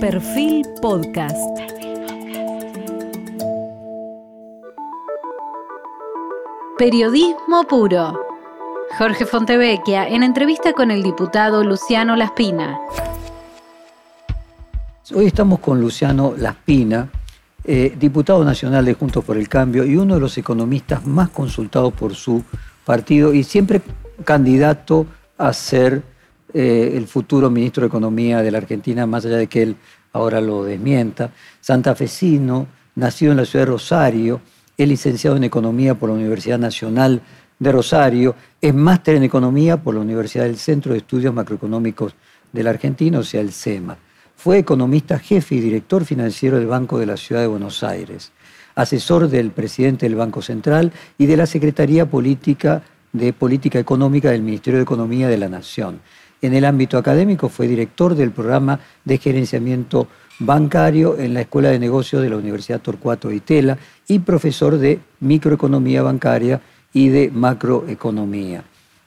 Perfil 0.00 0.64
Podcast. 0.80 1.36
Periodismo 6.78 7.64
puro. 7.68 8.16
Jorge 8.96 9.26
Fontevecchia 9.26 10.06
en 10.06 10.22
entrevista 10.22 10.72
con 10.72 10.92
el 10.92 11.02
diputado 11.02 11.64
Luciano 11.64 12.14
Laspina. 12.14 12.78
Hoy 15.12 15.26
estamos 15.26 15.58
con 15.58 15.80
Luciano 15.80 16.32
Laspina, 16.36 17.08
eh, 17.64 17.96
diputado 17.98 18.44
nacional 18.44 18.84
de 18.84 18.94
Juntos 18.94 19.24
por 19.24 19.36
el 19.36 19.48
Cambio 19.48 19.84
y 19.84 19.96
uno 19.96 20.14
de 20.14 20.20
los 20.20 20.38
economistas 20.38 21.04
más 21.06 21.30
consultados 21.30 21.92
por 21.92 22.14
su 22.14 22.44
partido 22.84 23.34
y 23.34 23.42
siempre 23.42 23.82
candidato 24.24 25.06
a 25.36 25.52
ser 25.52 26.04
eh, 26.54 26.92
el 26.94 27.06
futuro 27.06 27.50
ministro 27.50 27.82
de 27.82 27.88
Economía 27.88 28.42
de 28.42 28.50
la 28.50 28.58
Argentina, 28.58 29.06
más 29.06 29.24
allá 29.24 29.36
de 29.36 29.46
que 29.46 29.62
él 29.62 29.76
ahora 30.12 30.40
lo 30.40 30.64
desmienta. 30.64 31.30
Santafesino, 31.60 32.66
nacido 32.94 33.32
en 33.32 33.38
la 33.38 33.44
ciudad 33.44 33.66
de 33.66 33.72
Rosario, 33.72 34.40
es 34.76 34.88
licenciado 34.88 35.36
en 35.36 35.44
Economía 35.44 35.94
por 35.94 36.08
la 36.08 36.14
Universidad 36.14 36.58
Nacional 36.58 37.20
de 37.58 37.72
Rosario, 37.72 38.34
es 38.60 38.74
máster 38.74 39.16
en 39.16 39.24
Economía 39.24 39.76
por 39.76 39.94
la 39.94 40.00
Universidad 40.00 40.44
del 40.44 40.56
Centro 40.56 40.92
de 40.92 40.98
Estudios 40.98 41.34
Macroeconómicos 41.34 42.14
de 42.52 42.62
la 42.62 42.70
Argentina, 42.70 43.18
o 43.18 43.22
sea, 43.22 43.40
el 43.40 43.52
CEMA. 43.52 43.98
Fue 44.36 44.58
economista 44.58 45.18
jefe 45.18 45.56
y 45.56 45.60
director 45.60 46.04
financiero 46.04 46.58
del 46.58 46.68
Banco 46.68 46.98
de 46.98 47.06
la 47.06 47.16
Ciudad 47.16 47.40
de 47.40 47.48
Buenos 47.48 47.82
Aires, 47.82 48.30
asesor 48.76 49.28
del 49.28 49.50
presidente 49.50 50.06
del 50.06 50.14
Banco 50.14 50.42
Central 50.42 50.92
y 51.18 51.26
de 51.26 51.36
la 51.36 51.46
Secretaría 51.46 52.06
Política 52.06 52.82
de 53.12 53.32
Política 53.32 53.80
Económica 53.80 54.30
del 54.30 54.42
Ministerio 54.42 54.78
de 54.78 54.84
Economía 54.84 55.26
de 55.28 55.38
la 55.38 55.48
Nación. 55.48 56.00
En 56.40 56.54
el 56.54 56.64
ámbito 56.64 56.98
académico 56.98 57.48
fue 57.48 57.66
director 57.66 58.14
del 58.14 58.30
programa 58.30 58.78
de 59.04 59.18
gerenciamiento 59.18 60.08
bancario 60.38 61.18
en 61.18 61.34
la 61.34 61.40
Escuela 61.40 61.70
de 61.70 61.78
Negocios 61.78 62.22
de 62.22 62.30
la 62.30 62.36
Universidad 62.36 62.80
Torcuato 62.80 63.32
Itela 63.32 63.76
y 64.06 64.20
profesor 64.20 64.78
de 64.78 65.00
microeconomía 65.20 66.02
bancaria 66.02 66.60
y 66.92 67.08
de 67.08 67.30
macroeconomía. 67.30 68.62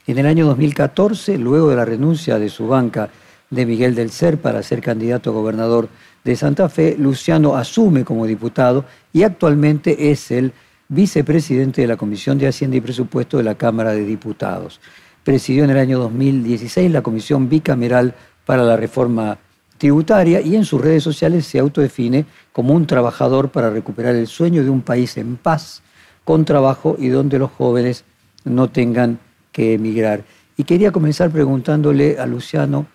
En 0.06 0.18
el 0.18 0.26
año 0.26 0.46
2014, 0.46 1.38
luego 1.38 1.70
de 1.70 1.76
la 1.76 1.84
renuncia 1.84 2.38
de 2.38 2.48
su 2.48 2.66
banca 2.66 3.08
de 3.50 3.66
Miguel 3.66 3.94
del 3.94 4.10
Cer 4.10 4.38
para 4.38 4.62
ser 4.62 4.80
candidato 4.80 5.30
a 5.30 5.32
gobernador 5.32 5.88
de 6.24 6.36
Santa 6.36 6.68
Fe, 6.68 6.96
Luciano 6.98 7.56
asume 7.56 8.04
como 8.04 8.26
diputado 8.26 8.84
y 9.12 9.22
actualmente 9.22 10.10
es 10.10 10.30
el 10.30 10.52
vicepresidente 10.88 11.80
de 11.80 11.86
la 11.86 11.96
Comisión 11.96 12.36
de 12.38 12.48
Hacienda 12.48 12.76
y 12.76 12.80
Presupuesto 12.80 13.38
de 13.38 13.44
la 13.44 13.54
Cámara 13.54 13.92
de 13.92 14.04
Diputados. 14.04 14.80
Presidió 15.24 15.62
en 15.62 15.70
el 15.70 15.78
año 15.78 16.00
2016 16.00 16.90
la 16.90 17.02
Comisión 17.02 17.48
Bicameral 17.48 18.14
para 18.44 18.64
la 18.64 18.76
Reforma 18.76 19.38
Tributaria 19.78 20.40
y 20.40 20.56
en 20.56 20.64
sus 20.64 20.80
redes 20.80 21.04
sociales 21.04 21.46
se 21.46 21.60
autodefine 21.60 22.26
como 22.52 22.74
un 22.74 22.86
trabajador 22.86 23.50
para 23.50 23.70
recuperar 23.70 24.16
el 24.16 24.26
sueño 24.26 24.64
de 24.64 24.70
un 24.70 24.82
país 24.82 25.16
en 25.16 25.36
paz, 25.36 25.82
con 26.24 26.44
trabajo 26.44 26.96
y 26.98 27.08
donde 27.08 27.38
los 27.38 27.52
jóvenes 27.52 28.04
no 28.44 28.68
tengan 28.68 29.20
que 29.52 29.74
emigrar. 29.74 30.24
Y 30.56 30.64
quería 30.64 30.90
comenzar 30.90 31.30
preguntándole 31.30 32.18
a 32.18 32.26
Luciano 32.26 32.86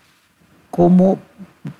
cómo 0.70 1.20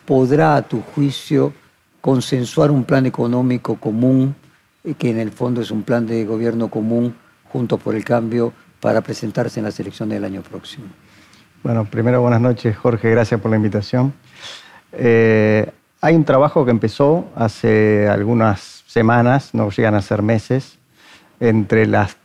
podrá, 0.06 0.56
a 0.56 0.62
tu 0.62 0.82
juicio, 0.82 1.54
consensuar 2.00 2.72
un 2.72 2.86
plan 2.86 3.06
económico 3.06 3.76
común, 3.76 4.36
eh, 4.86 4.94
que 4.94 5.10
en 5.10 5.20
el 5.20 5.32
fondo 5.32 5.62
es 5.62 5.72
un 5.72 5.84
plan 5.84 6.08
de 6.08 6.24
gobierno 6.26 6.70
común, 6.70 7.16
junto 7.52 7.78
por 7.78 7.96
el 7.96 8.06
cambio, 8.06 8.54
para 8.80 9.02
presentarse 9.02 9.60
en 9.60 9.66
la 9.66 9.72
selección 9.72 10.10
del 10.10 10.24
año 10.24 10.42
próximo. 10.42 10.86
Bueno, 11.64 11.86
primero 11.86 12.22
buenas 12.22 12.42
noches, 12.42 12.78
Jorge, 12.78 13.10
gracias 13.10 13.42
por 13.42 13.52
la 13.52 13.58
invitación. 13.58 14.14
Eh, 14.94 15.70
hay 16.00 16.16
un 16.16 16.24
trabajo 16.24 16.64
que 16.64 16.72
empezó 16.72 17.28
hace 17.36 18.08
algunas 18.08 18.84
semanas, 18.88 19.54
no 19.54 19.70
llegan 19.70 19.96
a 19.96 20.02
ser 20.02 20.22
meses, 20.22 20.78
entre 21.40 21.86
las 21.86 22.16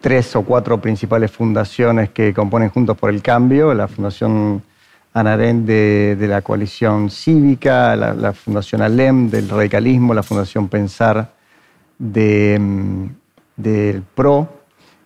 tres 0.00 0.36
o 0.36 0.42
cuatro 0.42 0.80
principales 0.80 1.30
fundaciones 1.30 2.10
que 2.10 2.32
componen 2.32 2.70
Juntos 2.70 2.96
por 2.96 3.10
el 3.10 3.22
Cambio, 3.22 3.74
la 3.74 3.88
Fundación 3.88 4.62
Anarén 5.12 5.64
de, 5.64 6.16
la 6.28 6.42
Coalición 6.42 7.08
Cívica, 7.10 7.96
la, 7.96 8.32
Fundación 8.34 8.82
Alem 8.82 9.30
del 9.30 9.48
Radicalismo, 9.48 10.12
la 10.12 10.22
Fundación 10.22 10.68
Pensar 10.68 11.32
mm, 11.98 13.06
del 13.56 14.02
PRO, 14.14 14.55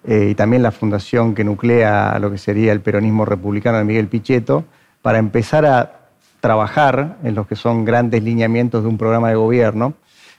eh, 0.04 0.28
y 0.30 0.34
también 0.34 0.62
la 0.62 0.70
fundación 0.70 1.34
que 1.34 1.44
nuclea 1.44 2.18
lo 2.18 2.30
que 2.30 2.38
sería 2.38 2.72
el 2.72 2.80
peronismo 2.80 3.24
republicano 3.24 3.78
de 3.78 3.84
Miguel 3.84 4.08
Pichetto, 4.08 4.64
para 5.02 5.18
empezar 5.18 5.66
a 5.66 6.00
trabajar 6.40 7.18
en 7.22 7.34
lo 7.34 7.46
que 7.46 7.56
son 7.56 7.84
grandes 7.84 8.22
lineamientos 8.22 8.82
de 8.82 8.88
un 8.88 8.96
programa 8.96 9.28
de 9.28 9.34
gobierno 9.34 9.94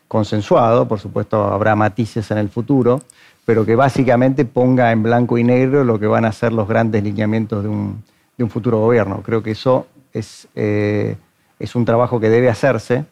consensuado, 0.08 0.88
por 0.88 1.00
supuesto 1.00 1.44
habrá 1.46 1.76
matices 1.76 2.32
en 2.32 2.38
el 2.38 2.50
futuro, 2.50 3.02
pero 3.46 3.66
que 3.66 3.76
básicamente 3.76 4.46
ponga 4.46 4.92
en 4.92 5.04
blanco 5.04 5.38
y 5.38 5.44
negro 5.44 5.84
lo 5.84 6.00
que 6.00 6.08
van 6.08 6.26
a 6.26 6.32
ser 6.32 6.54
los 6.54 6.68
grandes 6.68 7.04
lineamientos 7.04 7.64
de 7.64 7.70
un, 7.70 8.04
futuro 8.50 8.80
gobierno. 8.80 9.22
Creo 9.22 9.44
que 9.44 9.52
eso 9.52 9.86
es, 10.14 10.48
eh, 10.56 11.16
es 11.60 11.76
un 11.76 11.86
trabajo 11.86 12.20
que 12.20 12.28
debe 12.28 12.50
hacerse 12.50 13.06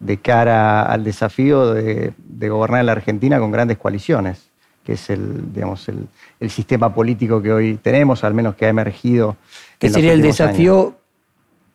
de 0.00 0.16
cara 0.16 0.82
al 0.82 1.04
desafío 1.04 1.74
de, 1.74 2.14
de 2.16 2.48
gobernar 2.48 2.82
la 2.86 2.92
Argentina 2.92 3.38
con 3.38 3.52
grandes 3.52 3.76
coaliciones 3.76 4.51
que 4.84 4.94
es 4.94 5.10
el, 5.10 5.52
digamos, 5.52 5.88
el, 5.88 6.50
sistema 6.50 6.94
político 6.94 7.40
que 7.40 7.52
hoy 7.52 7.78
tenemos, 7.80 8.24
al 8.24 8.34
menos 8.34 8.56
que 8.56 8.66
ha 8.66 8.68
emergido. 8.68 9.36
¿Qué 9.78 9.90
sería 9.90 10.12
el 10.12 10.22
desafío 10.22 10.96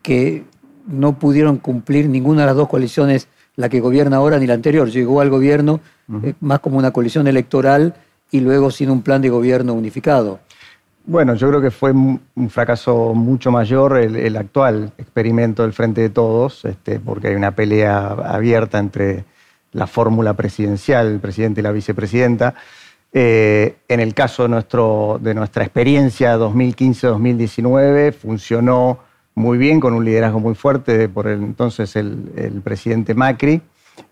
que 0.01 0.43
no 0.87 1.17
pudieron 1.17 1.57
cumplir 1.57 2.09
ninguna 2.09 2.41
de 2.41 2.47
las 2.47 2.55
dos 2.55 2.67
coaliciones, 2.67 3.27
la 3.55 3.69
que 3.69 3.79
gobierna 3.79 4.17
ahora 4.17 4.39
ni 4.39 4.47
la 4.47 4.53
anterior? 4.53 4.89
Llegó 4.89 5.21
al 5.21 5.29
gobierno 5.29 5.79
eh, 6.23 6.33
más 6.41 6.59
como 6.59 6.77
una 6.77 6.91
coalición 6.91 7.27
electoral 7.27 7.95
y 8.29 8.41
luego 8.41 8.71
sin 8.71 8.89
un 8.89 9.01
plan 9.01 9.21
de 9.21 9.29
gobierno 9.29 9.73
unificado. 9.73 10.39
Bueno, 11.05 11.35
yo 11.35 11.47
creo 11.47 11.61
que 11.61 11.71
fue 11.71 11.93
un 11.93 12.49
fracaso 12.49 13.13
mucho 13.13 13.49
mayor 13.49 13.97
el, 13.97 14.35
actual 14.35 14.91
experimento 14.97 15.63
del 15.63 15.71
Frente 15.71 16.01
de 16.01 16.09
Todos, 16.09 16.65
este, 16.65 16.99
porque 16.99 17.29
hay 17.29 17.35
una 17.35 17.51
pelea 17.51 18.07
abierta 18.07 18.77
entre 18.77 19.23
la 19.71 19.87
fórmula 19.87 20.33
presidencial, 20.33 21.07
el 21.07 21.19
presidente 21.19 21.61
y 21.61 21.63
la 21.63 21.71
vicepresidenta. 21.71 22.55
Eh, 23.19 23.77
en 23.87 23.99
el 23.99 24.13
caso 24.13 24.47
de, 24.47 24.63
de 25.21 25.33
nuestra 25.33 25.63
experiencia 25.63 26.37
2015-2019, 26.37 28.13
funcionó 28.13 28.99
muy 29.33 29.57
bien, 29.57 29.79
con 29.79 29.95
un 29.95 30.05
liderazgo 30.05 30.39
muy 30.39 30.53
fuerte 30.53 31.09
por 31.09 31.25
el, 31.25 31.41
entonces 31.41 31.95
el, 31.95 32.61
presidente 32.63 33.15
Macri. 33.15 33.59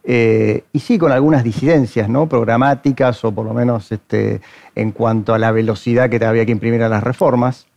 Eh, 0.04 0.64
y 0.74 0.80
sí, 0.80 0.98
con 0.98 1.12
algunas 1.12 1.44
disidencias 1.44 2.10
¿no? 2.10 2.28
programáticas 2.28 3.24
o 3.26 3.32
por 3.32 3.46
lo 3.46 3.54
menos 3.54 3.92
este, 3.92 4.42
en 4.74 4.92
cuanto 4.92 5.36
a 5.36 5.38
la 5.38 5.52
velocidad 5.52 6.10
que 6.10 6.26
había 6.26 6.44
que 6.44 6.54
imprimir 6.54 6.82
a 6.82 6.90
las 6.90 7.04
reformas. 7.04 7.68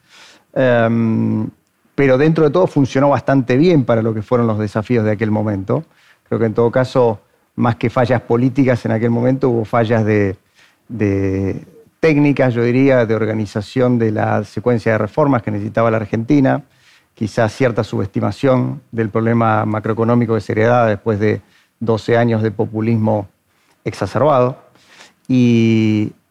Em, 0.54 1.46
pero 1.94 2.16
dentro 2.16 2.44
de 2.44 2.50
todo 2.50 2.66
funcionó 2.66 3.10
bastante 3.10 3.58
bien 3.58 3.84
para 3.84 4.00
lo 4.00 4.14
que 4.14 4.22
fueron 4.22 4.46
los 4.46 4.58
desafíos 4.58 5.04
de 5.04 5.10
aquel 5.10 5.30
momento. 5.30 5.84
Creo 6.26 6.40
que 6.40 6.46
en 6.46 6.54
todo 6.54 6.70
caso, 6.70 7.20
más 7.54 7.76
que 7.76 7.90
fallas 7.90 8.22
políticas 8.22 8.82
en 8.86 8.92
aquel 8.92 9.10
momento, 9.10 9.50
hubo 9.50 9.66
fallas 9.66 10.06
de, 10.06 10.38
de 10.88 11.66
técnicas, 12.00 12.54
yo 12.54 12.62
diría, 12.62 13.06
de 13.06 13.14
organización 13.14 13.98
de 13.98 14.12
la 14.12 14.44
secuencia 14.44 14.92
de 14.92 14.98
reformas 14.98 15.42
que 15.42 15.50
necesitaba 15.50 15.90
la 15.90 15.98
Argentina, 15.98 16.62
quizás 17.14 17.52
cierta 17.52 17.82
subestimación 17.82 18.80
del 18.92 19.10
problema 19.10 19.64
macroeconómico 19.64 20.34
de 20.34 20.40
seriedad 20.40 20.86
después 20.86 21.18
de 21.18 21.40
12 21.80 22.16
años 22.16 22.42
de 22.42 22.50
populismo 22.50 23.28
exacerbado. 23.84 24.58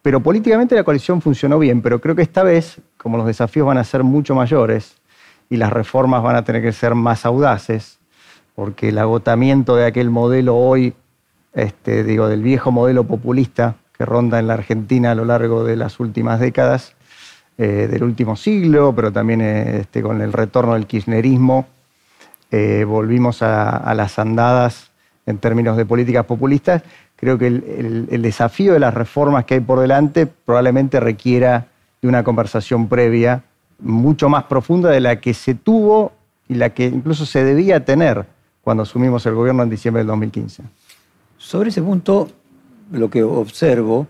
pero 0.02 0.20
políticamente 0.20 0.74
la 0.74 0.84
coalición 0.84 1.20
funcionó 1.20 1.58
bien, 1.58 1.82
pero 1.82 2.00
creo 2.00 2.14
que 2.14 2.22
esta 2.22 2.42
vez, 2.42 2.80
como 2.96 3.18
los 3.18 3.26
desafíos 3.26 3.66
van 3.66 3.78
a 3.78 3.84
ser 3.84 4.02
mucho 4.02 4.34
mayores 4.34 4.96
y 5.50 5.56
las 5.56 5.72
reformas 5.72 6.22
van 6.22 6.36
a 6.36 6.44
tener 6.44 6.62
que 6.62 6.72
ser 6.72 6.94
más 6.94 7.26
audaces, 7.26 7.98
porque 8.54 8.88
el 8.88 8.98
agotamiento 8.98 9.76
de 9.76 9.86
aquel 9.86 10.10
modelo 10.10 10.56
hoy, 10.56 10.94
este, 11.52 12.02
digo, 12.04 12.28
del 12.28 12.42
viejo 12.42 12.72
modelo 12.72 13.04
populista, 13.04 13.76
que 13.98 14.06
ronda 14.06 14.38
en 14.38 14.46
la 14.46 14.54
Argentina 14.54 15.10
a 15.10 15.14
lo 15.16 15.24
largo 15.24 15.64
de 15.64 15.74
las 15.74 15.98
últimas 15.98 16.38
décadas 16.38 16.94
eh, 17.58 17.88
del 17.90 18.04
último 18.04 18.36
siglo, 18.36 18.94
pero 18.94 19.12
también 19.12 19.40
eh, 19.40 19.80
este, 19.80 20.00
con 20.00 20.22
el 20.22 20.32
retorno 20.32 20.74
del 20.74 20.86
kirchnerismo 20.86 21.66
eh, 22.52 22.84
volvimos 22.84 23.42
a, 23.42 23.92
las 23.94 24.20
andadas 24.20 24.92
en 25.26 25.38
términos 25.38 25.76
de 25.76 25.84
políticas 25.84 26.24
populistas. 26.24 26.82
Creo 27.16 27.36
que 27.36 27.48
el, 27.48 28.22
desafío 28.22 28.72
de 28.72 28.78
las 28.78 28.94
reformas 28.94 29.44
que 29.44 29.54
hay 29.54 29.60
por 29.60 29.80
delante 29.80 30.26
probablemente 30.26 31.00
requiera 31.00 31.66
de 32.00 32.08
una 32.08 32.22
conversación 32.22 32.88
previa 32.88 33.42
mucho 33.80 34.28
más 34.28 34.44
profunda 34.44 34.90
de 34.90 35.00
la 35.00 35.20
que 35.20 35.34
se 35.34 35.54
tuvo 35.54 36.12
y 36.48 36.54
la 36.54 36.70
que 36.70 36.86
incluso 36.86 37.26
se 37.26 37.42
debía 37.42 37.84
tener 37.84 38.24
cuando 38.62 38.84
asumimos 38.84 39.26
el 39.26 39.34
gobierno 39.34 39.64
en 39.64 39.70
diciembre 39.70 40.00
del 40.00 40.06
2015. 40.06 40.62
Sobre 41.36 41.70
ese 41.70 41.82
punto, 41.82 42.28
lo 42.90 43.10
que 43.10 43.22
observo 43.22 44.06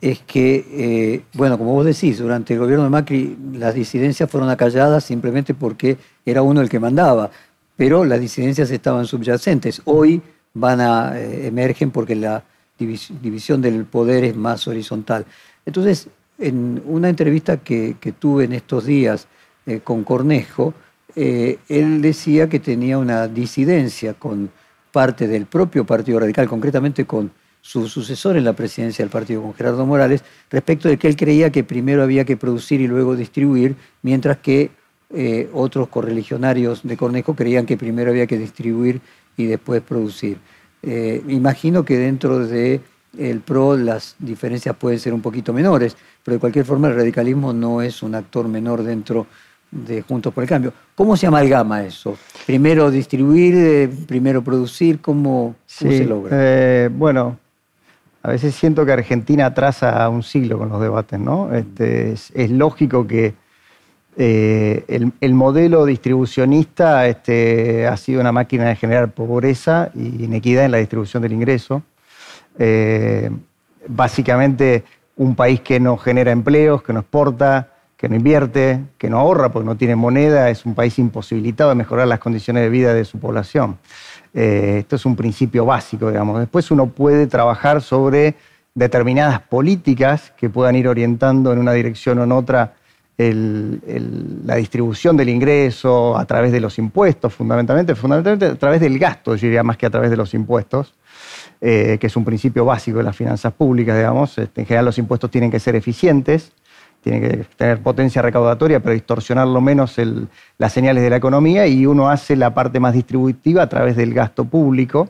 es 0.00 0.20
que, 0.20 0.64
eh, 0.70 1.22
bueno, 1.34 1.58
como 1.58 1.74
vos 1.74 1.84
decís, 1.84 2.18
durante 2.18 2.54
el 2.54 2.60
gobierno 2.60 2.84
de 2.84 2.90
Macri 2.90 3.36
las 3.52 3.74
disidencias 3.74 4.30
fueron 4.30 4.48
acalladas 4.48 5.04
simplemente 5.04 5.52
porque 5.54 5.98
era 6.24 6.42
uno 6.42 6.60
el 6.60 6.68
que 6.68 6.80
mandaba. 6.80 7.30
pero 7.76 8.04
las 8.04 8.20
disidencias 8.20 8.70
estaban 8.70 9.06
subyacentes. 9.06 9.80
Hoy 9.86 10.20
van 10.54 10.80
a 10.80 11.18
eh, 11.18 11.46
emergen 11.46 11.90
porque 11.90 12.14
la 12.14 12.44
división 12.78 13.60
del 13.62 13.84
poder 13.84 14.24
es 14.24 14.36
más 14.36 14.66
horizontal. 14.68 15.24
Entonces, 15.66 16.08
en 16.38 16.82
una 16.86 17.08
entrevista 17.08 17.58
que, 17.58 17.96
tuve 18.18 18.44
en 18.44 18.54
estos 18.54 18.86
días 18.86 19.28
eh, 19.66 19.80
con 19.84 20.04
Cornejo, 20.04 20.74
eh, 21.14 21.58
él 21.68 22.00
decía 22.00 22.48
que 22.48 22.60
tenía 22.60 22.98
una 22.98 23.28
disidencia 23.28 24.14
con 24.14 24.50
parte 24.90 25.28
del 25.28 25.46
propio 25.46 25.84
Partido 25.84 26.20
Radical, 26.20 26.48
concretamente 26.48 27.04
con 27.04 27.30
su 27.60 27.88
sucesor 27.88 28.36
en 28.36 28.44
la 28.44 28.52
presidencia 28.54 29.04
del 29.04 29.10
partido, 29.10 29.42
con 29.42 29.54
Gerardo 29.54 29.84
Morales, 29.86 30.22
respecto 30.50 30.88
de 30.88 30.98
que 30.98 31.08
él 31.08 31.16
creía 31.16 31.50
que 31.50 31.64
primero 31.64 32.02
había 32.02 32.24
que 32.24 32.36
producir 32.36 32.80
y 32.80 32.88
luego 32.88 33.16
distribuir, 33.16 33.76
mientras 34.02 34.38
que 34.38 34.70
eh, 35.12 35.48
otros 35.52 35.88
correligionarios 35.88 36.82
de 36.82 36.96
Cornejo 36.96 37.34
creían 37.34 37.66
que 37.66 37.76
primero 37.76 38.10
había 38.10 38.26
que 38.26 38.38
distribuir 38.38 39.00
y 39.36 39.46
después 39.46 39.82
producir. 39.82 40.38
imagino 41.28 41.84
que 41.84 41.98
dentro 41.98 42.46
de 42.46 42.80
el 43.18 43.40
PRO 43.40 43.76
las 43.76 44.14
diferencias 44.18 44.76
pueden 44.76 44.98
ser 44.98 45.12
un 45.12 45.20
poquito 45.20 45.52
menores, 45.52 45.96
pero 46.24 46.36
de 46.36 46.40
cualquier 46.40 46.64
forma 46.64 46.88
el 46.88 46.94
radicalismo 46.94 47.52
no 47.52 47.82
es 47.82 48.02
un 48.02 48.14
actor 48.14 48.48
menor 48.48 48.82
dentro 48.82 49.26
de 49.70 50.02
Juntos 50.02 50.32
por 50.34 50.42
el 50.42 50.48
Cambio. 50.48 50.72
¿Cómo 50.94 51.16
se 51.16 51.26
amalgama 51.26 51.84
eso? 51.84 52.16
Primero 52.46 52.90
distribuir, 52.90 53.54
eh, 53.56 53.90
primero 54.06 54.42
producir, 54.42 55.00
¿cómo, 55.00 55.54
se 55.66 56.04
logra? 56.04 56.36
Eh, 56.38 56.90
bueno, 56.92 57.38
a 58.22 58.30
veces 58.30 58.54
siento 58.54 58.84
que 58.84 58.92
Argentina 58.92 59.46
atrasa 59.46 60.08
un 60.08 60.22
siglo 60.22 60.58
con 60.58 60.68
los 60.68 60.80
debates, 60.80 61.18
¿no? 61.18 61.52
Este, 61.54 62.12
es, 62.12 62.50
lógico 62.50 63.06
que 63.06 63.34
eh, 64.16 64.84
el, 65.20 65.34
modelo 65.34 65.86
distribucionista 65.86 67.06
este, 67.06 67.86
ha 67.86 67.96
sido 67.96 68.20
una 68.20 68.32
máquina 68.32 68.66
de 68.66 68.76
generar 68.76 69.12
pobreza 69.12 69.90
y 69.94 70.24
inequidad 70.24 70.66
en 70.66 70.72
la 70.72 70.78
distribución 70.78 71.22
del 71.22 71.32
ingreso. 71.32 71.82
Eh, 72.58 73.30
básicamente 73.86 74.84
un 75.16 75.34
país 75.34 75.60
que 75.60 75.80
no 75.80 75.96
genera 75.96 76.30
empleos, 76.30 76.82
que 76.82 76.92
no 76.92 77.00
exporta, 77.00 77.68
que 77.96 78.08
no 78.08 78.16
invierte, 78.16 78.80
que 78.98 79.10
no 79.10 79.18
ahorra 79.18 79.50
porque 79.50 79.66
no 79.66 79.76
tiene 79.76 79.96
moneda, 79.96 80.50
es 80.50 80.64
un 80.66 80.74
país 80.74 80.98
imposibilitado 80.98 81.70
de 81.70 81.76
mejorar 81.76 82.08
las 82.08 82.18
condiciones 82.18 82.62
de 82.62 82.70
vida 82.70 82.94
de 82.94 83.04
su 83.04 83.18
población. 83.18 83.78
Eh, 84.34 84.78
esto 84.80 84.96
es 84.96 85.06
un 85.06 85.16
principio 85.16 85.64
básico, 85.64 86.08
digamos. 86.08 86.40
Después 86.40 86.70
uno 86.70 86.86
puede 86.86 87.26
trabajar 87.26 87.82
sobre 87.82 88.34
determinadas 88.74 89.40
políticas 89.40 90.32
que 90.36 90.48
puedan 90.48 90.76
ir 90.76 90.88
orientando 90.88 91.52
en 91.52 91.58
una 91.58 91.72
dirección 91.72 92.18
o 92.18 92.24
en 92.24 92.32
otra 92.32 92.74
la 93.22 94.56
distribución 94.56 95.14
del 95.14 95.28
ingreso 95.28 96.16
a 96.16 96.24
través 96.24 96.52
de 96.52 96.60
los 96.60 96.78
impuestos, 96.78 97.34
fundamentalmente, 97.34 97.94
fundamentalmente 97.94 98.46
a 98.46 98.54
través 98.54 98.80
del 98.80 98.98
gasto, 98.98 99.36
yo 99.36 99.46
diría 99.46 99.62
más 99.62 99.76
que 99.76 99.84
a 99.84 99.90
través 99.90 100.08
de 100.10 100.16
los 100.16 100.32
impuestos. 100.32 100.94
Eh, 101.62 101.98
que 102.00 102.06
es 102.06 102.16
un 102.16 102.24
principio 102.24 102.64
básico 102.64 102.98
de 102.98 103.04
las 103.04 103.14
finanzas 103.14 103.52
públicas, 103.52 103.94
digamos. 103.94 104.38
Este, 104.38 104.62
en 104.62 104.66
general 104.66 104.86
los 104.86 104.96
impuestos 104.96 105.30
tienen 105.30 105.50
que 105.50 105.60
ser 105.60 105.76
eficientes, 105.76 106.52
tienen 107.02 107.22
que 107.22 107.44
tener 107.56 107.82
potencia 107.82 108.22
recaudatoria, 108.22 108.80
pero 108.80 108.92
distorsionar 108.92 109.48
lo 109.48 109.60
menos 109.60 109.96
las 110.58 110.72
señales 110.72 111.02
de 111.02 111.10
la 111.10 111.16
economía 111.16 111.66
y 111.66 111.86
uno 111.86 112.08
hace 112.08 112.36
la 112.36 112.52
parte 112.54 112.80
más 112.80 112.94
distributiva 112.94 113.62
a 113.62 113.68
través 113.68 113.96
del 113.96 114.12
gasto 114.12 114.44
público. 114.44 115.08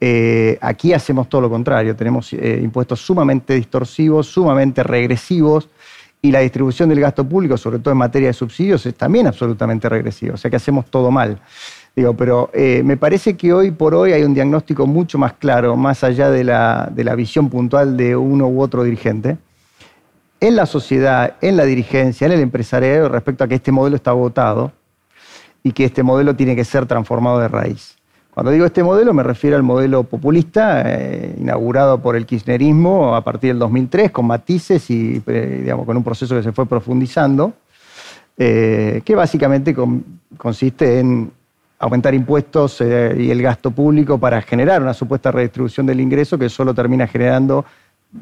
Eh, 0.00 0.58
aquí 0.60 0.92
hacemos 0.92 1.28
todo 1.28 1.40
lo 1.40 1.50
contrario, 1.50 1.96
tenemos 1.96 2.32
eh, 2.34 2.60
impuestos 2.62 3.00
sumamente 3.00 3.54
distorsivos, 3.54 4.26
sumamente 4.26 4.82
regresivos 4.82 5.70
y 6.20 6.30
la 6.30 6.40
distribución 6.40 6.88
del 6.88 7.00
gasto 7.00 7.26
público, 7.26 7.56
sobre 7.56 7.78
todo 7.78 7.92
en 7.92 7.98
materia 7.98 8.28
de 8.28 8.34
subsidios, 8.34 8.84
es 8.84 8.94
también 8.94 9.26
absolutamente 9.26 9.88
regresiva, 9.88 10.34
o 10.34 10.36
sea 10.36 10.50
que 10.50 10.56
hacemos 10.56 10.86
todo 10.86 11.10
mal. 11.10 11.40
Digo, 11.94 12.14
pero 12.14 12.50
eh, 12.52 12.82
me 12.84 12.98
parece 12.98 13.38
que 13.38 13.54
hoy 13.54 13.70
por 13.70 13.94
hoy 13.94 14.12
hay 14.12 14.22
un 14.22 14.34
diagnóstico 14.34 14.86
mucho 14.86 15.16
más 15.16 15.32
claro, 15.32 15.76
más 15.76 16.04
allá 16.04 16.30
de 16.30 16.44
la, 16.44 17.14
visión 17.16 17.48
puntual 17.48 17.96
de 17.96 18.14
uno 18.14 18.48
u 18.48 18.60
otro 18.60 18.84
dirigente, 18.84 19.38
en 20.40 20.56
la 20.56 20.66
sociedad, 20.66 21.34
en 21.40 21.56
la 21.56 21.64
dirigencia, 21.64 22.26
en 22.26 22.32
el 22.32 22.40
empresariado, 22.40 23.08
respecto 23.08 23.44
a 23.44 23.48
que 23.48 23.56
este 23.56 23.72
modelo 23.72 23.96
está 23.96 24.10
agotado 24.10 24.72
y 25.62 25.72
que 25.72 25.84
este 25.84 26.02
modelo 26.02 26.36
tiene 26.36 26.54
que 26.54 26.64
ser 26.64 26.86
transformado 26.86 27.38
de 27.40 27.48
raíz. 27.48 27.96
Cuando 28.32 28.52
digo 28.52 28.66
este 28.66 28.84
modelo 28.84 29.14
me 29.14 29.22
refiero 29.22 29.56
al 29.56 29.62
modelo 29.62 30.02
populista 30.04 30.82
eh, 30.84 31.34
inaugurado 31.38 32.02
por 32.02 32.16
el 32.16 32.26
kirchnerismo 32.26 33.16
a 33.16 33.24
partir 33.24 33.50
del 33.50 33.58
2003 33.58 34.10
con 34.10 34.26
matices 34.26 34.90
y 34.90 35.22
eh, 35.26 35.60
digamos, 35.62 35.86
con 35.86 35.96
un 35.96 36.04
proceso 36.04 36.36
que 36.36 36.42
se 36.42 36.52
fue 36.52 36.66
profundizando, 36.66 37.54
que 38.36 39.14
básicamente 39.16 39.74
consiste 40.36 41.00
en 41.00 41.32
aumentar 41.78 42.14
impuestos 42.14 42.80
eh, 42.80 43.14
y 43.18 43.30
el 43.30 43.42
gasto 43.42 43.70
público 43.70 44.18
para 44.18 44.40
generar 44.42 44.82
una 44.82 44.94
supuesta 44.94 45.30
redistribución 45.30 45.86
del 45.86 46.00
ingreso 46.00 46.38
que 46.38 46.48
solo 46.48 46.74
termina 46.74 47.06
generando 47.06 47.64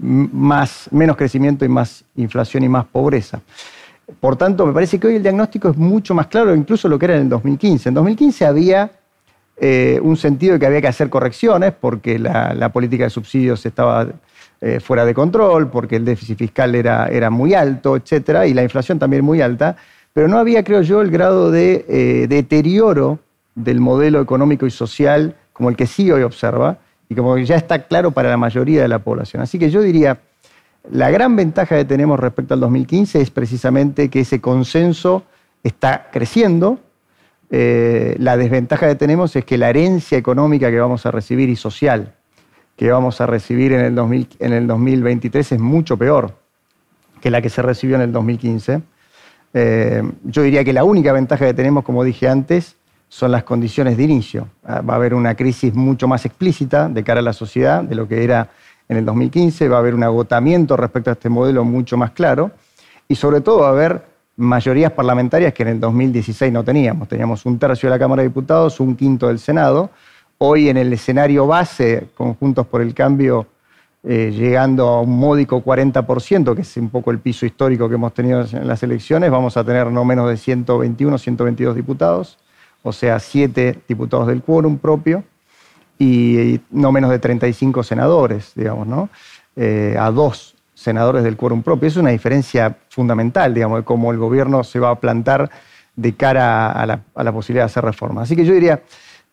más, 0.01 0.89
menos 0.91 1.17
crecimiento 1.17 1.65
y 1.65 1.69
más 1.69 2.05
inflación 2.17 2.65
y 2.65 2.69
más 2.69 2.85
pobreza. 2.85 3.41
Por 4.21 4.37
tanto, 4.37 4.67
me 4.67 4.73
parece 4.73 4.99
que 4.99 5.07
hoy 5.07 5.17
el 5.17 5.23
diagnóstico 5.23 5.71
es 5.71 5.77
mucho 5.77 6.15
más 6.15 6.27
claro, 6.27 6.55
incluso 6.55 6.89
lo 6.89 6.99
que 6.99 7.07
era 7.07 7.17
en 7.17 7.23
el 7.23 7.29
2015. 7.29 7.89
En 7.89 7.95
2015 7.95 8.47
había 8.47 8.91
eh, 9.57 9.99
un 10.03 10.17
sentido 10.17 10.55
de 10.55 10.61
que 10.61 10.67
había 10.67 10.81
que 10.81 10.89
hacer 10.89 11.09
correcciones 11.09 11.73
porque 11.73 12.19
la, 12.19 12.69
política 12.73 13.05
de 13.05 13.11
subsidios 13.11 13.65
estaba 13.65 14.07
eh, 14.61 14.81
fuera 14.81 15.05
de 15.05 15.15
control, 15.15 15.71
porque 15.71 15.97
el 15.97 16.05
déficit 16.05 16.39
fiscal 16.39 16.75
era, 16.75 17.07
era 17.09 17.31
muy 17.31 17.55
alto, 17.55 17.97
etcétera, 17.97 18.47
y 18.47 18.55
la 18.55 18.63
inflación 18.63 18.99
también 18.99 19.25
muy 19.25 19.41
alta, 19.41 19.77
pero 20.13 20.29
no 20.29 20.39
había, 20.39 20.63
creo 20.63 20.83
yo, 20.83 21.01
el 21.01 21.11
grado 21.11 21.51
de 21.51 22.27
deterioro 22.29 23.19
del 23.55 23.81
modelo 23.81 24.21
económico 24.21 24.67
y 24.67 24.71
social 24.71 25.37
como 25.53 25.71
el 25.71 25.77
que 25.77 25.87
sí 25.87 26.11
hoy 26.11 26.23
observa 26.23 26.79
como 27.15 27.39
ya 27.39 27.57
está 27.57 27.87
claro 27.87 28.11
para 28.11 28.31
la 28.31 28.37
mayoría 28.37 28.83
de 28.83 28.89
la 28.89 28.99
población. 28.99 29.43
Así 29.43 29.59
que 29.59 29.71
yo 29.71 29.81
diría, 29.81 30.21
la 30.91 31.11
gran 31.11 31.37
ventaja 31.37 31.77
que 31.77 31.85
tenemos 31.85 32.19
respecto 32.21 32.55
al 32.55 32.61
2015 32.61 33.21
es 33.21 33.31
precisamente 33.31 34.09
que 34.11 34.21
ese 34.21 34.41
consenso 34.41 35.25
está 35.63 36.09
creciendo. 36.13 36.79
Eh, 37.51 38.17
la 38.19 38.37
desventaja 38.37 38.89
que 38.89 38.95
tenemos 38.95 39.37
es 39.37 39.45
que 39.45 39.59
la 39.59 39.71
herencia 39.71 40.19
económica 40.19 40.71
que 40.71 40.81
vamos 40.81 41.07
a 41.07 41.11
recibir 41.11 41.49
y 41.49 41.57
social 41.57 42.15
que 42.77 42.91
vamos 42.91 43.21
a 43.21 43.27
recibir 43.27 43.73
en 43.73 43.81
el, 43.81 44.29
en 44.39 44.53
el 44.53 44.67
2023 44.67 45.53
es 45.53 45.61
mucho 45.61 45.97
peor 45.97 46.35
que 47.21 47.31
la 47.31 47.41
que 47.41 47.49
se 47.49 47.63
recibió 47.63 47.97
en 47.97 48.03
el 48.03 48.13
2015. 48.13 48.83
Eh, 49.55 50.03
yo 50.25 50.43
diría 50.43 50.65
que 50.65 50.73
la 50.73 50.85
única 50.85 51.13
ventaja 51.13 51.47
que 51.47 51.55
tenemos, 51.55 51.85
como 51.85 52.05
dije 52.05 52.29
antes, 52.29 52.77
son 53.15 53.31
las 53.31 53.45
condiciones 53.45 53.97
de 53.97 54.03
inicio. 54.03 54.49
Ah, 54.65 54.81
va 54.81 54.95
a 54.95 54.97
haber 54.97 55.15
una 55.15 55.37
crisis 55.37 55.73
mucho 55.73 56.09
más 56.09 56.27
explícita 56.27 56.89
de 56.89 57.05
cara 57.05 57.21
a 57.21 57.23
la 57.23 57.33
sociedad 57.33 57.81
de 57.85 57.95
lo 57.95 58.09
que 58.09 58.25
era 58.25 58.49
en 58.89 58.97
el 58.97 59.05
2015, 59.05 59.69
va 59.69 59.77
a 59.77 59.79
haber 59.79 59.95
un 59.95 60.03
agotamiento 60.03 60.77
respecto 60.77 61.11
a 61.11 61.13
este 61.13 61.29
modelo 61.29 61.65
mucho 61.65 61.97
más 61.97 62.11
claro 62.11 62.51
y 63.07 63.15
sobre 63.15 63.41
todo 63.41 63.61
va 63.61 63.69
a 63.69 63.71
haber 63.71 64.03
mayorías 64.37 64.91
parlamentarias 64.91 65.55
que 65.55 65.63
en 65.63 65.69
el 65.69 65.81
2016 65.81 66.53
no 66.53 66.65
teníamos. 66.65 67.07
Teníamos 67.07 67.47
un 67.47 67.57
tercio 67.57 67.89
de 67.89 67.95
la 67.95 68.01
Cámara 68.01 68.23
de 68.23 68.31
Diputados, 68.31 68.81
un 68.81 68.97
quinto 68.97 69.29
del 69.29 69.39
Senado. 69.39 69.91
Hoy 70.39 70.69
en 70.69 70.77
el 70.77 70.93
escenario 70.93 71.47
base, 71.47 72.09
conjuntos 72.17 72.67
por 72.67 72.83
el 72.83 72.95
cambio, 72.95 73.47
eh, 74.03 74.33
llegando 74.37 74.89
a 74.89 75.03
un 75.03 75.17
módico 75.17 75.63
40%, 75.63 76.53
que 76.57 76.63
es 76.63 76.77
un 76.79 76.91
poco 76.91 77.13
el 77.13 77.21
piso 77.21 77.47
histórico 77.47 77.89
que 77.89 77.95
hemos 77.95 78.13
tenido 78.13 78.45
en 78.45 78.67
las 78.67 78.83
elecciones, 78.83 79.31
vamos 79.31 79.57
a 79.57 79.63
tener 79.63 79.87
no 79.93 80.05
menos 80.05 80.29
de 80.29 80.37
121, 80.37 81.17
122 81.17 81.77
diputados 81.77 82.39
o 82.85 82.93
sea, 82.93 83.19
siete 83.19 83.81
diputados 83.89 84.29
del 84.29 84.43
quórum 84.43 84.77
propio 84.77 85.25
y 85.99 86.61
no 86.71 86.93
menos 86.93 87.11
de 87.11 87.19
35 87.19 87.83
senadores, 87.83 88.53
digamos, 88.55 88.87
¿no? 88.87 89.09
Eh, 89.57 89.97
a 89.99 90.11
dos 90.11 90.55
senadores 90.75 91.25
del 91.25 91.37
quórum 91.37 91.63
propio. 91.63 91.89
Es 91.89 91.97
una 91.97 92.11
diferencia 92.11 92.77
fundamental, 92.91 93.55
digamos, 93.55 93.79
de 93.79 93.85
cómo 93.85 94.13
el 94.13 94.19
gobierno 94.19 94.63
se 94.65 94.81
va 94.81 94.91
a 94.91 95.01
plantar 95.01 95.51
de 95.97 96.13
cara 96.13 96.73
a 96.73 96.87
la, 96.87 97.33
posibilidad 97.33 97.63
de 97.63 97.71
hacer 97.71 97.85
reformas. 97.85 98.25
Así 98.25 98.37
que 98.37 98.45
yo 98.45 98.53
diría, 98.53 98.83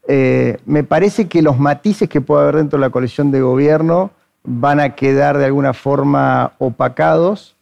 eh, 0.08 0.58
me 0.66 0.86
parece 0.86 1.28
que 1.28 1.42
los 1.42 1.60
matices 1.60 2.08
que 2.08 2.22
puede 2.22 2.44
haber 2.44 2.56
dentro 2.56 2.80
de 2.80 2.86
la 2.86 2.90
coalición 2.90 3.32
de 3.32 3.42
gobierno 3.42 4.12
van 4.44 4.80
a 4.80 4.96
quedar 4.96 5.38
de 5.38 5.46
alguna 5.46 5.74
forma 5.74 6.54
opacados 6.58 7.58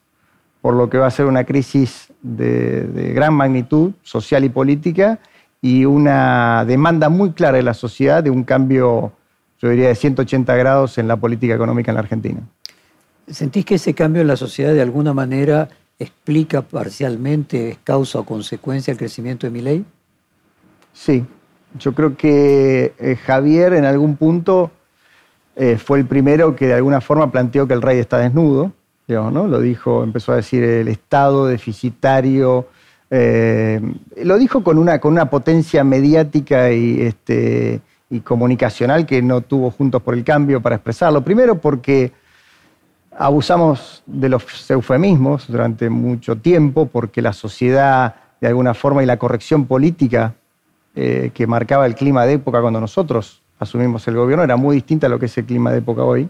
por 0.61 0.75
lo 0.75 0.87
que 0.89 0.99
va 0.99 1.07
a 1.07 1.11
ser 1.11 1.25
una 1.25 1.45
crisis 1.45 2.13
de 2.21 3.13
gran 3.15 3.33
magnitud 3.33 3.93
social 4.03 4.43
y 4.43 4.49
política 4.49 5.19
y 5.61 5.85
una 5.85 6.63
demanda 6.65 7.09
muy 7.09 7.31
clara 7.31 7.57
de 7.57 7.63
la 7.63 7.73
sociedad 7.73 8.23
de 8.23 8.29
un 8.29 8.43
cambio, 8.43 9.11
yo 9.61 9.69
diría, 9.69 9.89
de 9.89 9.95
180 9.95 10.55
grados 10.55 10.97
en 10.97 11.07
la 11.07 11.17
política 11.17 11.53
económica 11.53 11.91
en 11.91 11.95
la 11.95 12.01
Argentina. 12.01 12.39
¿Sentís 13.27 13.65
que 13.65 13.75
ese 13.75 13.93
cambio 13.93 14.21
en 14.21 14.27
la 14.27 14.37
sociedad 14.37 14.73
de 14.73 14.81
alguna 14.81 15.13
manera 15.13 15.69
explica 15.99 16.61
parcialmente, 16.61 17.71
es 17.71 17.77
causa 17.83 18.19
o 18.19 18.25
consecuencia 18.25 18.91
el 18.91 18.97
crecimiento 18.97 19.45
de 19.47 19.51
mi 19.51 19.61
ley? 19.61 19.85
Sí, 20.93 21.25
yo 21.77 21.93
creo 21.93 22.15
que 22.15 22.93
eh, 22.97 23.15
Javier 23.17 23.73
en 23.73 23.85
algún 23.85 24.15
punto 24.15 24.71
eh, 25.55 25.77
fue 25.77 25.99
el 25.99 26.05
primero 26.05 26.55
que 26.55 26.67
de 26.67 26.73
alguna 26.73 27.01
forma 27.01 27.31
planteó 27.31 27.67
que 27.67 27.73
el 27.73 27.81
rey 27.81 27.99
está 27.99 28.17
desnudo, 28.19 28.71
¿no? 29.07 29.47
Lo 29.47 29.59
dijo, 29.59 30.03
empezó 30.03 30.33
a 30.33 30.35
decir 30.35 30.63
el 30.63 30.87
Estado 30.87 31.47
deficitario, 31.47 32.67
Eh, 33.11 33.81
lo 34.23 34.37
dijo 34.37 34.63
con 34.63 34.77
una, 34.77 34.99
con 34.99 35.13
una 35.13 35.29
potencia 35.29 35.83
mediática 35.83 36.71
y, 36.71 37.01
este, 37.01 37.81
y 38.09 38.19
comunicacional 38.19 39.05
que 39.05 39.21
no 39.21 39.41
tuvo 39.41 39.71
Juntos 39.71 40.01
por 40.01 40.13
el 40.13 40.23
Cambio 40.23 40.61
para 40.61 40.75
expresarlo. 40.75 41.23
Primero 41.23 41.59
porque 41.59 42.11
abusamos 43.17 44.03
de 44.05 44.29
los 44.29 44.69
eufemismos 44.69 45.47
durante 45.47 45.89
mucho 45.89 46.37
tiempo, 46.37 46.85
porque 46.85 47.21
la 47.21 47.33
sociedad, 47.33 48.15
de 48.39 48.47
alguna 48.47 48.73
forma, 48.73 49.03
y 49.03 49.05
la 49.05 49.17
corrección 49.17 49.65
política 49.65 50.35
eh, 50.95 51.31
que 51.33 51.47
marcaba 51.47 51.85
el 51.85 51.95
clima 51.95 52.25
de 52.25 52.33
época 52.33 52.61
cuando 52.61 52.79
nosotros 52.79 53.41
asumimos 53.59 54.07
el 54.07 54.15
gobierno 54.15 54.43
era 54.43 54.55
muy 54.55 54.75
distinta 54.75 55.07
a 55.07 55.09
lo 55.09 55.19
que 55.19 55.25
es 55.25 55.37
el 55.37 55.45
clima 55.45 55.71
de 55.71 55.79
época 55.79 56.03
hoy. 56.03 56.29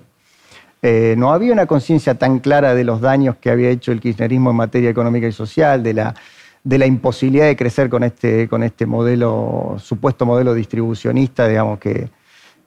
Eh, 0.82 1.16
no 1.18 1.32
había 1.32 1.52
una 1.52 1.66
conciencia 1.66 2.16
tan 2.16 2.40
clara 2.40 2.74
de 2.74 2.86
los 2.86 3.02
daños 3.02 3.36
que 3.36 3.50
había 3.50 3.70
hecho 3.70 3.92
el 3.92 4.00
kirchnerismo 4.00 4.50
en 4.50 4.56
materia 4.56 4.90
económica 4.90 5.28
y 5.28 5.32
social, 5.32 5.84
de 5.84 5.94
la, 5.94 6.16
de 6.64 6.78
la 6.78 6.86
imposibilidad 6.86 7.46
de 7.46 7.56
crecer 7.56 7.90
con 7.90 8.04
este, 8.04 8.48
con 8.48 8.64
este 8.64 8.86
modelo, 8.86 9.76
supuesto 9.80 10.26
modelo 10.26 10.54
distribucionista, 10.54 11.48
digamos, 11.48 11.80
que, 11.80 12.10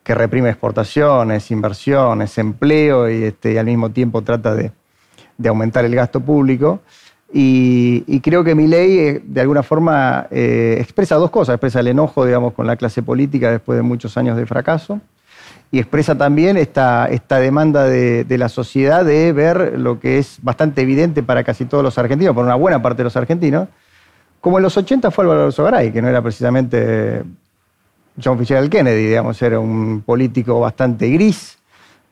que 0.02 0.14
reprime 0.14 0.50
exportaciones, 0.50 1.50
inversiones, 1.50 2.36
empleo 2.38 3.10
y, 3.10 3.24
este, 3.24 3.58
al 3.58 3.66
mismo 3.66 3.90
tiempo 3.90 4.22
trata 4.22 4.54
de, 4.54 4.72
aumentar 5.46 5.84
el 5.84 5.94
gasto 5.94 6.20
público. 6.20 6.80
Y, 7.32 8.20
creo 8.20 8.44
que 8.44 8.54
mi 8.54 8.66
ley, 8.66 8.98
eh, 8.98 9.22
de 9.24 9.40
alguna 9.40 9.62
forma, 9.62 10.26
eh, 10.30 10.76
expresa 10.80 11.16
dos 11.16 11.30
cosas. 11.30 11.54
Expresa 11.54 11.80
el 11.80 11.88
enojo, 11.88 12.24
digamos, 12.26 12.52
con 12.52 12.66
la 12.66 12.76
clase 12.76 13.02
política 13.02 13.50
después 13.50 13.76
de 13.76 13.82
muchos 13.82 14.16
años 14.16 14.36
de 14.36 14.46
fracaso. 14.46 15.00
Y 15.70 15.78
expresa 15.78 16.16
también 16.16 16.56
esta, 16.56 17.06
esta 17.06 17.38
demanda 17.38 17.84
de, 17.84 18.26
la 18.28 18.48
sociedad 18.48 19.04
de 19.04 19.32
ver 19.32 19.78
lo 19.78 19.98
que 20.00 20.18
es 20.18 20.38
bastante 20.42 20.82
evidente 20.82 21.22
para 21.22 21.44
casi 21.44 21.64
todos 21.64 21.82
los 21.82 21.96
argentinos, 21.96 22.34
por 22.34 22.44
una 22.44 22.56
buena 22.56 22.82
parte 22.82 22.98
de 22.98 23.04
los 23.04 23.16
argentinos, 23.16 23.68
como 24.40 24.58
en 24.58 24.64
los 24.64 24.76
80 24.76 25.10
fue 25.10 25.24
Álvaro 25.24 25.50
Sogaray, 25.50 25.92
que 25.92 26.02
no 26.02 26.08
era 26.08 26.20
precisamente 26.20 27.22
John 28.22 28.38
Fitzgerald 28.38 28.70
Kennedy, 28.70 29.06
digamos, 29.06 29.40
era 29.40 29.58
un 29.58 30.02
político 30.04 30.60
bastante 30.60 31.08
gris, 31.08 31.58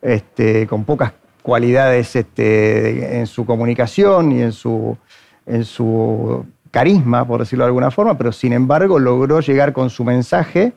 este, 0.01 0.67
con 0.67 0.85
pocas 0.85 1.13
cualidades 1.43 2.17
este, 2.17 3.19
en 3.19 3.27
su 3.27 3.45
comunicación 3.45 4.33
y 4.33 4.43
en 4.43 4.53
su, 4.53 4.97
en 5.45 5.65
su 5.65 6.47
carisma, 6.71 7.27
por 7.27 7.41
decirlo 7.41 7.65
de 7.65 7.69
alguna 7.69 7.91
forma, 7.91 8.17
pero 8.17 8.33
sin 8.33 8.53
embargo 8.53 8.99
logró 8.99 9.41
llegar 9.41 9.73
con 9.73 9.91
su 9.91 10.05
mensaje 10.05 10.73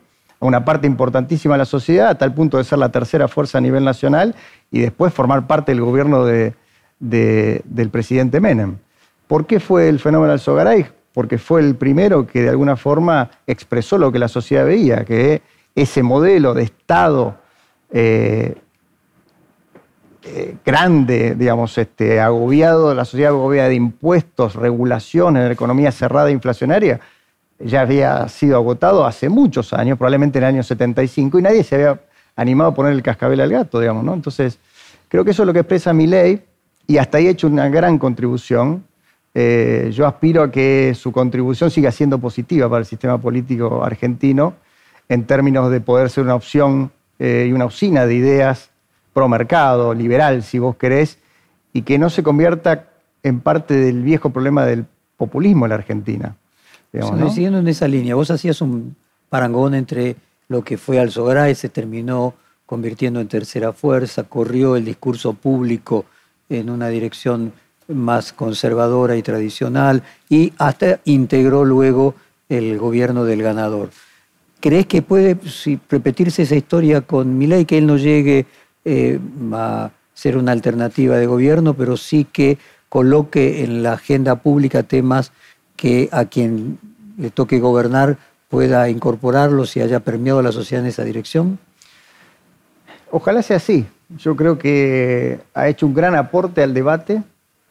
una 0.46 0.64
parte 0.64 0.86
importantísima 0.86 1.54
de 1.54 1.58
la 1.58 1.64
sociedad, 1.64 2.08
a 2.08 2.18
tal 2.18 2.34
punto 2.34 2.58
de 2.58 2.64
ser 2.64 2.78
la 2.78 2.90
tercera 2.90 3.28
fuerza 3.28 3.58
a 3.58 3.60
nivel 3.60 3.84
nacional 3.84 4.34
y 4.70 4.80
después 4.80 5.12
formar 5.12 5.46
parte 5.46 5.72
del 5.72 5.80
gobierno 5.80 6.24
del 6.24 7.90
presidente 7.90 8.40
Menem. 8.40 8.76
¿Por 9.26 9.46
qué 9.46 9.60
fue 9.60 9.88
el 9.88 10.00
fenómeno 10.00 10.32
del 10.32 10.40
Sogaray? 10.40 10.86
porque 11.14 11.38
fue 11.38 11.60
el 11.60 11.76
primero 11.76 12.26
que 12.26 12.42
de 12.42 12.50
alguna 12.50 12.76
forma 12.76 13.30
expresó 13.46 13.96
lo 13.96 14.10
que 14.10 14.18
la 14.18 14.28
sociedad 14.28 14.66
veía, 14.66 15.04
que 15.04 15.42
ese 15.74 16.02
modelo 16.02 16.54
de 16.54 16.64
Estado 16.64 17.36
eh, 17.92 18.56
eh, 20.24 20.56
grande, 20.66 21.36
digamos, 21.36 21.78
este, 21.78 22.20
agobiado, 22.20 22.92
la 22.94 23.04
sociedad 23.04 23.30
agobiada 23.30 23.68
de 23.68 23.76
impuestos, 23.76 24.56
regulaciones, 24.56 25.44
de 25.44 25.48
la 25.50 25.54
economía 25.54 25.92
cerrada 25.92 26.30
e 26.30 26.32
inflacionaria, 26.32 27.00
ya 27.58 27.82
había 27.82 28.28
sido 28.28 28.56
agotado 28.56 29.06
hace 29.06 29.28
muchos 29.28 29.72
años, 29.72 29.98
probablemente 29.98 30.38
en 30.38 30.44
el 30.44 30.48
año 30.48 30.62
75, 30.62 31.38
y 31.38 31.42
nadie 31.42 31.64
se 31.64 31.76
había 31.76 32.00
animado 32.36 32.70
a 32.70 32.74
poner 32.74 32.92
el 32.92 33.02
cascabel 33.02 33.40
al 33.40 33.50
gato, 33.50 33.80
digamos, 33.80 34.04
¿no? 34.04 34.14
Entonces, 34.14 34.58
creo 35.08 35.24
que 35.24 35.30
eso 35.30 35.42
es 35.42 35.46
lo 35.46 35.52
que 35.52 35.60
expresa 35.60 35.92
mi 35.92 36.06
ley, 36.06 36.42
y 36.86 36.98
hasta 36.98 37.18
ahí 37.18 37.28
ha 37.28 37.30
hecho 37.30 37.46
una 37.46 37.68
gran 37.68 37.98
contribución 37.98 38.84
eh, 39.34 39.90
yo 39.92 40.06
aspiro 40.06 40.44
a 40.44 40.50
que 40.50 40.94
su 40.94 41.10
contribución 41.10 41.68
siga 41.70 41.90
siendo 41.90 42.20
positiva 42.20 42.68
para 42.68 42.80
el 42.80 42.86
sistema 42.86 43.18
político 43.18 43.84
argentino 43.84 44.54
en 45.08 45.24
términos 45.24 45.70
de 45.72 45.80
poder 45.80 46.08
ser 46.08 46.22
una 46.22 46.36
opción 46.36 46.92
eh, 47.18 47.46
y 47.48 47.52
una 47.52 47.66
usina 47.66 48.06
de 48.06 48.14
ideas 48.14 48.70
pro 49.12 49.28
mercado, 49.28 49.92
liberal, 49.92 50.42
si 50.42 50.58
vos 50.58 50.76
querés, 50.76 51.18
y 51.72 51.82
que 51.82 51.98
no 51.98 52.10
se 52.10 52.22
convierta 52.22 52.88
en 53.22 53.40
parte 53.40 53.74
del 53.74 54.02
viejo 54.02 54.30
problema 54.30 54.64
del 54.64 54.86
populismo 55.16 55.66
en 55.66 55.70
la 55.70 55.74
Argentina. 55.76 56.36
Siguiendo 57.30 57.58
en 57.58 57.68
esa 57.68 57.88
línea, 57.88 58.14
vos 58.14 58.30
hacías 58.30 58.60
un 58.60 58.94
parangón 59.28 59.74
entre 59.74 60.16
lo 60.48 60.62
que 60.62 60.78
fue 60.78 61.04
y 61.04 61.54
se 61.54 61.68
terminó 61.68 62.34
convirtiendo 62.66 63.20
en 63.20 63.28
tercera 63.28 63.72
fuerza, 63.72 64.24
corrió 64.24 64.76
el 64.76 64.84
discurso 64.84 65.32
público 65.34 66.04
en 66.48 66.70
una 66.70 66.88
dirección 66.88 67.52
más 67.88 68.32
conservadora 68.32 69.16
y 69.16 69.22
tradicional, 69.22 70.02
y 70.28 70.52
hasta 70.58 71.00
integró 71.04 71.64
luego 71.64 72.14
el 72.48 72.78
gobierno 72.78 73.24
del 73.24 73.42
ganador. 73.42 73.90
¿Crees 74.60 74.86
que 74.86 75.02
puede 75.02 75.36
repetirse 75.90 76.42
esa 76.42 76.54
historia 76.54 77.02
con 77.02 77.36
Milei, 77.36 77.66
que 77.66 77.78
él 77.78 77.86
no 77.86 77.96
llegue 77.96 78.46
eh, 78.84 79.18
a 79.52 79.90
ser 80.14 80.36
una 80.38 80.52
alternativa 80.52 81.16
de 81.16 81.26
gobierno, 81.26 81.74
pero 81.74 81.96
sí 81.96 82.24
que 82.24 82.56
coloque 82.88 83.64
en 83.64 83.82
la 83.82 83.94
agenda 83.94 84.36
pública 84.36 84.84
temas 84.84 85.32
que 85.84 86.08
a 86.12 86.24
quien 86.24 86.78
le 87.18 87.28
toque 87.28 87.60
gobernar 87.60 88.16
pueda 88.48 88.88
incorporarlos 88.88 89.76
y 89.76 89.82
haya 89.82 90.00
permeado 90.00 90.38
a 90.38 90.42
la 90.42 90.50
sociedad 90.50 90.82
en 90.82 90.88
esa 90.88 91.04
dirección? 91.04 91.58
Ojalá 93.10 93.42
sea 93.42 93.58
así. 93.58 93.84
Yo 94.16 94.34
creo 94.34 94.56
que 94.56 95.40
ha 95.52 95.68
hecho 95.68 95.86
un 95.86 95.92
gran 95.92 96.14
aporte 96.14 96.62
al 96.62 96.72
debate 96.72 97.22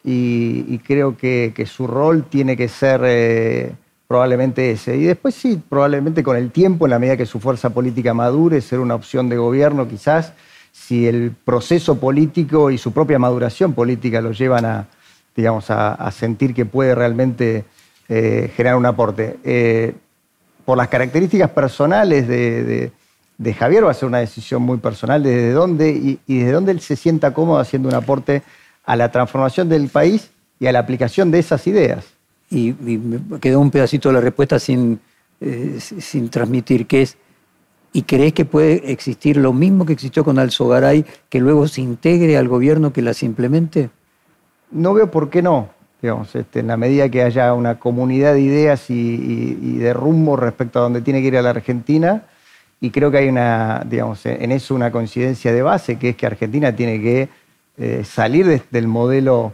y, 0.03 0.77
creo 0.85 1.17
que, 1.17 1.65
su 1.65 1.87
rol 1.87 2.25
tiene 2.29 2.55
que 2.55 2.67
ser 2.67 3.01
eh, 3.03 3.73
probablemente 4.07 4.69
ese. 4.69 4.95
Y 4.95 5.05
después 5.05 5.33
sí, 5.33 5.59
probablemente 5.67 6.21
con 6.21 6.37
el 6.37 6.51
tiempo, 6.51 6.85
en 6.85 6.91
la 6.91 6.99
medida 6.99 7.17
que 7.17 7.25
su 7.25 7.39
fuerza 7.39 7.71
política 7.71 8.13
madure, 8.13 8.61
ser 8.61 8.79
una 8.79 8.93
opción 8.93 9.27
de 9.27 9.37
gobierno 9.37 9.87
quizás, 9.87 10.33
si 10.71 11.07
el 11.07 11.31
proceso 11.31 11.99
político 11.99 12.69
y 12.69 12.77
su 12.77 12.91
propia 12.91 13.17
maduración 13.17 13.73
política 13.73 14.21
lo 14.21 14.33
llevan 14.33 14.65
a, 14.65 14.87
digamos, 15.35 15.71
a, 15.71 16.11
sentir 16.11 16.53
que 16.53 16.65
puede 16.65 16.93
realmente 16.93 17.65
eh, 18.09 18.51
generar 18.55 18.77
un 18.77 18.85
aporte. 18.85 19.37
Eh, 19.43 19.93
por 20.65 20.77
las 20.77 20.87
características 20.87 21.49
personales 21.49 22.27
de, 22.27 22.91
Javier 23.57 23.85
va 23.85 23.91
a 23.91 23.93
ser 23.93 24.07
una 24.07 24.19
decisión 24.19 24.61
muy 24.61 24.77
personal 24.77 25.21
desde 25.21 25.51
dónde 25.51 25.91
y, 25.91 26.19
y 26.25 26.39
desde 26.39 26.51
dónde 26.53 26.71
él 26.71 26.79
se 26.79 26.95
sienta 26.95 27.33
cómodo 27.33 27.59
haciendo 27.59 27.89
un 27.89 27.95
aporte 27.95 28.41
a 28.85 28.95
la 28.95 29.11
transformación 29.11 29.69
del 29.69 29.89
país 29.89 30.31
y 30.59 30.67
a 30.67 30.71
la 30.71 30.79
aplicación 30.79 31.31
de 31.31 31.39
esas 31.39 31.65
ideas. 31.67 32.05
Y, 32.49 32.73
me 32.73 33.39
quedó 33.39 33.59
un 33.59 33.71
pedacito 33.71 34.09
de 34.09 34.13
la 34.13 34.21
respuesta 34.21 34.59
sin, 34.59 34.99
eh, 35.41 35.77
sin 35.79 36.29
transmitir, 36.29 36.85
que 36.85 37.01
es, 37.01 37.17
¿y 37.91 38.03
crees 38.03 38.33
que 38.33 38.45
puede 38.45 38.91
existir 38.91 39.37
lo 39.37 39.53
mismo 39.53 39.85
que 39.85 39.93
existió 39.93 40.23
con 40.23 40.37
Alzogaray, 40.37 41.05
que 41.29 41.39
luego 41.39 41.67
se 41.67 41.81
integre 41.81 42.37
al 42.37 42.47
gobierno 42.47 42.93
que 42.93 43.01
las 43.01 43.23
implemente? 43.23 43.89
No 44.71 44.93
veo 44.93 45.09
por 45.09 45.29
qué 45.29 45.41
no. 45.41 45.69
Digamos, 46.03 46.35
este, 46.35 46.59
en 46.59 46.67
la 46.67 46.75
medida 46.75 47.07
que 47.07 47.23
haya 47.23 47.53
una 47.53 47.79
comunidad 47.79 48.33
de 48.33 48.41
ideas 48.41 48.89
y, 48.89 49.77
de 49.77 49.93
rumbo 49.93 50.35
respecto 50.35 50.79
a 50.79 50.81
donde 50.81 51.01
tiene 51.01 51.21
que 51.21 51.27
ir 51.29 51.37
a 51.37 51.41
la 51.41 51.51
Argentina, 51.51 52.23
y 52.81 52.89
creo 52.89 53.09
que 53.09 53.19
hay 53.19 53.29
una, 53.29 53.81
digamos, 53.89 54.25
en 54.25 54.51
eso 54.51 54.75
una 54.75 54.91
coincidencia 54.91 55.53
de 55.53 55.61
base, 55.61 55.97
que 55.97 56.09
es 56.09 56.17
que 56.17 56.25
Argentina 56.25 56.75
tiene 56.75 57.01
que 57.01 57.29
eh, 57.77 58.03
salir 58.03 58.63
del 58.69 58.87
modelo 58.87 59.53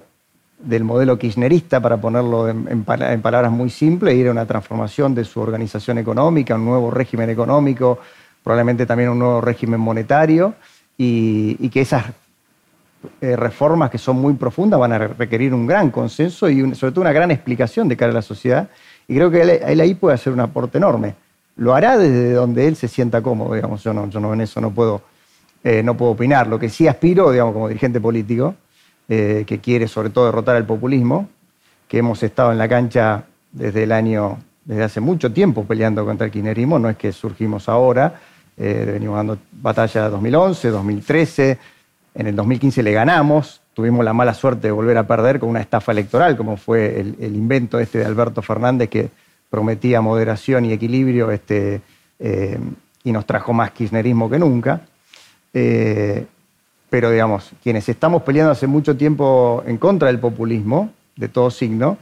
del 0.57 0.83
modelo 0.83 1.19
kirchnerista, 1.19 1.79
para 1.79 1.97
ponerlo 1.97 2.49
en, 2.49 2.83
palabras 2.83 3.51
muy 3.51 3.69
simples, 3.69 4.15
ir 4.15 4.27
a 4.27 4.31
una 4.31 4.47
transformación 4.47 5.13
de 5.13 5.25
su 5.25 5.39
organización 5.39 5.99
económica, 5.99 6.55
un 6.55 6.65
nuevo 6.65 6.89
régimen 6.89 7.29
económico, 7.29 7.99
probablemente 8.43 8.87
también 8.87 9.09
un 9.09 9.19
nuevo 9.19 9.39
régimen 9.39 9.79
monetario, 9.79 10.55
y, 10.97 11.69
que 11.69 11.81
esas 11.81 12.05
eh, 13.21 13.37
reformas 13.37 13.89
que 13.89 13.97
son 13.97 14.19
muy 14.19 14.33
profundas 14.33 14.77
van 14.77 14.91
a 14.91 14.97
requerir 14.97 15.53
un 15.53 15.65
gran 15.65 15.89
consenso 15.89 16.49
y 16.49 16.75
sobre 16.75 16.91
todo 16.91 17.01
una 17.01 17.13
gran 17.13 17.31
explicación 17.31 17.87
de 17.87 17.95
cara 17.95 18.11
a 18.11 18.15
la 18.15 18.21
sociedad. 18.21 18.69
Y 19.07 19.15
creo 19.15 19.31
que 19.31 19.41
él, 19.41 19.79
ahí 19.79 19.93
puede 19.95 20.15
hacer 20.15 20.33
un 20.33 20.41
aporte 20.41 20.77
enorme. 20.77 21.15
Lo 21.55 21.73
hará 21.73 21.97
desde 21.97 22.33
donde 22.33 22.67
él 22.67 22.75
se 22.75 22.89
sienta 22.89 23.21
cómodo, 23.21 23.55
digamos. 23.55 23.83
Yo 23.83 23.93
no, 23.93 24.33
en 24.33 24.41
eso 24.41 24.59
no 24.59 24.71
puedo 24.71 25.01
eh, 25.63 25.81
no 25.81 25.95
puedo 25.95 26.11
opinar. 26.11 26.47
Lo 26.47 26.59
que 26.59 26.69
sí 26.69 26.87
aspiro, 26.87 27.31
digamos, 27.31 27.53
como 27.53 27.67
dirigente 27.67 28.01
político, 28.01 28.55
eh, 29.07 29.43
que 29.47 29.59
quiere 29.59 29.87
sobre 29.87 30.09
todo 30.09 30.25
derrotar 30.25 30.55
al 30.57 30.65
populismo, 30.65 31.29
que 31.87 31.99
hemos 31.99 32.21
estado 32.21 32.51
en 32.51 32.57
la 32.57 32.67
cancha 32.67 33.23
desde 33.51 33.83
el 33.83 33.93
año, 33.93 34.39
desde 34.65 34.83
hace 34.83 34.99
mucho 34.99 35.31
tiempo 35.31 35.63
peleando 35.63 36.05
contra 36.05 36.25
el 36.25 36.31
kirchnerismo, 36.31 36.79
no 36.79 36.89
es 36.89 36.97
que 36.97 37.11
surgimos 37.11 37.67
ahora, 37.67 38.19
venimos 38.57 39.15
dando 39.15 39.37
batalla 39.53 40.09
2011, 40.09 40.69
2013, 40.69 41.57
en 42.19 42.27
el 42.27 42.35
2015 42.35 42.83
le 42.83 42.91
ganamos, 42.91 43.61
tuvimos 43.73 44.03
la 44.03 44.11
mala 44.11 44.33
suerte 44.33 44.67
de 44.67 44.71
volver 44.71 44.97
a 44.97 45.07
perder 45.07 45.39
con 45.39 45.47
una 45.47 45.61
estafa 45.61 45.93
electoral, 45.93 46.35
como 46.35 46.57
fue 46.57 46.99
el, 46.99 47.33
invento 47.33 47.79
este 47.79 47.99
de 47.99 48.05
Alberto 48.05 48.41
Fernández 48.41 48.89
que 48.89 49.09
prometía 49.49 50.01
moderación 50.01 50.65
y 50.65 50.73
equilibrio 50.73 51.31
este, 51.31 51.79
y 53.05 53.11
nos 53.13 53.25
trajo 53.25 53.53
más 53.53 53.71
kirchnerismo 53.71 54.29
que 54.29 54.37
nunca. 54.37 54.81
Eh, 55.53 56.25
pero 56.89 57.09
digamos, 57.09 57.51
quienes 57.63 57.87
estamos 57.87 58.23
peleando 58.23 58.51
hace 58.51 58.67
mucho 58.67 58.97
tiempo 58.97 59.63
en 59.65 59.77
contra 59.77 60.09
del 60.09 60.19
populismo, 60.19 60.91
de 61.15 61.29
todo 61.29 61.49
signo, 61.49 61.97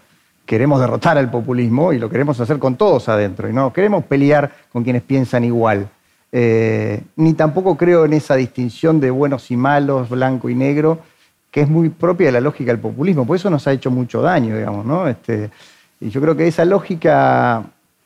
queremos 0.47 0.79
derrotar 0.79 1.19
al 1.19 1.29
populismo 1.29 1.93
y 1.93 2.00
lo 2.00 2.09
queremos 2.09 2.39
hacer 2.39 2.57
con 2.57 2.75
todos 2.75 3.07
adentro. 3.07 3.50
Y 3.50 3.53
no 3.53 3.71
queremos 3.71 4.03
pelear 4.05 4.51
con 4.74 4.83
quienes 4.83 5.03
piensan 5.03 5.43
igual. 5.43 5.89
Eh, 6.31 7.01
ni 7.15 7.34
tampoco 7.34 7.77
creo 7.77 8.05
en 8.05 8.13
esa 8.13 8.36
distinción 8.36 9.00
de 9.00 9.12
buenos 9.12 9.50
y 9.51 9.57
malos, 9.57 10.10
blanco 10.10 10.50
y 10.50 10.55
negro, 10.55 11.00
que 11.51 11.62
es 11.62 11.69
muy 11.69 11.89
propia 11.89 12.27
de 12.27 12.34
la 12.34 12.41
lógica 12.41 12.72
del 12.72 12.81
populismo. 12.81 13.25
Por 13.25 13.36
eso 13.36 13.50
nos 13.50 13.67
ha 13.67 13.72
hecho 13.72 13.91
mucho 13.91 14.22
daño, 14.22 14.57
digamos, 14.57 14.86
¿no? 14.86 15.07
Este, 15.07 15.50
y 16.00 16.10
yo 16.10 16.22
creo 16.22 16.36
que 16.36 16.48
esa 16.48 16.65
lógica 16.65 17.63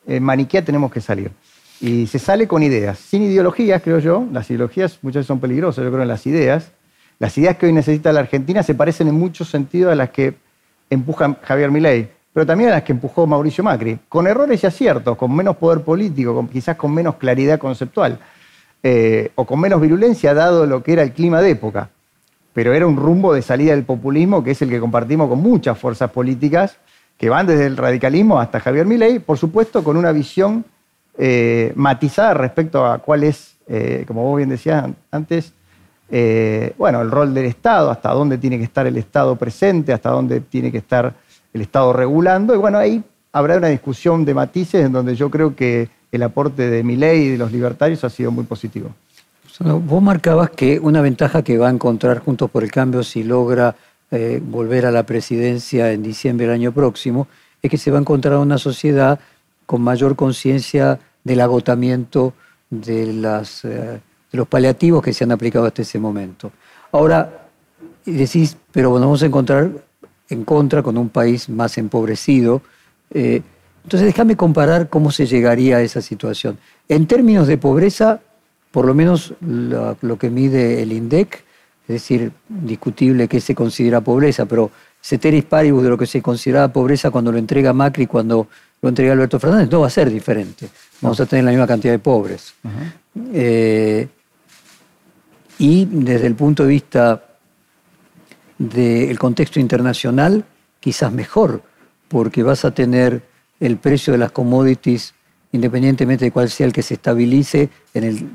eh, 0.08 0.20
maniquea 0.20 0.63
tenemos 0.63 0.92
que 0.92 1.01
salir. 1.01 1.32
Y 1.80 2.06
se 2.08 2.20
sale 2.20 2.48
con 2.48 2.62
ideas, 2.62 3.00
sin 3.00 3.24
ideologías, 3.24 3.82
creo 3.82 4.00
yo. 4.00 4.25
Las 4.32 4.50
ideologías 4.50 5.00
muchas 5.01 5.22
veces 5.22 5.28
son 5.28 5.40
peligrosas, 5.40 5.84
yo 5.84 5.90
creo 5.90 6.04
en 6.04 6.08
las 6.08 6.28
ideas. 6.28 6.72
Las 7.18 7.38
ideas 7.38 7.58
que 7.58 7.66
hoy 7.66 7.74
necesita 7.74 8.13
la 8.13 8.22
Argentina 8.22 8.63
se 8.63 8.75
parecen 8.75 9.08
en 9.08 9.16
muchos 9.16 9.50
sentidos 9.50 9.92
a 9.92 9.96
las 9.96 10.12
que 10.12 10.36
empuja 10.90 11.38
Javier 11.44 11.72
Milei, 11.72 12.10
pero 12.34 12.46
también 12.46 12.70
a 12.70 12.74
las 12.74 12.84
que 12.84 12.94
empujó 12.94 13.28
Mauricio 13.28 13.64
Macri, 13.64 14.00
con 14.08 14.26
errores 14.26 14.64
y 14.64 14.68
aciertos, 14.68 15.18
con 15.18 15.36
menos 15.36 15.58
poder 15.58 15.82
político, 15.82 16.48
quizás 16.52 16.78
con 16.78 16.94
menos 16.94 17.16
claridad 17.16 17.60
conceptual, 17.60 18.20
eh, 18.84 19.32
o 19.36 19.46
con 19.46 19.60
menos 19.60 19.82
virulencia, 19.82 20.34
dado 20.34 20.66
lo 20.66 20.82
que 20.82 20.94
era 20.94 21.04
el 21.04 21.12
clima 21.12 21.42
de 21.42 21.52
época. 21.52 21.90
Pero 22.54 22.74
era 22.74 22.88
un 22.88 22.98
rumbo 22.98 23.34
de 23.34 23.42
salida 23.42 23.72
del 23.72 23.84
populismo 23.84 24.44
que 24.44 24.52
es 24.52 24.62
el 24.62 24.70
que 24.70 24.80
compartimos 24.80 25.30
con 25.30 25.40
muchas 25.42 25.78
fuerzas 25.78 26.10
políticas 26.12 26.78
que 27.18 27.30
van 27.30 27.48
desde 27.48 27.66
el 27.66 27.78
radicalismo 27.78 28.40
hasta 28.40 28.60
Javier 28.60 28.86
Milei, 28.86 29.20
por 29.20 29.38
supuesto 29.38 29.84
con 29.84 29.96
una 29.96 30.12
visión 30.12 30.66
eh, 31.18 31.72
matizada 31.76 32.34
respecto 32.34 32.86
a 32.86 33.00
cuál 33.00 33.24
es, 33.24 33.58
eh, 33.68 34.06
como 34.08 34.24
vos 34.24 34.38
bien 34.38 34.50
decías 34.50 34.86
antes, 35.12 35.54
bueno, 36.78 37.02
el 37.02 37.10
rol 37.10 37.34
del 37.34 37.46
Estado, 37.46 37.90
hasta 37.90 38.10
dónde 38.10 38.38
tiene 38.38 38.58
que 38.58 38.66
estar 38.66 38.86
el 38.86 38.98
Estado 38.98 39.38
presente, 39.38 39.94
hasta 39.94 40.10
dónde 40.10 40.42
tiene 40.42 40.70
que 40.70 40.80
estar 40.80 41.14
el 41.53 41.62
Estado 41.62 41.93
regulando. 41.93 42.53
Y 42.53 42.58
bueno, 42.58 42.77
ahí 42.77 43.03
habrá 43.31 43.58
una 43.58 43.67
discusión 43.67 44.25
de 44.25 44.34
matices 44.34 44.86
en 44.86 44.91
donde 44.91 45.15
yo 45.15 45.29
creo 45.29 45.55
que 45.55 45.89
el 46.12 46.24
aporte 46.24 46.70
de 46.70 46.84
Milei 46.84 47.24
y 47.24 47.29
de 47.29 47.38
los 47.38 47.51
libertarios 47.51 48.03
ha 48.03 48.10
sido 48.10 48.31
muy 48.31 48.43
positivo. 48.43 48.91
Vos 49.60 50.01
marcabas 50.01 50.50
que 50.50 50.79
una 50.79 51.01
ventaja 51.01 51.43
que 51.43 51.58
va 51.58 51.67
a 51.67 51.72
encontrar 51.72 52.20
Juntos 52.20 52.50
por 52.50 52.63
el 52.63 52.72
Cambio 52.72 53.03
si 53.03 53.24
logra 53.24 53.75
eh, 54.10 54.41
volver 54.43 54.86
a 54.86 54.91
la 54.91 55.05
presidencia 55.05 55.91
en 55.91 56.01
diciembre 56.01 56.48
del 56.48 56.55
año 56.55 56.72
próximo, 56.72 57.27
es 57.62 57.70
que 57.70 57.77
se 57.77 57.91
va 57.91 57.98
a 57.98 58.01
encontrar 58.01 58.38
una 58.38 58.58
sociedad 58.58 59.20
con 59.65 59.81
mayor 59.81 60.15
conciencia 60.15 61.00
del 61.24 61.41
agotamiento 61.41 62.34
de, 62.70 63.13
las, 63.13 63.63
eh, 63.63 64.01
los 64.31 64.48
paliativos 64.48 65.03
que 65.03 65.13
se 65.13 65.24
han 65.24 65.31
aplicado 65.31 65.65
hasta 65.65 65.84
ese 65.84 66.00
momento. 66.00 66.51
Ahora, 66.91 67.48
decís, 68.05 68.58
pero 68.72 68.89
bueno, 68.89 69.05
vamos 69.05 69.22
a 69.24 69.27
encontrar 69.27 69.72
en 70.32 70.44
contra 70.46 70.82
con 70.82 70.98
un 70.98 71.10
país 71.10 71.50
más 71.50 71.78
empobrecido. 71.78 72.62
Eh, 73.14 73.42
entonces, 73.84 74.08
déjame 74.08 74.36
comparar 74.36 74.90
cómo 74.90 75.12
se 75.12 75.26
llegaría 75.26 75.78
a 75.78 75.82
esa 75.82 76.02
situación. 76.02 76.58
En 76.88 77.08
términos 77.08 77.48
de 77.48 77.58
pobreza, 77.58 78.22
por 78.72 78.86
lo 78.86 78.94
menos 78.94 79.34
lo 79.42 80.18
que 80.18 80.30
mide 80.30 80.82
el 80.82 80.94
INDEC, 80.94 81.44
es 81.88 81.94
decir, 81.94 82.32
discutible 82.48 83.28
que 83.28 83.42
se 83.42 83.54
considera 83.54 84.02
pobreza, 84.02 84.46
pero 84.46 84.72
ceteris 85.02 85.44
paribus 85.44 85.84
de 85.84 85.90
lo 85.90 85.98
que 85.98 86.06
se 86.06 86.22
consideraba 86.22 86.72
pobreza 86.72 87.10
cuando 87.10 87.32
lo 87.32 87.38
entrega 87.38 87.74
Macri, 87.74 88.08
cuando 88.08 88.48
lo 88.82 88.90
entrega 88.90 89.14
Alberto 89.14 89.40
Fernández, 89.40 89.70
no 89.70 89.82
va 89.82 89.88
a 89.88 89.90
ser 89.90 90.10
diferente. 90.10 90.70
Vamos 91.02 91.20
a 91.20 91.26
tener 91.26 91.44
la 91.44 91.52
misma 91.52 91.68
cantidad 91.68 91.94
de 91.94 92.00
pobres. 92.00 92.54
Eh, 93.34 94.08
y 95.58 95.86
desde 95.86 96.28
el 96.28 96.36
punto 96.36 96.64
de 96.64 96.70
vista 96.70 97.24
del 98.70 99.18
contexto 99.18 99.60
internacional, 99.60 100.46
quizás 100.80 101.12
mejor, 101.12 101.63
porque 102.08 102.44
vas 102.44 102.63
a 102.63 102.72
tener 102.72 103.24
el 103.60 103.77
precio 103.77 104.13
de 104.13 104.20
las 104.20 104.32
commodities, 104.32 105.13
independientemente 105.51 106.25
de 106.25 106.32
cuál 106.32 106.50
sea 106.50 106.68
el 106.68 106.74
que 106.74 106.84
se 106.84 106.96
estabilice, 106.96 107.70
en 107.94 108.03
el, 108.03 108.30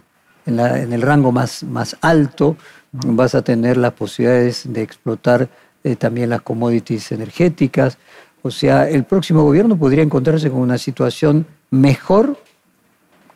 en 0.47 0.93
el 0.93 1.03
rango 1.03 1.31
más, 1.31 1.63
más 1.63 1.97
alto, 2.01 2.57
vas 2.93 3.35
a 3.35 3.43
tener 3.43 3.77
las 3.77 3.93
posibilidades 3.93 4.65
de 4.67 4.83
explotar 4.83 5.49
eh, 5.85 5.95
también 5.97 6.31
las 6.31 6.43
commodities 6.43 7.13
energéticas. 7.13 7.99
O 8.43 8.51
sea, 8.51 8.89
el 8.89 9.05
próximo 9.05 9.43
gobierno 9.43 9.79
podría 9.79 10.03
encontrarse 10.03 10.51
con 10.51 10.61
una 10.61 10.79
situación 10.79 11.47
mejor 11.71 12.37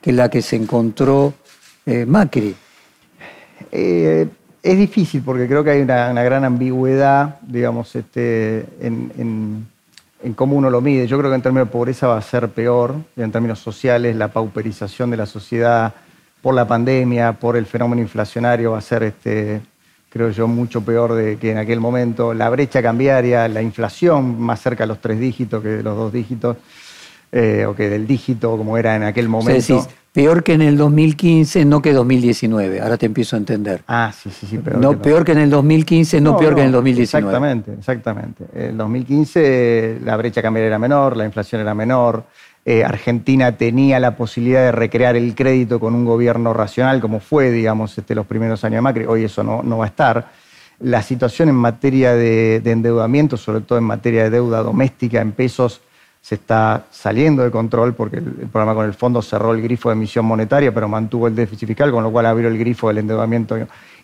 que 0.00 0.12
la 0.12 0.28
que 0.28 0.42
se 0.42 0.56
encontró 0.56 1.34
eh, 1.86 2.06
Macri. 2.06 2.54
Eh, 3.70 4.28
es 4.62 4.78
difícil 4.78 5.22
porque 5.22 5.46
creo 5.46 5.64
que 5.64 5.70
hay 5.70 5.80
una, 5.80 6.22
gran 6.22 6.44
ambigüedad, 6.44 7.38
digamos, 7.42 7.94
este, 7.96 8.66
en, 8.80 9.66
en, 10.22 10.34
cómo 10.34 10.56
uno 10.56 10.70
lo 10.70 10.80
mide. 10.80 11.06
Yo 11.06 11.18
creo 11.18 11.30
que 11.30 11.36
en 11.36 11.42
términos 11.42 11.68
de 11.68 11.72
pobreza 11.72 12.08
va 12.08 12.18
a 12.18 12.22
ser 12.22 12.48
peor, 12.48 12.94
en 13.16 13.32
términos 13.32 13.58
sociales, 13.58 14.16
la 14.16 14.28
pauperización 14.28 15.10
de 15.10 15.16
la 15.16 15.26
sociedad, 15.26 15.94
por 16.42 16.54
la 16.54 16.66
pandemia, 16.66 17.34
por 17.34 17.56
el 17.56 17.66
fenómeno 17.66 18.02
inflacionario, 18.02 18.72
va 18.72 18.78
a 18.78 18.82
ser, 18.82 19.02
este, 19.02 19.60
creo 20.08 20.30
yo, 20.30 20.46
mucho 20.46 20.82
peor 20.82 21.14
de 21.14 21.36
que 21.36 21.52
en 21.52 21.58
aquel 21.58 21.80
momento. 21.80 22.34
La 22.34 22.50
brecha 22.50 22.82
cambiaria, 22.82 23.48
la 23.48 23.62
inflación 23.62 24.40
más 24.40 24.60
cerca 24.60 24.84
de 24.84 24.88
los 24.88 25.00
tres 25.00 25.18
dígitos 25.18 25.62
que 25.62 25.68
de 25.68 25.82
los 25.82 25.96
dos 25.96 26.12
dígitos, 26.12 26.56
eh, 27.32 27.64
o 27.66 27.74
que 27.74 27.88
del 27.88 28.06
dígito 28.06 28.56
como 28.56 28.76
era 28.76 28.96
en 28.96 29.04
aquel 29.04 29.28
momento. 29.28 29.86
Peor 30.12 30.42
que 30.42 30.54
en 30.54 30.62
el 30.62 30.76
2015, 30.76 31.64
no 31.64 31.82
que 31.82 31.92
2019. 31.92 32.80
Ahora 32.80 32.96
te 32.96 33.06
empiezo 33.06 33.36
a 33.36 33.38
entender. 33.38 33.82
Ah, 33.86 34.12
sí, 34.16 34.30
sí, 34.30 34.46
sí. 34.46 34.58
Peor, 34.58 34.78
no, 34.78 34.92
que, 34.92 34.96
peor 34.98 35.24
que 35.24 35.32
en 35.32 35.38
el 35.38 35.50
2015, 35.50 36.20
no, 36.20 36.36
peor 36.36 36.54
que 36.54 36.60
en 36.60 36.66
el 36.66 36.72
2019. 36.72 37.26
Exactamente, 37.26 37.72
exactamente. 37.72 38.44
En 38.54 38.70
el 38.70 38.76
2015 38.76 40.00
la 40.04 40.16
brecha 40.16 40.42
cambiaria 40.42 40.68
era 40.68 40.78
menor, 40.78 41.16
la 41.16 41.24
inflación 41.24 41.60
era 41.60 41.74
menor. 41.74 42.24
Eh, 42.64 42.84
Argentina 42.84 43.56
tenía 43.56 43.98
la 43.98 44.16
posibilidad 44.16 44.60
de 44.60 44.72
recrear 44.72 45.16
el 45.16 45.34
crédito 45.34 45.80
con 45.80 45.94
un 45.94 46.04
gobierno 46.04 46.52
racional, 46.52 47.00
como 47.00 47.20
fue, 47.20 47.50
digamos, 47.50 47.96
este, 47.96 48.14
los 48.14 48.26
primeros 48.26 48.62
años 48.64 48.78
de 48.78 48.82
Macri. 48.82 49.04
Hoy 49.06 49.24
eso 49.24 49.42
no, 49.42 49.62
no 49.62 49.78
va 49.78 49.86
a 49.86 49.88
estar. 49.88 50.30
La 50.80 51.02
situación 51.02 51.48
en 51.48 51.54
materia 51.54 52.14
de, 52.14 52.56
endeudamiento, 52.64 53.36
sobre 53.36 53.60
todo 53.62 53.78
en 53.78 53.84
materia 53.84 54.24
de 54.24 54.30
deuda 54.30 54.62
doméstica 54.62 55.20
en 55.20 55.32
pesos, 55.32 55.80
se 56.20 56.34
está 56.34 56.84
saliendo 56.90 57.42
de 57.42 57.50
control 57.50 57.94
porque 57.94 58.18
el, 58.18 58.24
programa 58.52 58.74
con 58.74 58.86
el 58.86 58.94
fondo 58.94 59.22
cerró 59.22 59.52
el 59.52 59.62
grifo 59.62 59.88
de 59.88 59.94
emisión 59.94 60.24
monetaria, 60.24 60.72
pero 60.72 60.88
mantuvo 60.88 61.26
el 61.26 61.34
déficit 61.34 61.68
fiscal, 61.68 61.90
con 61.90 62.02
lo 62.02 62.10
cual 62.10 62.26
abrió 62.26 62.48
el 62.48 62.58
grifo 62.58 62.88
del 62.88 62.98
endeudamiento 62.98 63.56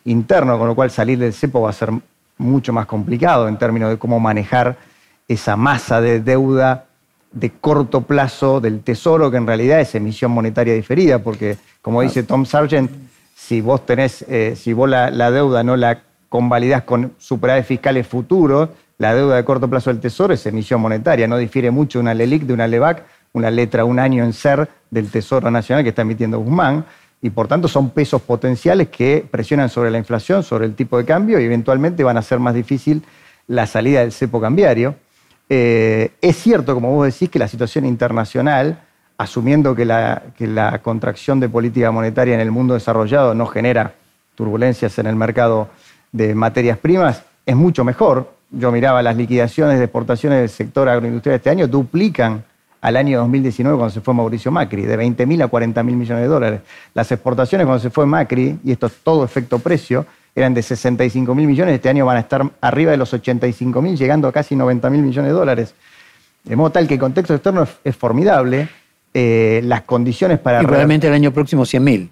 interno, 0.04 0.58
con 0.58 0.68
lo 0.68 0.74
cual 0.74 0.90
salir 0.90 1.18
del 1.18 1.32
cepo 1.32 1.60
va 1.60 1.70
a 1.70 1.74
ser 1.74 1.90
mucho 2.38 2.72
más 2.72 2.86
complicado 2.86 3.48
en 3.48 3.56
términos 3.56 3.90
de 3.90 3.98
cómo 3.98 4.20
manejar 4.20 4.76
esa 5.28 5.56
masa 5.56 6.00
de 6.00 6.20
deuda 6.20 6.86
de 7.32 7.50
corto 7.50 8.00
plazo 8.02 8.60
del 8.60 8.80
tesoro, 8.80 9.30
que 9.30 9.36
en 9.36 9.46
realidad 9.46 9.80
es 9.80 9.94
emisión 9.94 10.30
monetaria 10.30 10.72
diferida, 10.74 11.18
porque 11.18 11.58
como 11.82 12.00
dice 12.00 12.22
Tom 12.22 12.46
Sargent, 12.46 12.90
si 13.34 13.60
vos 13.60 13.84
tenés, 13.84 14.22
eh, 14.28 14.54
si 14.56 14.72
vos 14.72 14.88
la, 14.88 15.30
deuda 15.30 15.62
no 15.62 15.76
la 15.76 16.00
convalidás 16.28 16.82
con 16.84 17.12
superávit 17.18 17.66
fiscales 17.66 18.06
futuros, 18.06 18.70
la 18.98 19.14
deuda 19.14 19.36
de 19.36 19.44
corto 19.44 19.68
plazo 19.68 19.90
del 19.90 20.00
tesoro 20.00 20.32
es 20.32 20.46
emisión 20.46 20.80
monetaria, 20.80 21.28
no 21.28 21.36
difiere 21.36 21.70
mucho 21.70 22.00
una 22.00 22.14
LELIC 22.14 22.42
de 22.42 22.52
una 22.52 22.66
LEVAC, 22.66 23.02
una 23.32 23.50
letra 23.50 23.84
un 23.84 23.98
año 23.98 24.24
en 24.24 24.32
ser 24.32 24.68
del 24.90 25.10
Tesoro 25.10 25.50
Nacional 25.50 25.84
que 25.84 25.90
está 25.90 26.02
emitiendo 26.02 26.38
Guzmán, 26.38 26.84
y 27.20 27.30
por 27.30 27.48
tanto 27.48 27.68
son 27.68 27.90
pesos 27.90 28.22
potenciales 28.22 28.88
que 28.88 29.26
presionan 29.30 29.68
sobre 29.68 29.90
la 29.90 29.98
inflación, 29.98 30.42
sobre 30.42 30.66
el 30.66 30.74
tipo 30.74 30.98
de 30.98 31.04
cambio 31.04 31.40
y 31.40 31.44
eventualmente 31.44 32.04
van 32.04 32.16
a 32.16 32.20
hacer 32.20 32.38
más 32.38 32.54
difícil 32.54 33.02
la 33.46 33.66
salida 33.66 34.00
del 34.00 34.12
cepo 34.12 34.40
cambiario. 34.40 34.94
Eh, 35.48 36.12
es 36.20 36.36
cierto, 36.36 36.74
como 36.74 36.92
vos 36.92 37.06
decís, 37.06 37.30
que 37.30 37.38
la 37.38 37.48
situación 37.48 37.86
internacional, 37.86 38.80
asumiendo 39.16 39.74
que 39.74 39.84
la, 39.84 40.22
contracción 40.82 41.40
de 41.40 41.48
política 41.48 41.90
monetaria 41.90 42.34
en 42.34 42.40
el 42.40 42.50
mundo 42.50 42.74
desarrollado 42.74 43.34
no 43.34 43.46
genera 43.46 43.94
turbulencias 44.34 44.98
en 44.98 45.06
el 45.06 45.16
mercado 45.16 45.68
de 46.12 46.34
materias 46.34 46.78
primas, 46.78 47.22
es 47.44 47.56
mucho 47.56 47.84
mejor. 47.84 48.35
Yo 48.50 48.70
miraba 48.72 49.02
las 49.02 49.16
liquidaciones 49.16 49.78
de 49.78 49.84
exportaciones 49.84 50.40
del 50.40 50.48
sector 50.48 50.88
agroindustrial 50.88 51.36
este 51.36 51.50
año, 51.50 51.66
duplican 51.66 52.44
al 52.80 52.96
año 52.96 53.18
2019 53.18 53.76
cuando 53.76 53.92
se 53.92 54.00
fue 54.00 54.14
Mauricio 54.14 54.52
Macri, 54.52 54.82
de 54.82 54.96
20.000 54.96 55.42
a 55.42 55.50
40.000 55.50 55.82
millones 55.82 56.22
de 56.22 56.28
dólares. 56.28 56.60
Las 56.94 57.10
exportaciones 57.10 57.66
cuando 57.66 57.82
se 57.82 57.90
fue 57.90 58.06
Macri, 58.06 58.58
y 58.62 58.72
esto 58.72 58.86
es 58.86 58.94
todo 59.02 59.24
efecto 59.24 59.58
precio, 59.58 60.06
eran 60.36 60.52
de 60.52 60.62
65 60.62 61.34
mil 61.34 61.46
millones, 61.46 61.74
este 61.74 61.88
año 61.88 62.04
van 62.04 62.18
a 62.18 62.20
estar 62.20 62.48
arriba 62.60 62.90
de 62.90 62.98
los 62.98 63.12
85 63.12 63.80
mil, 63.80 63.96
llegando 63.96 64.28
a 64.28 64.32
casi 64.32 64.54
90 64.54 64.90
mil 64.90 65.02
millones 65.02 65.30
de 65.30 65.34
dólares. 65.34 65.74
De 66.44 66.54
modo 66.54 66.70
tal 66.70 66.86
que 66.86 66.94
el 66.94 67.00
contexto 67.00 67.34
externo 67.34 67.66
es, 67.82 67.96
formidable, 67.96 68.68
eh, 69.14 69.62
las 69.64 69.82
condiciones 69.82 70.38
para... 70.38 70.62
Y 70.62 70.66
probablemente 70.66 71.08
el 71.08 71.14
año 71.14 71.32
próximo 71.32 71.64
100 71.64 71.82
mil. 71.82 72.10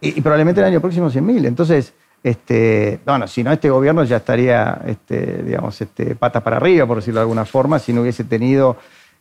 Y, 0.00 0.20
probablemente 0.20 0.60
el 0.60 0.66
año 0.66 0.80
próximo 0.80 1.10
100 1.10 1.26
mil. 1.26 1.44
Entonces, 1.46 1.92
este, 2.22 3.00
bueno, 3.04 3.26
si 3.26 3.44
no, 3.44 3.52
este 3.52 3.70
gobierno 3.70 4.04
ya 4.04 4.16
estaría, 4.16 4.80
este, 4.86 5.42
digamos, 5.42 5.80
este, 5.80 6.14
para 6.14 6.38
arriba, 6.56 6.86
por 6.86 6.96
decirlo 6.96 7.20
de 7.20 7.22
alguna 7.22 7.44
forma, 7.44 7.78
si 7.78 7.92
no 7.92 8.02
hubiese 8.02 8.24
tenido 8.24 8.76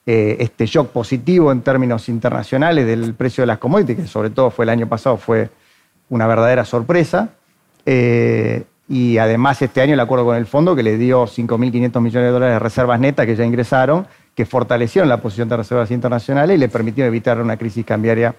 eh, 0.06 0.38
este 0.40 0.66
shock 0.66 0.90
positivo 0.90 1.52
en 1.52 1.62
términos 1.62 2.10
internacionales 2.10 2.88
del 2.88 3.14
precio 3.14 3.42
de 3.42 3.48
las 3.48 3.60
commodities, 3.60 3.98
que 3.98 4.08
sobre 4.08 4.30
todo 4.30 4.50
fue 4.50 4.66
el 4.66 4.70
año 4.70 4.88
pasado, 4.88 5.18
fue 5.18 5.50
una 6.10 6.28
verdadera 6.28 6.66
sorpresa. 6.66 7.30
Eh, 7.86 8.64
y 8.90 9.18
además 9.18 9.62
este 9.62 9.82
año 9.82 9.94
el 9.94 10.00
acuerdo 10.00 10.26
con 10.26 10.38
el 10.38 10.46
fondo 10.46 10.76
que 10.76 10.84
le 10.84 10.98
dio 10.98 11.26
5.500 11.26 12.00
millones 12.00 12.14
de 12.14 12.32
dólares 12.32 12.56
de 12.56 12.60
reservas 12.60 13.00
netas 13.02 13.26
que 13.26 13.36
ya 13.36 13.44
ingresaron, 13.44 14.08
que 14.34 14.46
fortalecieron 14.46 15.10
la 15.10 15.22
posición 15.22 15.50
de 15.50 15.58
reservas 15.58 15.92
internacionales 15.92 16.56
y 16.56 16.60
le 16.60 16.70
permitieron 16.70 17.10
evitar 17.10 17.42
una 17.42 17.58
crisis 17.58 17.86
cambiaria 17.86 18.34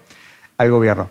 al 0.57 0.71
gobierno. 0.71 1.09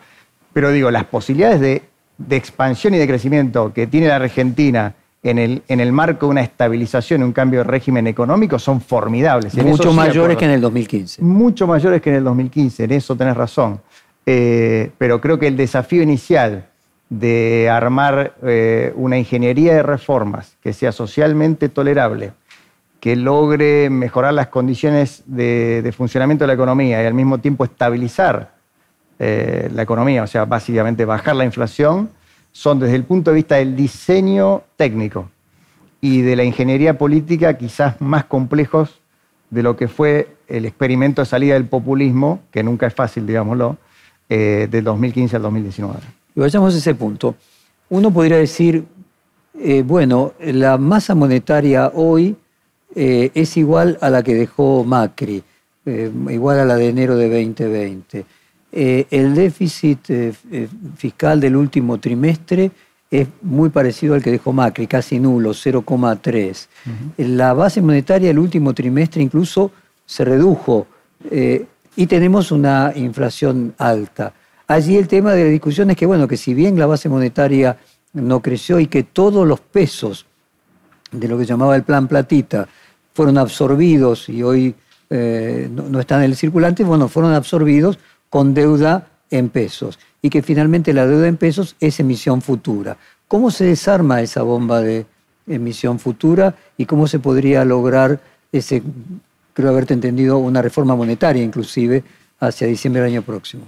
Pero 0.52 0.70
digo, 0.70 0.90
las 0.90 1.04
posibilidades 1.04 1.60
de, 1.60 1.82
expansión 2.30 2.94
y 2.94 2.98
de 2.98 3.06
crecimiento 3.06 3.72
que 3.72 3.86
tiene 3.86 4.08
la 4.08 4.16
Argentina 4.16 4.94
en 5.22 5.38
el, 5.38 5.62
en 5.68 5.80
el 5.80 5.92
marco 5.92 6.26
de 6.26 6.30
una 6.30 6.42
estabilización, 6.42 7.22
un 7.22 7.32
cambio 7.32 7.60
de 7.60 7.64
régimen 7.64 8.06
económico, 8.06 8.58
son 8.58 8.80
formidables. 8.80 9.54
Mucho 9.56 9.92
mayores 9.92 10.36
que 10.36 10.44
en 10.44 10.52
el 10.52 10.60
2015. 10.60 11.22
Mucho 11.22 11.66
mayores 11.66 12.00
que 12.00 12.10
en 12.10 12.16
el 12.16 12.24
2015, 12.24 12.84
en 12.84 12.92
eso 12.92 13.16
tenés 13.16 13.36
razón. 13.36 13.80
Eh, 14.26 14.90
pero 14.98 15.20
creo 15.20 15.38
que 15.38 15.46
el 15.46 15.56
desafío 15.56 16.02
inicial 16.02 16.66
de 17.08 17.70
armar 17.70 18.34
eh, 18.42 18.92
una 18.96 19.18
ingeniería 19.18 19.74
de 19.74 19.82
reformas 19.82 20.56
que 20.62 20.72
sea 20.72 20.92
socialmente 20.92 21.68
tolerable, 21.68 22.32
que 23.00 23.16
logre 23.16 23.88
mejorar 23.90 24.34
las 24.34 24.48
condiciones 24.48 25.22
de, 25.26 25.92
funcionamiento 25.96 26.44
de 26.44 26.48
la 26.48 26.54
economía 26.54 27.02
y 27.02 27.06
al 27.06 27.14
mismo 27.14 27.38
tiempo 27.38 27.64
estabilizar 27.64 28.57
eh, 29.18 29.68
la 29.72 29.82
economía, 29.82 30.22
o 30.22 30.26
sea, 30.26 30.44
básicamente 30.44 31.04
bajar 31.04 31.36
la 31.36 31.44
inflación, 31.44 32.10
son 32.52 32.78
desde 32.78 32.96
el 32.96 33.04
punto 33.04 33.30
de 33.30 33.36
vista 33.36 33.56
del 33.56 33.76
diseño 33.76 34.62
técnico 34.76 35.30
y 36.00 36.22
de 36.22 36.36
la 36.36 36.44
ingeniería 36.44 36.96
política 36.96 37.56
quizás 37.56 38.00
más 38.00 38.24
complejos 38.24 39.00
de 39.50 39.62
lo 39.62 39.76
que 39.76 39.88
fue 39.88 40.36
el 40.46 40.64
experimento 40.64 41.22
de 41.22 41.26
salida 41.26 41.54
del 41.54 41.66
populismo, 41.66 42.40
que 42.50 42.62
nunca 42.62 42.86
es 42.86 42.94
fácil, 42.94 43.26
digámoslo, 43.26 43.76
eh, 44.28 44.68
del 44.70 44.84
2015 44.84 45.36
al 45.36 45.42
2019. 45.42 45.98
Y 46.34 46.40
vayamos 46.40 46.74
a 46.74 46.78
ese 46.78 46.94
punto. 46.94 47.34
Uno 47.90 48.12
podría 48.12 48.36
decir, 48.36 48.84
eh, 49.58 49.82
bueno, 49.82 50.34
la 50.40 50.76
masa 50.78 51.14
monetaria 51.14 51.90
hoy 51.94 52.36
eh, 52.94 53.30
es 53.34 53.56
igual 53.56 53.98
a 54.00 54.10
la 54.10 54.22
que 54.22 54.34
dejó 54.34 54.84
Macri, 54.84 55.42
igual 55.86 56.60
a 56.60 56.64
la 56.66 56.76
de 56.76 56.88
enero 56.88 57.16
de 57.16 57.28
2020. 57.28 58.26
El 58.70 59.34
déficit 59.34 59.98
fiscal 60.96 61.40
del 61.40 61.56
último 61.56 61.98
trimestre 61.98 62.70
es 63.10 63.26
muy 63.40 63.70
parecido 63.70 64.14
al 64.14 64.22
que 64.22 64.30
dejó 64.30 64.52
Macri, 64.52 64.86
casi 64.86 65.18
nulo, 65.18 65.50
0,3. 65.50 66.66
La 67.16 67.54
base 67.54 67.80
monetaria 67.80 68.28
del 68.28 68.38
último 68.38 68.74
trimestre 68.74 69.22
incluso 69.22 69.72
se 70.04 70.24
redujo 70.24 70.86
y 71.96 72.06
tenemos 72.06 72.52
una 72.52 72.92
inflación 72.94 73.74
alta. 73.78 74.34
Allí 74.68 74.98
el 74.98 75.08
tema 75.08 75.32
de 75.32 75.44
la 75.44 75.50
discusión 75.50 75.90
es 75.90 75.96
que, 75.96 76.04
bueno, 76.04 76.28
que 76.28 76.36
si 76.36 76.52
bien 76.52 76.78
la 76.78 76.84
base 76.84 77.08
monetaria 77.08 77.78
no 78.12 78.40
creció 78.40 78.78
y 78.78 78.86
que 78.86 79.02
todos 79.02 79.48
los 79.48 79.60
pesos 79.60 80.26
de 81.10 81.26
lo 81.26 81.38
que 81.38 81.46
llamaba 81.46 81.74
el 81.74 81.84
plan 81.84 82.06
platita 82.06 82.68
fueron 83.14 83.38
absorbidos 83.38 84.28
y 84.28 84.42
hoy 84.42 84.74
eh, 85.10 85.68
no, 85.72 85.98
están 85.98 86.20
en 86.20 86.26
el 86.30 86.36
circulante, 86.36 86.84
bueno, 86.84 87.08
fueron 87.08 87.32
absorbidos 87.32 87.98
con 88.30 88.54
deuda 88.54 89.08
en 89.30 89.48
pesos 89.48 89.98
y 90.22 90.30
que 90.30 90.42
finalmente 90.42 90.92
la 90.92 91.06
deuda 91.06 91.28
en 91.28 91.36
pesos 91.36 91.76
es 91.80 92.00
emisión 92.00 92.42
futura. 92.42 92.96
¿Cómo 93.28 93.50
se 93.50 93.64
desarma 93.64 94.22
esa 94.22 94.42
bomba 94.42 94.80
de 94.80 95.06
emisión 95.46 95.98
futura 95.98 96.54
y 96.76 96.86
cómo 96.86 97.06
se 97.06 97.18
podría 97.18 97.64
lograr 97.64 98.20
ese 98.52 98.82
creo 99.58 99.70
haberte 99.70 99.92
entendido, 99.92 100.38
una 100.38 100.62
reforma 100.62 100.94
monetaria 100.94 101.42
inclusive 101.42 102.04
hacia 102.38 102.68
diciembre 102.68 103.02
del 103.02 103.10
año 103.14 103.22
próximo. 103.22 103.64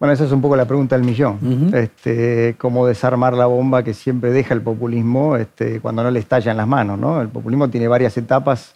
Bueno, 0.00 0.14
esa 0.14 0.24
es 0.24 0.32
un 0.32 0.40
poco 0.40 0.56
la 0.56 0.64
pregunta 0.64 0.96
del 0.96 1.04
millón. 1.04 1.70
este, 1.74 2.54
cómo 2.56 2.86
desarmar 2.86 3.34
la 3.34 3.44
bomba 3.44 3.82
que 3.82 3.92
siempre 3.92 4.30
deja 4.30 4.54
el 4.54 4.62
populismo 4.62 5.36
este, 5.36 5.80
cuando 5.80 6.02
no 6.02 6.10
le 6.10 6.18
estalla 6.18 6.50
en 6.52 6.56
las 6.56 6.66
manos. 6.66 6.98
¿no? 6.98 7.20
El 7.20 7.28
populismo 7.28 7.68
tiene 7.68 7.88
varias 7.88 8.16
etapas. 8.16 8.74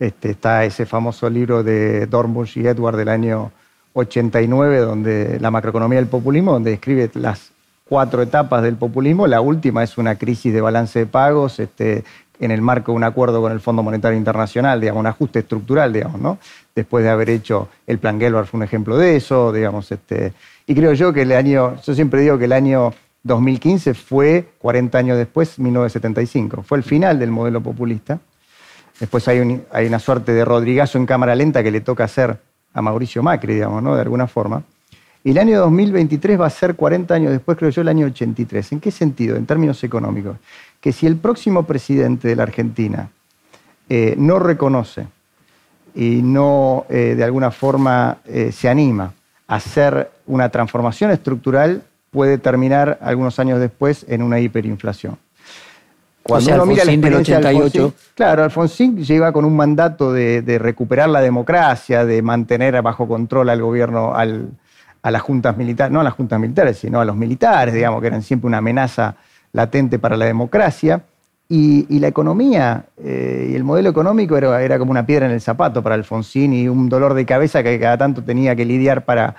Este, 0.00 0.30
está 0.30 0.64
ese 0.64 0.86
famoso 0.86 1.28
libro 1.28 1.62
de 1.62 2.06
Dornbusch 2.06 2.56
y 2.56 2.66
Edward 2.66 2.96
del 2.96 3.10
año 3.10 3.52
89, 3.96 4.78
donde 4.78 5.40
la 5.40 5.50
macroeconomía 5.50 5.98
del 5.98 6.08
populismo, 6.08 6.52
donde 6.52 6.70
describe 6.72 7.10
las 7.14 7.50
cuatro 7.88 8.20
etapas 8.20 8.62
del 8.62 8.76
populismo. 8.76 9.26
La 9.26 9.40
última 9.40 9.82
es 9.82 9.96
una 9.96 10.16
crisis 10.16 10.52
de 10.52 10.60
balance 10.60 10.98
de 10.98 11.06
pagos, 11.06 11.58
este, 11.60 12.04
en 12.38 12.50
el 12.50 12.60
marco 12.60 12.92
de 12.92 12.96
un 12.96 13.04
acuerdo 13.04 13.40
con 13.40 13.52
el 13.52 13.60
Fondo 13.60 13.82
Monetario 13.82 14.18
Internacional, 14.18 14.80
digamos, 14.80 15.00
un 15.00 15.06
ajuste 15.06 15.38
estructural, 15.38 15.92
digamos, 15.92 16.20
¿no? 16.20 16.38
Después 16.74 17.04
de 17.04 17.10
haber 17.10 17.30
hecho 17.30 17.68
el 17.86 17.98
plan 17.98 18.20
Gelbar 18.20 18.46
fue 18.46 18.58
un 18.58 18.64
ejemplo 18.64 18.98
de 18.98 19.16
eso, 19.16 19.50
digamos, 19.50 19.90
este, 19.90 20.34
y 20.66 20.74
creo 20.74 20.92
yo 20.92 21.14
que 21.14 21.22
el 21.22 21.32
año, 21.32 21.76
yo 21.82 21.94
siempre 21.94 22.20
digo 22.20 22.36
que 22.36 22.44
el 22.44 22.52
año 22.52 22.92
2015 23.22 23.94
fue, 23.94 24.48
40 24.58 24.98
años 24.98 25.16
después, 25.16 25.58
1975, 25.58 26.62
fue 26.62 26.76
el 26.78 26.84
final 26.84 27.18
del 27.18 27.30
modelo 27.30 27.62
populista. 27.62 28.18
Después 29.00 29.26
hay, 29.28 29.62
hay 29.72 29.86
una 29.86 29.98
suerte 29.98 30.32
de 30.32 30.44
Rodrigazo 30.44 30.98
en 30.98 31.06
cámara 31.06 31.34
lenta 31.34 31.62
que 31.62 31.70
le 31.70 31.80
toca 31.80 32.04
hacer 32.04 32.38
a 32.76 32.82
Mauricio 32.82 33.22
Macri, 33.22 33.54
digamos, 33.54 33.82
¿no? 33.82 33.94
De 33.94 34.02
alguna 34.02 34.26
forma. 34.26 34.62
Y 35.24 35.30
el 35.30 35.38
año 35.38 35.58
2023 35.60 36.38
va 36.38 36.46
a 36.46 36.50
ser 36.50 36.76
40 36.76 37.14
años 37.14 37.32
después, 37.32 37.56
creo 37.56 37.70
yo, 37.70 37.80
el 37.80 37.88
año 37.88 38.06
83. 38.06 38.72
¿En 38.72 38.80
qué 38.80 38.90
sentido? 38.90 39.36
En 39.36 39.46
términos 39.46 39.82
económicos 39.82 40.36
que 40.80 40.92
si 40.92 41.06
el 41.06 41.16
próximo 41.16 41.64
presidente 41.64 42.28
de 42.28 42.36
la 42.36 42.42
Argentina 42.42 43.08
eh, 43.88 44.14
no 44.18 44.38
reconoce 44.38 45.08
y 45.94 46.20
no 46.22 46.84
eh, 46.90 47.14
de 47.16 47.24
alguna 47.24 47.50
forma 47.50 48.18
eh, 48.26 48.52
se 48.52 48.68
anima 48.68 49.14
a 49.48 49.56
hacer 49.56 50.10
una 50.26 50.50
transformación 50.50 51.10
estructural, 51.10 51.82
puede 52.10 52.36
terminar 52.36 52.98
algunos 53.00 53.38
años 53.38 53.58
después 53.58 54.04
en 54.06 54.22
una 54.22 54.38
hiperinflación. 54.38 55.16
Cuando 56.26 56.54
uno 56.54 56.66
mira 56.66 56.84
la 56.84 56.96
del 56.96 57.14
88. 57.14 57.94
claro, 58.14 58.42
Alfonsín 58.44 59.02
lleva 59.04 59.32
con 59.32 59.44
un 59.44 59.54
mandato 59.54 60.12
de, 60.12 60.58
recuperar 60.60 61.08
la 61.08 61.20
democracia, 61.20 62.04
de 62.04 62.20
mantener 62.22 62.80
bajo 62.82 63.06
control 63.06 63.48
al 63.50 63.62
gobierno, 63.62 64.12
a 64.14 65.10
las 65.10 65.22
juntas 65.22 65.56
militares, 65.56 65.92
no 65.92 66.00
a 66.00 66.04
las 66.04 66.14
juntas 66.14 66.40
militares, 66.40 66.78
sino 66.78 67.00
a 67.00 67.04
los 67.04 67.16
militares, 67.16 67.72
digamos, 67.74 68.00
que 68.00 68.08
eran 68.08 68.22
siempre 68.22 68.48
una 68.48 68.58
amenaza 68.58 69.14
latente 69.52 69.98
para 69.98 70.16
la 70.16 70.24
democracia. 70.24 71.02
Y, 71.48 72.00
la 72.00 72.08
economía 72.08 72.86
eh, 72.96 73.50
y 73.52 73.54
el 73.54 73.62
modelo 73.62 73.88
económico 73.88 74.36
era, 74.36 74.60
era, 74.60 74.80
como 74.80 74.90
una 74.90 75.06
piedra 75.06 75.26
en 75.26 75.32
el 75.32 75.40
zapato 75.40 75.80
para 75.80 75.94
Alfonsín 75.94 76.52
y 76.52 76.66
un 76.66 76.88
dolor 76.88 77.14
de 77.14 77.24
cabeza 77.24 77.62
que 77.62 77.78
cada 77.78 77.96
tanto 77.96 78.24
tenía 78.24 78.56
que 78.56 78.64
lidiar 78.64 79.04
para, 79.04 79.36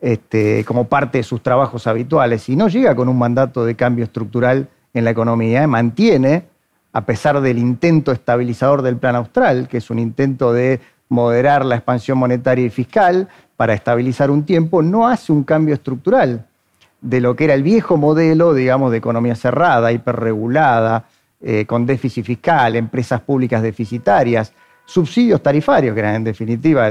este, 0.00 0.64
como 0.64 0.84
parte 0.84 1.18
de 1.18 1.24
sus 1.24 1.42
trabajos 1.42 1.88
habituales. 1.88 2.48
Y 2.48 2.54
no 2.54 2.68
llega 2.68 2.94
con 2.94 3.08
un 3.08 3.18
mandato 3.18 3.64
de 3.64 3.74
cambio 3.74 4.04
estructural 4.04 4.68
en 4.94 5.04
la 5.04 5.10
economía, 5.10 5.66
mantiene, 5.66 6.44
a 6.92 7.04
pesar 7.04 7.40
del 7.40 7.58
intento 7.58 8.12
estabilizador 8.12 8.82
del 8.82 8.96
Plan 8.96 9.16
Austral, 9.16 9.68
que 9.68 9.78
es 9.78 9.90
un 9.90 9.98
intento 9.98 10.52
de 10.52 10.80
moderar 11.08 11.64
la 11.64 11.76
expansión 11.76 12.18
monetaria 12.18 12.66
y 12.66 12.70
fiscal 12.70 13.28
para 13.56 13.74
estabilizar 13.74 14.30
un 14.30 14.44
tiempo, 14.44 14.82
no 14.82 15.08
hace 15.08 15.32
un 15.32 15.44
cambio 15.44 15.74
estructural 15.74 16.46
de 17.00 17.20
lo 17.20 17.36
que 17.36 17.44
era 17.44 17.54
el 17.54 17.62
viejo 17.62 17.96
modelo, 17.96 18.54
digamos, 18.54 18.90
de 18.90 18.98
economía 18.98 19.34
cerrada, 19.34 19.92
hiperregulada, 19.92 21.04
eh, 21.40 21.66
con 21.66 21.86
déficit 21.86 22.24
fiscal, 22.24 22.74
empresas 22.74 23.20
públicas 23.20 23.62
deficitarias, 23.62 24.52
subsidios 24.84 25.42
tarifarios, 25.42 25.94
que 25.94 26.00
eran 26.00 26.16
en 26.16 26.24
definitiva 26.24 26.88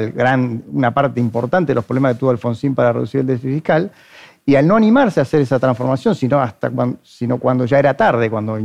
una 0.72 0.92
parte 0.92 1.20
importante 1.20 1.72
de 1.72 1.76
los 1.76 1.84
problemas 1.84 2.14
que 2.14 2.20
tuvo 2.20 2.30
Alfonsín 2.30 2.74
para 2.74 2.94
reducir 2.94 3.22
el 3.22 3.28
déficit 3.28 3.56
fiscal, 3.56 3.92
y 4.48 4.56
al 4.56 4.66
no 4.66 4.78
animarse 4.78 5.20
a 5.20 5.24
hacer 5.24 5.42
esa 5.42 5.60
transformación, 5.60 6.16
sino, 6.16 6.40
hasta 6.40 6.72
cuando, 6.72 7.66
ya 7.66 7.80
era 7.80 7.96
tarde, 7.96 8.30
cuando 8.30 8.58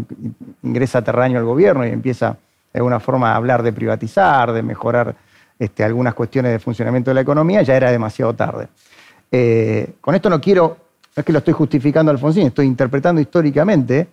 ingresa 0.63 1.03
Terraño 1.03 1.41
al 1.41 1.45
gobierno 1.45 1.85
y 1.85 1.91
empieza 1.91 2.37
de 2.73 2.79
alguna 2.79 3.01
forma 3.01 3.33
a 3.33 3.37
hablar 3.37 3.65
de 3.65 3.73
privatizar, 3.73 4.53
de 4.53 4.63
mejorar 4.63 5.17
este, 5.59 5.83
algunas 5.83 6.15
cuestiones 6.15 6.53
de 6.53 6.61
funcionamiento 6.61 7.11
de 7.11 7.17
la 7.17 7.23
economía, 7.23 7.63
ya 7.63 7.77
era 7.77 7.91
demasiado 7.91 8.33
tarde. 8.33 8.69
Eh, 9.33 9.95
con 10.01 10.15
esto 10.15 10.31
no 10.31 10.41
quiero 10.41 10.77
no 11.17 11.21
es 11.21 11.27
que 11.27 11.33
lo 11.33 11.41
estoy 11.41 11.53
justificando 11.53 12.11
a 12.11 12.15
Alfonsín, 12.15 12.47
estoy 12.47 12.67
interpretando 12.67 13.21
históricamente 13.21 14.07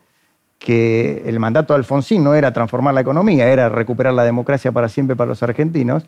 que 0.57 1.21
el 1.23 1.39
mandato 1.39 1.73
de 1.73 1.77
Alfonsín 1.77 2.23
no 2.23 2.33
era 2.33 2.51
transformar 2.51 2.95
la 2.95 3.01
economía, 3.01 3.47
era 3.47 3.69
recuperar 3.69 4.13
la 4.15 4.23
democracia 4.23 4.71
para 4.71 4.89
siempre 4.89 5.15
para 5.15 5.29
los 5.29 5.43
argentinos. 5.43 6.03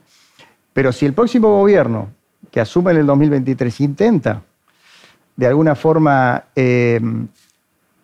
Pero 0.74 0.92
si 0.92 1.06
el 1.06 1.14
próximo 1.14 1.60
gobierno 1.60 2.10
que 2.50 2.60
asume 2.60 2.94
en 2.94 2.98
el 2.98 3.06
2023 3.06 3.80
intenta, 3.82 4.42
de 5.42 5.48
alguna 5.48 5.74
forma, 5.74 6.44
eh, 6.56 7.02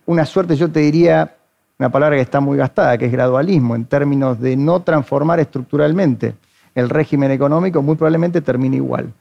una 0.08 0.26
suerte, 0.26 0.56
yo 0.56 0.72
te 0.72 0.80
diría, 0.80 1.36
una 1.78 1.92
palabra 1.92 2.16
que 2.16 2.24
está 2.24 2.40
muy 2.40 2.58
gastada, 2.58 2.98
que 2.98 3.06
es 3.06 3.12
gradualismo, 3.12 3.76
en 3.76 3.86
términos 3.86 4.40
de 4.40 4.58
no 4.58 4.82
transformar 4.82 5.40
estructuralmente 5.40 6.34
el 6.74 6.90
régimen 6.90 7.30
económico, 7.30 7.84
muy 7.84 7.96
probablemente 7.96 8.42
termine 8.42 8.78
igual. 8.78 9.14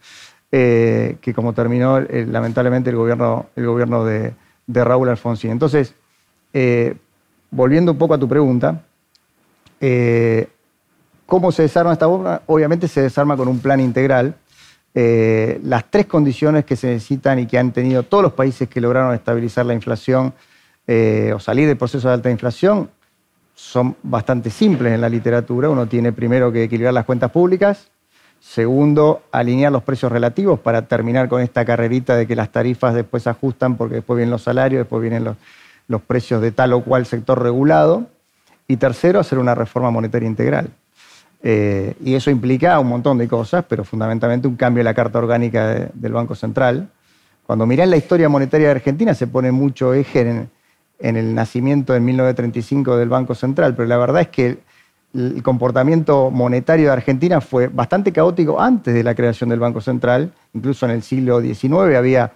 Eh, 0.50 1.18
que 1.20 1.34
como 1.34 1.52
terminó 1.52 1.98
eh, 1.98 2.24
lamentablemente 2.26 2.88
el 2.88 2.96
gobierno, 2.96 3.48
el 3.54 3.66
gobierno 3.66 4.06
de, 4.06 4.32
Raúl 4.66 5.10
Alfonsín. 5.10 5.50
Entonces, 5.50 5.94
eh, 6.54 6.96
volviendo 7.50 7.92
un 7.92 7.98
poco 7.98 8.14
a 8.14 8.18
tu 8.18 8.26
pregunta, 8.26 8.82
¿cómo 11.26 11.52
se 11.52 11.64
desarma 11.64 11.92
esta 11.92 12.06
bomba? 12.06 12.40
Obviamente 12.46 12.88
se 12.88 13.02
desarma 13.02 13.36
con 13.36 13.46
un 13.46 13.58
plan 13.58 13.78
integral. 13.78 14.36
Las 15.62 15.90
tres 15.90 16.06
condiciones 16.06 16.64
que 16.64 16.74
se 16.74 16.86
necesitan 16.86 17.38
y 17.38 17.46
que 17.46 17.58
han 17.58 17.72
tenido 17.72 18.02
todos 18.02 18.22
los 18.22 18.32
países 18.32 18.66
que 18.66 18.80
lograron 18.80 19.14
estabilizar 19.14 19.66
la 19.66 19.74
inflación 19.74 20.32
o 20.88 21.38
salir 21.38 21.68
del 21.68 21.76
proceso 21.76 22.08
de 22.08 22.14
alta 22.14 22.30
inflación 22.30 22.88
son 23.54 23.94
bastante 24.02 24.48
simples 24.48 24.94
en 24.94 25.02
la 25.02 25.10
literatura. 25.10 25.68
Uno 25.68 25.86
tiene 25.86 26.12
primero 26.12 26.50
que 26.50 26.62
equilibrar 26.62 26.94
las 26.94 27.04
cuentas 27.04 27.30
públicas, 27.30 27.90
Segundo, 28.40 29.22
alinear 29.32 29.72
los 29.72 29.82
precios 29.82 30.12
relativos 30.12 30.60
para 30.60 30.82
terminar 30.82 31.28
con 31.28 31.42
esta 31.42 31.64
carrerita 31.64 32.16
de 32.16 32.26
que 32.26 32.36
las 32.36 32.50
tarifas 32.50 32.94
después 32.94 33.24
se 33.24 33.30
ajustan 33.30 33.76
porque 33.76 33.96
después 33.96 34.16
vienen 34.16 34.30
los 34.30 34.42
salarios, 34.42 34.80
después 34.80 35.02
vienen 35.02 35.24
los, 35.24 35.36
los 35.88 36.00
precios 36.00 36.40
de 36.40 36.52
tal 36.52 36.72
o 36.72 36.82
cual 36.82 37.06
sector 37.06 37.42
regulado. 37.42 38.06
Y 38.68 38.76
tercero, 38.76 39.20
hacer 39.20 39.38
una 39.38 39.54
reforma 39.54 39.90
monetaria 39.90 40.28
integral. 40.28 40.70
Eh, 41.48 41.94
y 42.02 42.16
eso 42.16 42.28
implica 42.28 42.76
un 42.80 42.88
montón 42.88 43.18
de 43.18 43.28
cosas, 43.28 43.64
pero 43.68 43.84
fundamentalmente 43.84 44.48
un 44.48 44.56
cambio 44.56 44.80
en 44.80 44.86
la 44.86 44.94
Carta 44.94 45.20
Orgánica 45.20 45.92
del 45.94 46.12
Banco 46.12 46.34
Central. 46.34 46.90
Cuando 47.46 47.66
mirás 47.66 47.88
la 47.88 47.96
historia 47.96 48.28
monetaria 48.28 48.66
de 48.66 48.72
Argentina 48.72 49.14
se 49.14 49.28
pone 49.28 49.52
mucho 49.52 49.94
eje 49.94 50.22
en, 50.22 50.50
en, 50.98 51.16
el 51.16 51.36
nacimiento 51.36 51.94
en 51.94 52.04
1935 52.04 52.96
del 52.96 53.08
Banco 53.08 53.36
Central, 53.36 53.76
pero 53.76 53.86
la 53.86 53.96
verdad 53.96 54.22
es 54.22 54.28
que 54.28 54.58
el 55.14 55.40
comportamiento 55.44 56.32
monetario 56.32 56.86
de 56.86 56.92
Argentina 56.94 57.40
fue 57.40 57.68
bastante 57.68 58.10
caótico 58.10 58.60
antes 58.60 58.92
de 58.92 59.04
la 59.04 59.14
creación 59.14 59.48
del 59.48 59.60
Banco 59.60 59.80
Central. 59.80 60.32
Incluso 60.52 60.84
en 60.86 60.90
el 60.90 61.04
siglo 61.04 61.40
XIX 61.40 61.94
había 61.96 62.32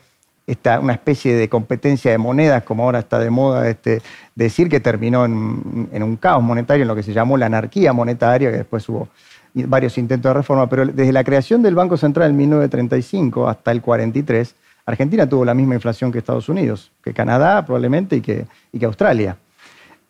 una 0.80 0.92
especie 0.92 1.34
de 1.34 1.48
competencia 1.48 2.10
de 2.10 2.18
monedas, 2.18 2.62
como 2.62 2.84
ahora 2.84 3.00
está 3.00 3.18
de 3.18 3.30
moda 3.30 3.68
este, 3.68 4.02
decir, 4.34 4.68
que 4.68 4.80
terminó 4.80 5.24
en, 5.24 6.02
un 6.02 6.16
caos 6.16 6.42
monetario, 6.42 6.82
en 6.82 6.88
lo 6.88 6.96
que 6.96 7.02
se 7.02 7.12
llamó 7.12 7.36
la 7.36 7.46
anarquía 7.46 7.92
monetaria, 7.92 8.50
que 8.50 8.58
después 8.58 8.88
hubo 8.88 9.08
varios 9.54 9.98
intentos 9.98 10.30
de 10.30 10.34
reforma, 10.34 10.68
pero 10.68 10.86
desde 10.86 11.12
la 11.12 11.24
creación 11.24 11.62
del 11.62 11.74
Banco 11.74 11.96
Central 11.96 12.30
en 12.30 12.36
1935 12.36 13.48
hasta 13.48 13.72
el 13.72 13.82
43, 13.82 14.54
Argentina 14.86 15.28
tuvo 15.28 15.44
la 15.44 15.54
misma 15.54 15.74
inflación 15.74 16.10
que 16.10 16.18
Estados 16.18 16.48
Unidos, 16.48 16.90
que 17.02 17.12
Canadá 17.12 17.64
probablemente 17.64 18.16
y 18.16 18.20
que, 18.20 18.46
que 18.78 18.84
Australia. 18.84 19.36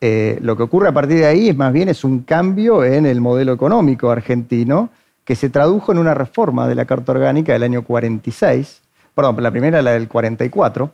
Eh, 0.00 0.38
lo 0.40 0.56
que 0.56 0.62
ocurre 0.62 0.88
a 0.88 0.92
partir 0.92 1.18
de 1.18 1.26
ahí 1.26 1.50
es 1.50 1.56
más 1.56 1.72
bien 1.74 1.90
es 1.90 2.04
un 2.04 2.20
cambio 2.20 2.84
en 2.84 3.04
el 3.04 3.20
modelo 3.20 3.52
económico 3.52 4.10
argentino 4.10 4.88
que 5.24 5.36
se 5.36 5.50
tradujo 5.50 5.92
en 5.92 5.98
una 5.98 6.14
reforma 6.14 6.66
de 6.66 6.74
la 6.74 6.86
Carta 6.86 7.12
Orgánica 7.12 7.52
del 7.52 7.62
año 7.62 7.82
46, 7.82 8.80
perdón, 9.14 9.42
la 9.42 9.50
primera 9.50 9.82
la 9.82 9.92
del 9.92 10.08
44, 10.08 10.90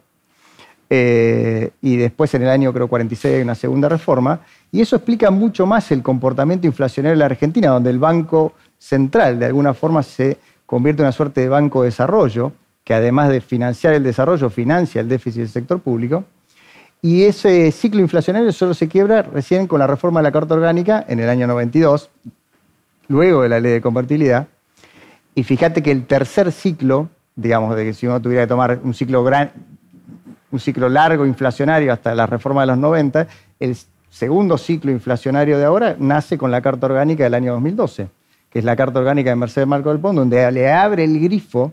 eh, 0.89 1.71
y 1.83 1.97
después 1.97 2.33
en 2.35 2.43
el 2.43 2.49
año 2.49 2.73
creo 2.73 2.89
46 2.89 3.37
hay 3.37 3.43
una 3.43 3.55
segunda 3.55 3.89
reforma, 3.89 4.41
y 4.71 4.81
eso 4.81 4.97
explica 4.97 5.31
mucho 5.31 5.67
más 5.67 5.91
el 5.91 6.03
comportamiento 6.03 6.67
inflacionario 6.67 7.15
de 7.15 7.19
la 7.19 7.27
Argentina, 7.27 7.71
donde 7.71 7.91
el 7.91 7.99
Banco 7.99 8.55
Central 8.79 9.39
de 9.39 9.47
alguna 9.47 9.75
forma 9.75 10.03
se 10.03 10.39
convierte 10.65 11.03
en 11.03 11.07
una 11.07 11.13
suerte 11.13 11.41
de 11.41 11.49
banco 11.49 11.83
de 11.83 11.89
desarrollo, 11.89 12.53
que 12.85 12.95
además 12.95 13.31
de 13.31 13.41
financiar 13.41 13.95
el 13.95 14.05
desarrollo, 14.05 14.49
financia 14.49 15.01
el 15.01 15.09
déficit 15.09 15.41
del 15.41 15.49
sector 15.49 15.81
público, 15.81 16.25
y 17.03 17.25
ese 17.25 17.71
ciclo 17.73 18.01
inflacionario 18.01 18.53
solo 18.53 18.75
se 18.75 18.89
quiebra 18.89 19.23
recién 19.23 19.67
con 19.67 19.79
la 19.81 19.87
reforma 19.87 20.21
de 20.21 20.25
la 20.25 20.33
Carta 20.33 20.55
Orgánica 20.55 21.05
en 21.09 21.21
el 21.21 21.29
año 21.29 21.47
92, 21.47 22.11
luego 23.09 23.43
de 23.43 23.49
la 23.49 23.61
ley 23.61 23.73
de 23.73 23.81
convertibilidad, 23.81 24.49
y 25.35 25.43
fíjate 25.43 25.83
que 25.83 25.91
el 25.91 26.07
tercer 26.07 26.51
ciclo 26.53 27.11
digamos, 27.37 27.77
de 27.77 27.85
que 27.85 27.95
si 27.95 28.07
uno 28.07 28.21
tuviera 28.21 28.43
que 28.45 28.49
tomar 28.49 28.81
un 28.83 28.95
ciclo, 28.95 29.23
gran, 29.23 29.53
un 30.51 30.59
ciclo 30.59 30.89
largo 30.89 31.27
inflacionario 31.27 31.93
hasta 31.93 32.15
la 32.15 32.27
reforma 32.27 32.63
de 32.63 32.69
los 32.69 32.79
90, 32.79 33.29
el 33.61 33.77
segundo 34.11 34.57
ciclo 34.57 34.91
inflacionario 34.91 35.59
de 35.59 35.67
ahora 35.67 35.97
nace 35.99 36.39
con 36.39 36.51
la 36.51 36.63
Carta 36.63 36.87
Orgánica 36.87 37.25
del 37.25 37.35
año 37.35 37.53
2012, 37.53 38.09
que 38.51 38.59
es 38.59 38.65
la 38.65 38.75
Carta 38.75 38.99
Orgánica 38.99 39.31
de 39.31 39.37
Mercedes 39.37 39.69
Marco 39.69 39.91
del 39.91 40.01
Pont, 40.01 40.19
donde 40.19 40.51
le 40.51 40.73
abre 40.73 41.05
el 41.05 41.21
grifo 41.21 41.73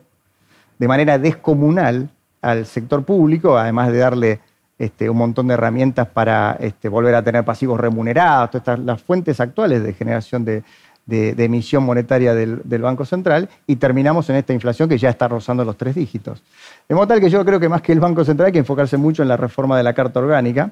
de 0.77 0.87
manera 0.87 1.17
descomunal 1.17 2.09
al 2.41 2.65
sector 2.65 3.05
público, 3.05 3.57
además 3.57 3.91
de 3.91 3.97
darle 3.97 4.39
este, 4.77 5.09
un 5.09 5.15
montón 5.15 5.47
de 5.47 5.53
herramientas 5.53 6.07
para 6.09 6.57
este, 6.59 6.89
volver 6.89 7.15
a 7.15 7.23
tener 7.23 7.45
pasivos 7.45 7.79
remunerados, 7.79 8.51
todas 8.51 8.61
estas, 8.61 8.79
las 8.79 9.01
fuentes 9.01 9.39
actuales 9.39 9.81
de 9.81 9.93
generación 9.93 10.43
de, 10.43 10.63
de, 11.05 11.31
emisión 11.37 11.83
monetaria 11.83 12.33
del, 12.33 12.81
Banco 12.81 13.05
Central 13.05 13.49
y 13.67 13.75
terminamos 13.75 14.29
en 14.29 14.37
esta 14.37 14.53
inflación 14.53 14.89
que 14.89 14.97
ya 14.97 15.09
está 15.09 15.27
rozando 15.27 15.65
los 15.65 15.77
tres 15.77 15.95
dígitos. 15.95 16.43
De 16.87 16.95
modo 16.95 17.07
tal 17.07 17.19
que 17.19 17.29
yo 17.29 17.43
creo 17.45 17.59
que 17.59 17.69
más 17.69 17.81
que 17.81 17.91
el 17.91 17.99
Banco 17.99 18.23
Central 18.23 18.47
hay 18.47 18.53
que 18.53 18.59
enfocarse 18.59 18.97
mucho 18.97 19.21
en 19.21 19.29
la 19.29 19.37
reforma 19.37 19.77
de 19.77 19.83
la 19.83 19.93
Carta 19.93 20.19
Orgánica 20.19 20.71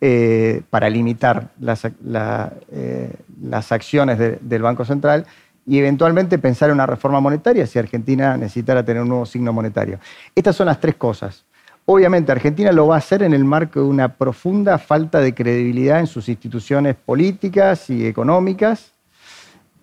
eh, 0.00 0.62
para 0.70 0.88
limitar 0.88 1.50
las, 1.60 1.84
eh, 1.84 3.12
las 3.42 3.72
acciones 3.72 4.18
del 4.40 4.62
Banco 4.62 4.84
Central 4.84 5.26
y 5.66 5.78
eventualmente 5.78 6.38
pensar 6.38 6.70
en 6.70 6.74
una 6.74 6.86
reforma 6.86 7.20
monetaria 7.20 7.66
si 7.66 7.78
Argentina 7.78 8.36
necesitara 8.36 8.84
tener 8.84 9.02
un 9.02 9.08
nuevo 9.08 9.26
signo 9.26 9.52
monetario. 9.52 9.98
Estas 10.34 10.56
son 10.56 10.66
las 10.66 10.80
tres 10.80 10.96
cosas. 10.96 11.44
Obviamente 11.84 12.32
Argentina 12.32 12.72
lo 12.72 12.86
va 12.86 12.96
a 12.96 12.98
hacer 12.98 13.22
en 13.22 13.34
el 13.34 13.44
marco 13.44 13.80
de 13.80 13.86
una 13.86 14.14
profunda 14.14 14.78
falta 14.78 15.20
de 15.20 15.34
credibilidad 15.34 16.00
en 16.00 16.06
sus 16.06 16.28
instituciones 16.28 16.94
políticas 16.94 17.90
y 17.90 18.06
económicas, 18.06 18.92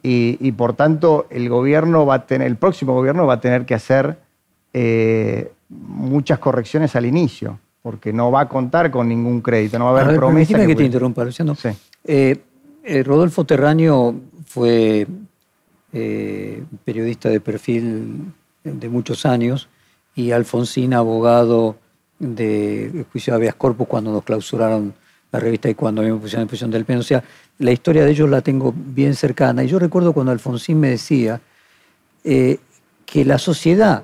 y, 0.03 0.51
por 0.53 0.73
tanto 0.73 1.27
el 1.29 1.49
gobierno 1.49 2.05
va 2.05 2.15
a 2.15 2.25
tener, 2.25 2.47
el 2.47 2.55
próximo 2.55 2.93
gobierno 2.93 3.25
va 3.25 3.35
a 3.35 3.41
tener 3.41 3.65
que 3.65 3.73
hacer 3.73 4.17
eh, 4.73 5.51
muchas 5.69 6.39
correcciones 6.39 6.95
al 6.95 7.05
inicio, 7.05 7.59
porque 7.81 8.13
no 8.13 8.31
va 8.31 8.41
a 8.41 8.49
contar 8.49 8.89
con 8.91 9.09
ningún 9.09 9.41
crédito, 9.41 9.77
no 9.79 9.85
va 9.91 9.99
a 9.99 10.03
haber 10.03 10.15
promesa. 10.17 10.57
Que, 10.57 10.67
que 10.67 10.75
te 10.75 10.85
interrumpa, 10.85 11.25
Luciano. 11.25 11.55
Sí. 11.55 11.69
Eh, 12.05 12.37
eh, 12.83 13.03
Rodolfo 13.03 13.45
Terraño 13.45 14.15
fue 14.45 15.07
periodista 16.85 17.27
de 17.29 17.39
perfil 17.39 18.31
de 18.63 18.89
muchos 18.89 19.25
años 19.25 19.67
y 20.15 20.31
Alfonsín, 20.31 20.93
abogado 20.93 21.75
de 22.19 23.05
juicio 23.11 23.33
de 23.33 23.37
habeas 23.37 23.55
corpus 23.55 23.87
cuando 23.87 24.11
nos 24.11 24.23
clausuraron 24.23 24.93
la 25.31 25.39
revista 25.39 25.69
y 25.69 25.75
cuando 25.75 26.01
me 26.01 26.13
pusieron 26.15 26.43
en 26.43 26.47
prisión 26.47 26.71
del 26.71 26.85
PEN. 26.85 26.99
O 26.99 27.03
sea, 27.03 27.23
la 27.59 27.71
historia 27.71 28.05
de 28.05 28.11
ellos 28.11 28.29
la 28.29 28.41
tengo 28.41 28.73
bien 28.75 29.15
cercana. 29.15 29.63
Y 29.63 29.67
yo 29.67 29.79
recuerdo 29.79 30.13
cuando 30.13 30.31
Alfonsín 30.31 30.79
me 30.79 30.89
decía 30.89 31.41
eh, 32.23 32.59
que 33.05 33.25
la 33.25 33.37
sociedad 33.37 34.03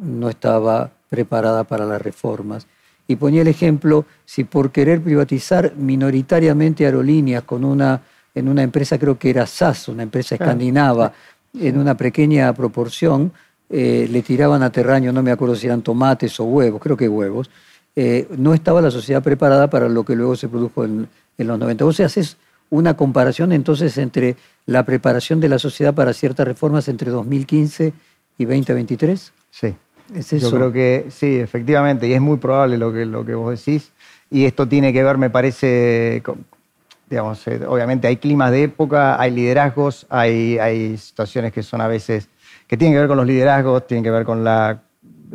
no 0.00 0.28
estaba 0.28 0.90
preparada 1.08 1.64
para 1.64 1.86
las 1.86 2.02
reformas. 2.02 2.66
Y 3.06 3.16
ponía 3.16 3.42
el 3.42 3.48
ejemplo, 3.48 4.06
si 4.24 4.44
por 4.44 4.70
querer 4.70 5.00
privatizar 5.00 5.74
minoritariamente 5.76 6.84
aerolíneas 6.84 7.42
con 7.42 7.64
una, 7.64 8.02
en 8.34 8.48
una 8.48 8.62
empresa, 8.62 8.98
creo 8.98 9.18
que 9.18 9.30
era 9.30 9.46
SAS, 9.46 9.88
una 9.88 10.02
empresa 10.02 10.36
escandinava, 10.36 11.12
en 11.58 11.78
una 11.78 11.96
pequeña 11.96 12.52
proporción, 12.54 13.32
eh, 13.68 14.08
le 14.10 14.22
tiraban 14.22 14.62
a 14.62 14.70
terraño, 14.70 15.12
no 15.12 15.22
me 15.22 15.30
acuerdo 15.30 15.56
si 15.56 15.66
eran 15.66 15.82
tomates 15.82 16.38
o 16.40 16.44
huevos, 16.44 16.80
creo 16.80 16.96
que 16.96 17.08
huevos, 17.08 17.50
eh, 17.94 18.26
no 18.36 18.54
estaba 18.54 18.80
la 18.80 18.90
sociedad 18.90 19.22
preparada 19.22 19.68
para 19.68 19.88
lo 19.88 20.04
que 20.04 20.16
luego 20.16 20.36
se 20.36 20.48
produjo 20.48 20.84
en, 20.84 21.08
los 21.38 21.58
90. 21.58 21.84
Vos 21.84 22.00
haces 22.00 22.36
una 22.72 22.94
comparación 22.94 23.52
entonces 23.52 23.98
entre 23.98 24.34
la 24.64 24.84
preparación 24.84 25.40
de 25.40 25.50
la 25.50 25.58
sociedad 25.58 25.92
para 25.92 26.14
ciertas 26.14 26.46
reformas 26.46 26.88
entre 26.88 27.10
2015 27.10 27.92
y 28.38 28.44
2023? 28.46 29.30
Sí. 29.50 29.74
¿Es 30.14 30.32
eso? 30.32 30.50
Yo 30.50 30.56
creo 30.56 30.72
que 30.72 31.06
sí, 31.10 31.38
efectivamente, 31.38 32.08
y 32.08 32.14
es 32.14 32.20
muy 32.22 32.38
probable 32.38 32.78
lo 32.78 32.90
que, 32.90 33.04
lo 33.04 33.26
que 33.26 33.34
vos 33.34 33.62
decís. 33.62 33.92
Y 34.30 34.46
esto 34.46 34.66
tiene 34.66 34.90
que 34.90 35.04
ver, 35.04 35.18
me 35.18 35.28
parece, 35.28 36.22
digamos, 37.10 37.46
eh, 37.46 37.60
obviamente 37.68 38.08
hay 38.08 38.16
climas 38.16 38.50
de 38.50 38.62
época, 38.64 39.20
hay 39.20 39.32
liderazgos, 39.32 40.06
hay, 40.08 40.58
hay 40.58 40.96
situaciones 40.96 41.52
que 41.52 41.62
son 41.62 41.82
a 41.82 41.88
veces, 41.88 42.30
que 42.66 42.78
tienen 42.78 42.94
que 42.94 43.00
ver 43.00 43.08
con 43.08 43.18
los 43.18 43.26
liderazgos, 43.26 43.86
tienen 43.86 44.02
que 44.02 44.10
ver 44.10 44.24
con, 44.24 44.44
la, 44.44 44.80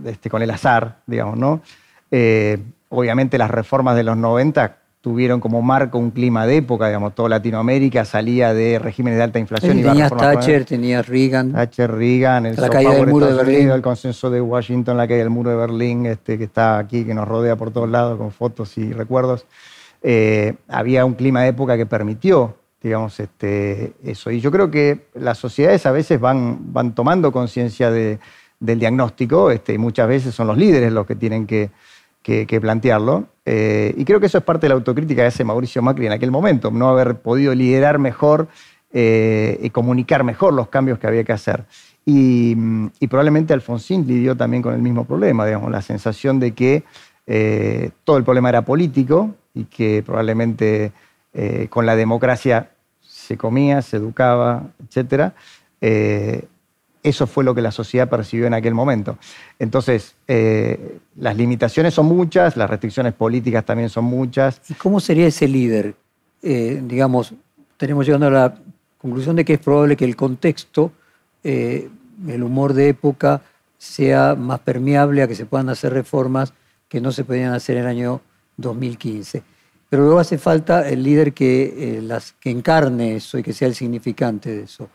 este, 0.05 0.27
con 0.31 0.41
el 0.41 0.49
azar, 0.49 1.01
digamos, 1.05 1.37
¿no? 1.37 1.61
Eh, 2.09 2.57
obviamente 2.89 3.37
las 3.37 3.51
reformas 3.51 3.95
de 3.95 4.03
los 4.03 4.17
90 4.17 4.86
tuvieron 5.01 5.39
como 5.39 5.61
marco 5.61 5.97
un 5.97 6.11
clima 6.11 6.45
de 6.45 6.57
época, 6.57 6.87
digamos, 6.87 7.15
toda 7.15 7.29
Latinoamérica 7.29 8.03
salía 8.03 8.53
de 8.53 8.79
regímenes 8.79 9.17
de 9.17 9.23
alta 9.23 9.39
inflación. 9.39 9.79
y 9.79 9.83
tenías 9.83 10.11
Thatcher, 10.11 10.65
tenías 10.65 11.07
Reagan. 11.07 11.53
Thatcher, 11.53 11.91
Reagan, 11.91 12.45
el 12.47 12.55
la 12.55 12.69
caída 12.69 12.93
del 12.93 13.07
muro 13.07 13.27
de 13.27 13.33
Berlín. 13.33 13.69
el 13.69 13.81
consenso 13.81 14.29
de 14.29 14.41
Washington, 14.41 14.97
la 14.97 15.07
caída 15.07 15.23
del 15.23 15.29
muro 15.29 15.51
de 15.51 15.55
Berlín, 15.55 16.05
este, 16.05 16.37
que 16.37 16.45
está 16.45 16.79
aquí, 16.79 17.05
que 17.05 17.13
nos 17.13 17.27
rodea 17.27 17.55
por 17.55 17.71
todos 17.71 17.89
lados 17.89 18.17
con 18.17 18.31
fotos 18.31 18.77
y 18.77 18.91
recuerdos. 18.91 19.45
Eh, 20.01 20.55
había 20.67 21.05
un 21.05 21.13
clima 21.13 21.41
de 21.43 21.49
época 21.49 21.77
que 21.77 21.85
permitió, 21.85 22.55
digamos, 22.81 23.19
este, 23.19 23.93
eso. 24.03 24.31
Y 24.31 24.41
yo 24.41 24.51
creo 24.51 24.71
que 24.71 25.07
las 25.13 25.37
sociedades 25.37 25.85
a 25.85 25.91
veces 25.91 26.19
van, 26.19 26.73
van 26.73 26.95
tomando 26.95 27.31
conciencia 27.31 27.91
de, 27.91 28.19
del 28.59 28.79
diagnóstico, 28.79 29.51
este, 29.51 29.73
y 29.73 29.77
muchas 29.77 30.07
veces 30.07 30.33
son 30.33 30.47
los 30.47 30.57
líderes 30.57 30.91
los 30.91 31.05
que 31.05 31.15
tienen 31.15 31.45
que 31.45 31.69
que, 32.45 32.59
plantearlo. 32.61 33.27
Eh, 33.49 33.93
y 33.95 34.03
creo 34.03 34.19
que 34.19 34.25
eso 34.25 34.37
es 34.37 34.43
parte 34.43 34.65
de 34.65 34.69
la 34.69 34.75
autocrítica 34.75 35.21
que 35.21 35.27
hace 35.27 35.45
Mauricio 35.45 35.81
Macri 35.81 36.05
en 36.05 36.11
aquel 36.11 36.31
momento, 36.31 36.69
no 36.69 36.89
haber 36.89 37.15
podido 37.15 37.55
liderar 37.55 37.97
mejor 37.97 38.49
eh, 38.91 39.57
y 39.61 39.69
comunicar 39.69 40.25
mejor 40.25 40.53
los 40.53 40.67
cambios 40.67 40.99
que 40.99 41.07
había 41.07 41.23
que 41.23 41.31
hacer. 41.31 41.63
Y, 42.05 42.55
probablemente 43.07 43.53
Alfonsín 43.53 44.05
lidió 44.05 44.35
también 44.35 44.61
con 44.61 44.73
el 44.73 44.81
mismo 44.81 45.05
problema, 45.05 45.45
digamos, 45.45 45.71
la 45.71 45.81
sensación 45.81 46.41
de 46.41 46.51
que 46.51 46.83
eh, 47.25 47.91
todo 48.03 48.17
el 48.17 48.25
problema 48.25 48.49
era 48.49 48.63
político 48.63 49.33
y 49.53 49.63
que 49.63 50.03
probablemente 50.05 50.91
con 51.69 51.85
la 51.85 51.95
democracia 51.95 52.71
se 52.99 53.37
comía, 53.37 53.83
se 53.83 53.97
educaba, 53.97 54.63
etc 54.89 55.33
eso 57.07 57.27
fue 57.27 57.43
lo 57.43 57.53
que 57.55 57.61
la 57.61 57.71
sociedad 57.71 58.09
percibió 58.09 58.47
en 58.47 58.53
aquel 58.53 58.73
momento. 58.73 59.17
Entonces, 59.59 60.15
eh, 60.27 60.99
las 61.15 61.35
limitaciones 61.35 61.93
son 61.93 62.07
muchas, 62.07 62.57
las 62.57 62.69
restricciones 62.69 63.13
políticas 63.13 63.65
también 63.65 63.89
son 63.89 64.05
muchas. 64.05 64.61
¿Y 64.69 64.73
cómo 64.73 64.99
sería 64.99 65.27
ese 65.27 65.47
líder? 65.47 65.95
Eh, 66.41 66.81
digamos, 66.83 67.33
tenemos 67.77 68.05
llegando 68.05 68.27
a 68.27 68.31
la 68.31 68.55
conclusión 68.97 69.35
de 69.35 69.45
que 69.45 69.53
es 69.53 69.59
probable 69.59 69.95
que 69.95 70.05
el 70.05 70.15
contexto 70.15 70.91
eh, 71.43 71.89
el 72.27 72.43
humor 72.43 72.73
de 72.73 72.89
época 72.89 73.41
sea 73.77 74.35
más 74.35 74.59
permeable 74.59 75.21
a 75.21 75.27
que 75.27 75.35
se 75.35 75.45
puedan 75.45 75.69
hacer 75.69 75.93
reformas 75.93 76.53
que 76.89 76.99
no 76.99 77.11
se 77.11 77.23
podían 77.23 77.53
hacer 77.53 77.77
en 77.77 77.83
el 77.83 77.89
año 77.89 78.21
2015. 78.57 79.43
Pero 79.89 80.03
luego 80.03 80.19
hace 80.19 80.37
falta 80.37 80.89
el 80.89 81.03
líder 81.03 81.33
que, 81.33 81.97
eh, 81.97 82.01
las, 82.01 82.33
que 82.33 82.49
encarne 82.49 83.15
eso 83.15 83.37
y 83.37 83.43
que 83.43 83.53
sea 83.53 83.67
el 83.67 83.75
significante 83.75 84.49
de 84.49 84.63
eso. 84.63 84.89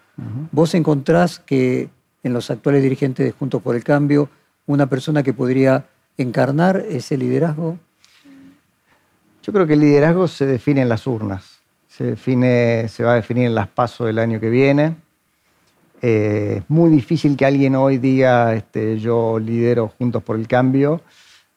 ¿Vos 0.50 0.74
encontrás 0.74 1.38
que 1.38 1.88
en 2.22 2.32
los 2.32 2.50
actuales 2.50 2.82
dirigentes 2.82 3.26
de 3.26 3.32
Juntos 3.32 3.62
por 3.62 3.76
el 3.76 3.84
Cambio 3.84 4.28
una 4.66 4.86
persona 4.86 5.22
que 5.22 5.32
podría 5.32 5.86
encarnar 6.16 6.84
ese 6.88 7.16
liderazgo? 7.16 7.78
Yo 9.42 9.52
creo 9.52 9.66
que 9.66 9.72
el 9.72 9.80
liderazgo 9.80 10.28
se 10.28 10.46
define 10.46 10.82
en 10.82 10.88
las 10.88 11.06
urnas, 11.06 11.60
se, 11.88 12.04
define, 12.04 12.88
se 12.88 13.02
va 13.02 13.12
a 13.12 13.16
definir 13.16 13.46
en 13.46 13.54
las 13.54 13.68
pasos 13.68 14.06
del 14.06 14.18
año 14.18 14.38
que 14.38 14.50
viene. 14.50 14.94
Eh, 16.00 16.56
es 16.58 16.70
muy 16.70 16.90
difícil 16.90 17.36
que 17.36 17.44
alguien 17.44 17.74
hoy 17.76 17.98
diga 17.98 18.54
este, 18.54 18.98
yo 18.98 19.38
lidero 19.38 19.88
Juntos 19.98 20.22
por 20.22 20.36
el 20.36 20.46
Cambio. 20.46 21.00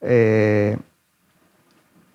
Eh, 0.02 0.78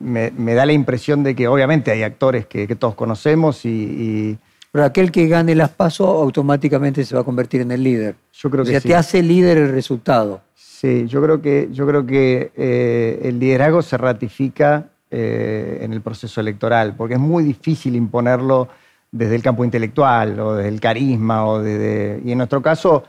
me, 0.00 0.54
da 0.54 0.66
la 0.66 0.72
impresión 0.72 1.22
de 1.22 1.34
que 1.34 1.46
obviamente 1.46 1.90
hay 1.90 2.02
actores 2.02 2.46
que, 2.46 2.66
todos 2.74 2.94
conocemos 2.94 3.64
y, 3.64 4.38
Pero 4.72 4.84
aquel 4.84 5.10
que 5.10 5.26
gane 5.26 5.54
las 5.54 5.70
pasos 5.70 6.06
automáticamente 6.06 7.04
se 7.04 7.14
va 7.14 7.22
a 7.22 7.24
convertir 7.24 7.60
en 7.60 7.72
el 7.72 7.82
líder. 7.82 8.14
Yo 8.32 8.50
creo 8.50 8.64
que 8.64 8.70
o 8.70 8.80
sea, 8.80 8.80
te 8.80 8.94
hace 8.94 9.22
líder 9.22 9.58
el 9.58 9.72
resultado. 9.72 10.42
Sí, 10.54 11.06
yo 11.08 11.20
creo 11.22 11.42
que, 11.42 11.68
yo 11.72 11.86
creo 11.86 12.06
que 12.06 12.52
eh, 12.56 13.20
el 13.24 13.38
liderazgo 13.38 13.82
se 13.82 13.98
ratifica 13.98 14.86
eh, 15.10 15.80
en 15.82 15.92
el 15.92 16.00
proceso 16.00 16.40
electoral, 16.40 16.94
porque 16.96 17.14
es 17.14 17.20
muy 17.20 17.42
difícil 17.42 17.96
imponerlo 17.96 18.68
desde 19.10 19.34
el 19.34 19.42
campo 19.42 19.64
intelectual 19.64 20.38
o 20.38 20.54
desde 20.54 20.68
el 20.68 20.80
carisma. 20.80 21.46
O 21.46 21.60
desde, 21.60 22.22
y 22.24 22.30
en 22.30 22.38
nuestro 22.38 22.62
caso, 22.62 23.02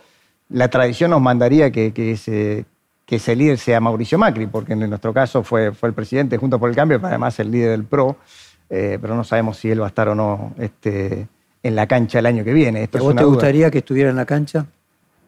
la 0.49 0.67
tradición 0.67 1.11
nos 1.11 1.21
mandaría 1.21 1.71
que, 1.71 1.93
que, 1.93 2.11
ese, 2.11 2.65
que 3.05 3.17
ese 3.17 3.35
líder 3.35 3.59
sea 3.59 3.79
Mauricio 3.79 4.17
Macri, 4.17 4.47
porque 4.47 4.73
en 4.73 4.89
nuestro 4.89 5.13
caso 5.13 5.43
fue, 5.43 5.73
fue 5.73 5.89
el 5.89 5.95
presidente 5.95 6.37
junto 6.37 6.59
por 6.59 6.69
el 6.69 6.75
cambio, 6.75 6.97
pero 6.97 7.09
además 7.09 7.39
el 7.39 7.51
líder 7.51 7.71
del 7.71 7.83
PRO, 7.83 8.17
eh, 8.69 8.97
pero 8.99 9.15
no 9.15 9.23
sabemos 9.23 9.57
si 9.57 9.69
él 9.69 9.81
va 9.81 9.85
a 9.85 9.89
estar 9.89 10.09
o 10.09 10.15
no 10.15 10.53
este, 10.57 11.27
en 11.63 11.75
la 11.75 11.87
cancha 11.87 12.19
el 12.19 12.25
año 12.25 12.43
que 12.43 12.53
viene. 12.53 12.83
Esto 12.83 12.99
¿Vos 12.99 13.15
te 13.15 13.23
gustaría 13.23 13.69
que 13.71 13.79
estuviera 13.79 14.09
en 14.09 14.15
la 14.15 14.25
cancha? 14.25 14.65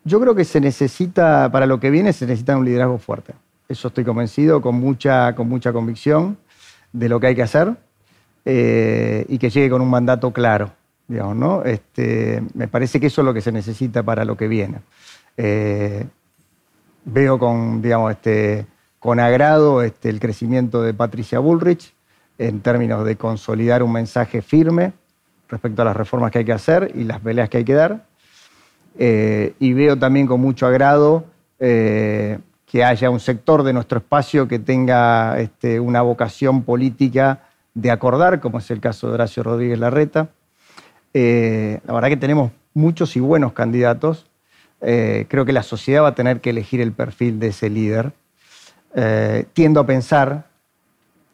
Yo 0.03 0.19
creo 0.19 0.35
que 0.35 0.43
se 0.45 0.59
necesita, 0.59 1.49
para 1.51 1.65
lo 1.65 1.79
que 1.79 1.89
viene, 1.89 2.11
se 2.13 2.25
necesita 2.25 2.57
un 2.57 2.65
liderazgo 2.65 2.97
fuerte. 2.97 3.33
Eso 3.69 3.87
estoy 3.87 4.03
convencido, 4.03 4.61
con 4.61 4.75
mucha, 4.75 5.33
con 5.35 5.47
mucha 5.47 5.71
convicción 5.71 6.37
de 6.91 7.09
lo 7.09 7.19
que 7.19 7.27
hay 7.27 7.35
que 7.35 7.43
hacer 7.43 7.73
eh, 8.45 9.25
y 9.29 9.37
que 9.37 9.49
llegue 9.49 9.69
con 9.69 9.81
un 9.81 9.89
mandato 9.89 10.31
claro. 10.31 10.71
Digamos, 11.07 11.35
¿no? 11.35 11.63
este, 11.63 12.41
me 12.53 12.67
parece 12.67 12.99
que 12.99 13.07
eso 13.07 13.21
es 13.21 13.25
lo 13.25 13.33
que 13.33 13.41
se 13.41 13.51
necesita 13.51 14.03
para 14.03 14.25
lo 14.25 14.37
que 14.37 14.47
viene. 14.47 14.79
Eh, 15.37 16.05
veo 17.05 17.37
con, 17.37 17.81
digamos, 17.81 18.11
este, 18.11 18.65
con 18.99 19.19
agrado 19.19 19.81
este, 19.81 20.09
el 20.09 20.19
crecimiento 20.19 20.81
de 20.81 20.93
Patricia 20.93 21.39
Bullrich 21.39 21.93
en 22.37 22.61
términos 22.61 23.05
de 23.05 23.15
consolidar 23.15 23.83
un 23.83 23.91
mensaje 23.91 24.41
firme 24.41 24.93
respecto 25.53 25.83
a 25.83 25.85
las 25.85 25.95
reformas 25.95 26.31
que 26.31 26.39
hay 26.39 26.45
que 26.45 26.51
hacer 26.51 26.91
y 26.95 27.03
las 27.03 27.19
peleas 27.19 27.47
que 27.47 27.57
hay 27.57 27.63
que 27.63 27.75
dar. 27.75 28.05
Eh, 28.97 29.53
y 29.59 29.73
veo 29.73 29.97
también 29.97 30.25
con 30.25 30.41
mucho 30.41 30.65
agrado 30.65 31.25
eh, 31.59 32.39
que 32.65 32.83
haya 32.83 33.11
un 33.11 33.19
sector 33.19 33.61
de 33.61 33.71
nuestro 33.71 33.99
espacio 33.99 34.47
que 34.47 34.57
tenga 34.57 35.39
este, 35.39 35.79
una 35.79 36.01
vocación 36.01 36.63
política 36.63 37.43
de 37.75 37.91
acordar, 37.91 38.39
como 38.39 38.57
es 38.57 38.71
el 38.71 38.79
caso 38.79 39.07
de 39.07 39.13
Horacio 39.13 39.43
Rodríguez 39.43 39.77
Larreta. 39.77 40.29
Eh, 41.13 41.79
la 41.85 41.93
verdad 41.93 42.09
que 42.09 42.17
tenemos 42.17 42.51
muchos 42.73 43.15
y 43.15 43.19
buenos 43.19 43.53
candidatos. 43.53 44.25
creo 44.79 45.45
que 45.45 45.53
la 45.53 45.63
sociedad 45.63 46.03
va 46.03 46.09
a 46.09 46.15
tener 46.15 46.41
que 46.41 46.49
elegir 46.49 46.81
el 46.81 46.91
perfil 46.91 47.39
de 47.39 47.47
ese 47.47 47.69
líder. 47.69 48.11
tiendo 49.53 49.79
a 49.79 49.85
pensar 49.85 50.47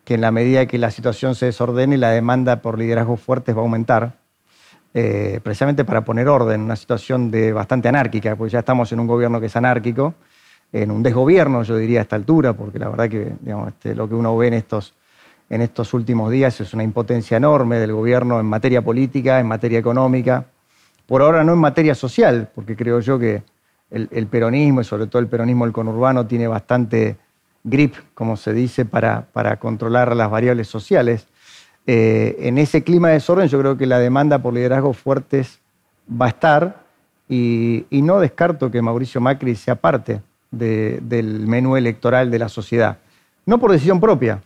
que 0.09 0.15
en 0.15 0.21
la 0.21 0.31
medida 0.31 0.65
que 0.65 0.79
la 0.79 0.89
situación 0.89 1.35
se 1.35 1.45
desordene, 1.45 1.95
la 1.95 2.09
demanda 2.09 2.63
por 2.63 2.79
liderazgos 2.79 3.21
fuertes 3.21 3.55
va 3.55 3.59
a 3.59 3.61
aumentar. 3.61 4.17
Eh, 4.95 5.39
precisamente 5.43 5.85
para 5.85 6.03
poner 6.03 6.27
orden 6.27 6.55
en 6.55 6.61
una 6.61 6.75
situación 6.75 7.29
de 7.29 7.53
bastante 7.53 7.89
anárquica, 7.89 8.35
porque 8.35 8.53
ya 8.53 8.57
estamos 8.57 8.91
en 8.91 9.01
un 9.01 9.05
gobierno 9.05 9.39
que 9.39 9.45
es 9.45 9.55
anárquico, 9.55 10.15
en 10.73 10.89
un 10.89 11.03
desgobierno, 11.03 11.61
yo 11.61 11.77
diría, 11.77 11.99
a 11.99 12.01
esta 12.01 12.15
altura, 12.15 12.53
porque 12.53 12.79
la 12.79 12.89
verdad 12.89 13.07
que 13.07 13.33
este, 13.67 13.93
lo 13.93 14.09
que 14.09 14.15
uno 14.15 14.35
ve 14.35 14.47
en 14.47 14.55
estos, 14.55 14.95
en 15.47 15.61
estos 15.61 15.93
últimos 15.93 16.31
días 16.31 16.59
es 16.59 16.73
una 16.73 16.83
impotencia 16.83 17.37
enorme 17.37 17.77
del 17.77 17.93
gobierno 17.93 18.39
en 18.39 18.47
materia 18.47 18.81
política, 18.81 19.39
en 19.39 19.45
materia 19.45 19.77
económica, 19.77 20.45
por 21.05 21.21
ahora 21.21 21.43
no 21.43 21.53
en 21.53 21.59
materia 21.59 21.93
social, 21.93 22.49
porque 22.55 22.75
creo 22.75 22.99
yo 22.99 23.19
que 23.19 23.43
el, 23.91 24.25
peronismo, 24.25 24.81
y 24.81 24.85
sobre 24.85 25.05
todo 25.05 25.21
el 25.21 25.27
peronismo 25.27 25.65
del 25.65 25.71
conurbano, 25.71 26.25
tiene 26.25 26.47
bastante 26.47 27.17
grip, 27.63 27.95
como 28.13 28.37
se 28.37 28.53
dice, 28.53 28.85
para, 28.85 29.27
para 29.33 29.57
controlar 29.57 30.15
las 30.15 30.29
variables 30.29 30.67
sociales. 30.67 31.27
Eh, 31.87 32.35
en 32.41 32.57
ese 32.57 32.83
clima 32.83 33.07
de 33.07 33.15
desorden 33.15 33.47
yo 33.47 33.59
creo 33.59 33.77
que 33.77 33.85
la 33.85 33.99
demanda 33.99 34.39
por 34.39 34.53
liderazgos 34.53 34.97
fuertes 34.97 35.59
va 36.09 36.27
a 36.27 36.29
estar 36.29 36.83
y, 37.27 37.85
no 37.91 38.19
descarto 38.19 38.71
que 38.71 38.81
Mauricio 38.81 39.21
Macri 39.21 39.55
sea 39.55 39.75
parte 39.75 40.21
del 40.51 41.47
menú 41.47 41.77
electoral 41.77 42.31
de 42.31 42.39
la 42.39 42.49
sociedad. 42.49 42.97
No 43.45 43.59
por 43.59 43.71
decisión 43.71 43.99
propia, 43.99 44.41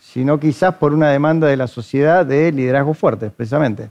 sino 0.00 0.38
quizás 0.40 0.74
por 0.74 0.92
una 0.92 1.10
demanda 1.10 1.46
de 1.46 1.56
la 1.56 1.68
sociedad 1.68 2.26
de 2.26 2.50
liderazgos 2.50 2.98
fuertes, 2.98 3.30
precisamente. 3.30 3.90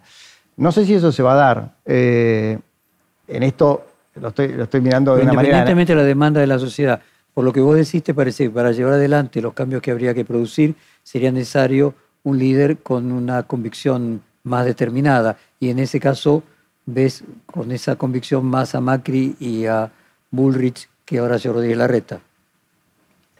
No 0.57 0.71
sé 0.71 0.85
si 0.85 0.93
eso 0.93 1.11
se 1.11 1.23
va 1.23 1.33
a 1.33 1.35
dar. 1.35 1.75
Eh, 1.85 2.59
en 3.27 3.43
esto 3.43 3.85
lo 4.15 4.29
estoy, 4.29 4.81
mirando 4.81 5.15
de 5.15 5.23
una 5.23 5.33
manera... 5.33 5.59
Independientemente 5.59 5.93
de 5.93 6.01
la 6.01 6.05
demanda 6.05 6.41
de 6.41 6.47
la 6.47 6.59
sociedad, 6.59 7.01
por 7.37 7.45
lo 7.45 7.53
que 7.53 7.61
vos 7.61 7.75
decís, 7.75 8.01
te 8.01 8.15
parece 8.15 8.45
que 8.45 8.49
para 8.49 8.71
llevar 8.71 8.93
adelante 8.93 9.43
los 9.43 9.53
cambios 9.53 9.83
que 9.83 9.91
habría 9.91 10.11
que 10.15 10.25
producir 10.25 10.73
sería 11.03 11.31
necesario 11.31 11.93
un 12.23 12.39
líder 12.39 12.79
con 12.79 13.11
una 13.11 13.43
convicción 13.43 14.23
más 14.41 14.65
determinada. 14.65 15.37
Y 15.59 15.69
en 15.69 15.77
ese 15.77 15.99
caso 15.99 16.41
ves 16.87 17.23
con 17.45 17.71
esa 17.71 17.95
convicción 17.95 18.43
más 18.43 18.73
a 18.73 18.81
Macri 18.81 19.35
y 19.39 19.67
a 19.67 19.91
Bullrich 20.31 20.89
que 21.05 21.19
a 21.19 21.23
Horacio 21.25 21.53
Rodríguez 21.53 21.77
Larreta. 21.77 22.21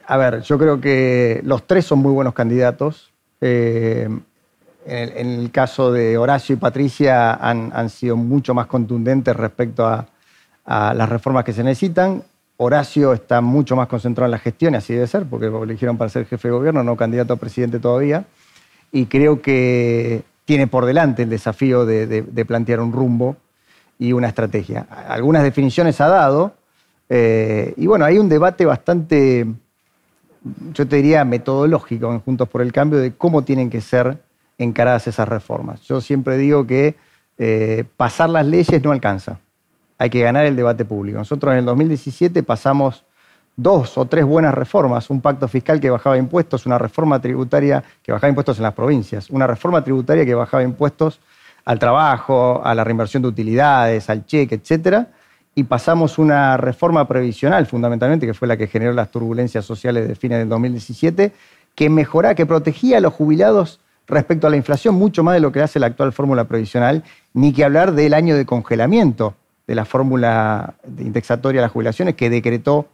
A 0.06 0.16
ver, 0.16 0.42
yo 0.42 0.56
creo 0.58 0.80
que 0.80 1.40
los 1.42 1.66
tres 1.66 1.84
son 1.84 1.98
muy 1.98 2.12
buenos 2.12 2.34
candidatos. 2.34 3.10
Eh, 3.40 4.08
en, 4.86 5.26
el, 5.40 5.50
caso 5.50 5.90
de 5.90 6.16
Horacio 6.16 6.54
y 6.54 6.58
Patricia 6.58 7.34
han, 7.34 7.90
sido 7.90 8.16
mucho 8.16 8.54
más 8.54 8.68
contundentes 8.68 9.34
respecto 9.34 9.84
a, 9.84 10.06
las 10.64 11.08
reformas 11.08 11.42
que 11.42 11.52
se 11.52 11.64
necesitan. 11.64 12.22
Horacio 12.58 13.12
está 13.12 13.40
mucho 13.40 13.76
más 13.76 13.88
concentrado 13.88 14.26
en 14.26 14.32
la 14.32 14.38
gestión, 14.38 14.74
así 14.74 14.92
debe 14.92 15.06
ser, 15.06 15.24
porque 15.24 15.46
lo 15.46 15.62
eligieron 15.62 15.96
para 15.96 16.10
ser 16.10 16.26
jefe 16.26 16.48
de 16.48 16.54
gobierno, 16.54 16.82
no 16.82 16.96
candidato 16.96 17.32
a 17.32 17.36
presidente 17.36 17.78
todavía 17.78 18.24
y 18.92 19.06
creo 19.06 19.40
que 19.42 20.22
tiene 20.44 20.66
por 20.66 20.86
delante 20.86 21.22
el 21.22 21.30
desafío 21.30 21.84
de, 21.84 22.44
plantear 22.46 22.80
un 22.80 22.92
rumbo 22.92 23.36
y 23.98 24.12
una 24.12 24.28
estrategia. 24.28 24.86
Algunas 25.08 25.42
definiciones 25.42 26.00
ha 26.00 26.08
dado 26.08 26.54
eh, 27.08 27.74
y 27.76 27.86
bueno, 27.86 28.04
hay 28.04 28.18
un 28.18 28.28
debate 28.28 28.64
bastante, 28.64 29.46
yo 30.72 30.88
te 30.88 30.96
diría, 30.96 31.24
metodológico 31.24 32.12
en 32.12 32.20
Juntos 32.20 32.48
por 32.48 32.62
el 32.62 32.72
Cambio 32.72 32.98
de 32.98 33.12
cómo 33.12 33.42
tienen 33.42 33.70
que 33.70 33.80
ser 33.80 34.18
encaradas 34.56 35.06
esas 35.06 35.28
reformas. 35.28 35.82
Yo 35.82 36.00
siempre 36.00 36.36
digo 36.36 36.66
que 36.66 36.96
eh, 37.36 37.84
pasar 37.96 38.30
las 38.30 38.46
leyes 38.46 38.82
no 38.82 38.90
alcanza, 38.90 39.38
hay 39.98 40.10
que 40.10 40.20
ganar 40.20 40.46
el 40.46 40.56
debate 40.56 40.84
público. 40.84 41.18
Nosotros 41.18 41.52
en 41.52 41.58
el 41.58 41.64
2017 41.64 42.42
pasamos 42.44 43.04
dos 43.56 43.98
o 43.98 44.04
tres 44.04 44.24
buenas 44.24 44.54
reformas, 44.54 45.10
un 45.10 45.20
pacto 45.20 45.48
fiscal 45.48 45.80
que 45.80 45.90
bajaba 45.90 46.16
impuestos, 46.16 46.64
una 46.64 46.78
reforma 46.78 47.20
tributaria 47.20 47.82
que 48.02 48.12
bajaba 48.12 48.28
impuestos 48.28 48.58
en 48.58 48.62
las 48.62 48.74
provincias, 48.74 49.28
una 49.30 49.48
reforma 49.48 49.82
tributaria 49.82 50.24
que 50.24 50.34
bajaba 50.34 50.62
impuestos 50.62 51.18
al 51.64 51.80
trabajo, 51.80 52.62
a 52.64 52.74
la 52.74 52.84
reinversión 52.84 53.22
de 53.22 53.28
utilidades, 53.28 54.08
al 54.08 54.24
cheque, 54.24 54.54
etcétera, 54.54 55.08
y 55.56 55.64
pasamos 55.64 56.18
una 56.18 56.56
reforma 56.56 57.08
previsional 57.08 57.66
fundamentalmente, 57.66 58.26
que 58.26 58.32
fue 58.32 58.46
la 58.46 58.56
que 58.56 58.68
generó 58.68 58.92
las 58.92 59.10
turbulencias 59.10 59.64
sociales 59.64 60.06
de 60.06 60.14
fines 60.14 60.38
del 60.38 60.48
2017, 60.48 61.32
que 61.74 61.90
mejoraba, 61.90 62.36
que 62.36 62.46
protegía 62.46 62.98
a 62.98 63.00
los 63.00 63.12
jubilados 63.12 63.80
respecto 64.06 64.46
a 64.46 64.50
la 64.50 64.56
inflación 64.56 64.94
mucho 64.94 65.24
más 65.24 65.34
de 65.34 65.40
lo 65.40 65.50
que 65.50 65.60
hace 65.60 65.80
la 65.80 65.88
actual 65.88 66.12
fórmula 66.12 66.44
previsional, 66.44 67.02
ni 67.34 67.52
que 67.52 67.64
hablar 67.64 67.92
del 67.92 68.14
año 68.14 68.36
de 68.36 68.46
congelamiento 68.46 69.34
de 69.68 69.74
la 69.74 69.84
fórmula 69.84 70.74
indexatoria 70.98 71.60
de 71.60 71.66
las 71.66 71.72
jubilaciones 71.72 72.14
que 72.14 72.30
decretó 72.30 72.88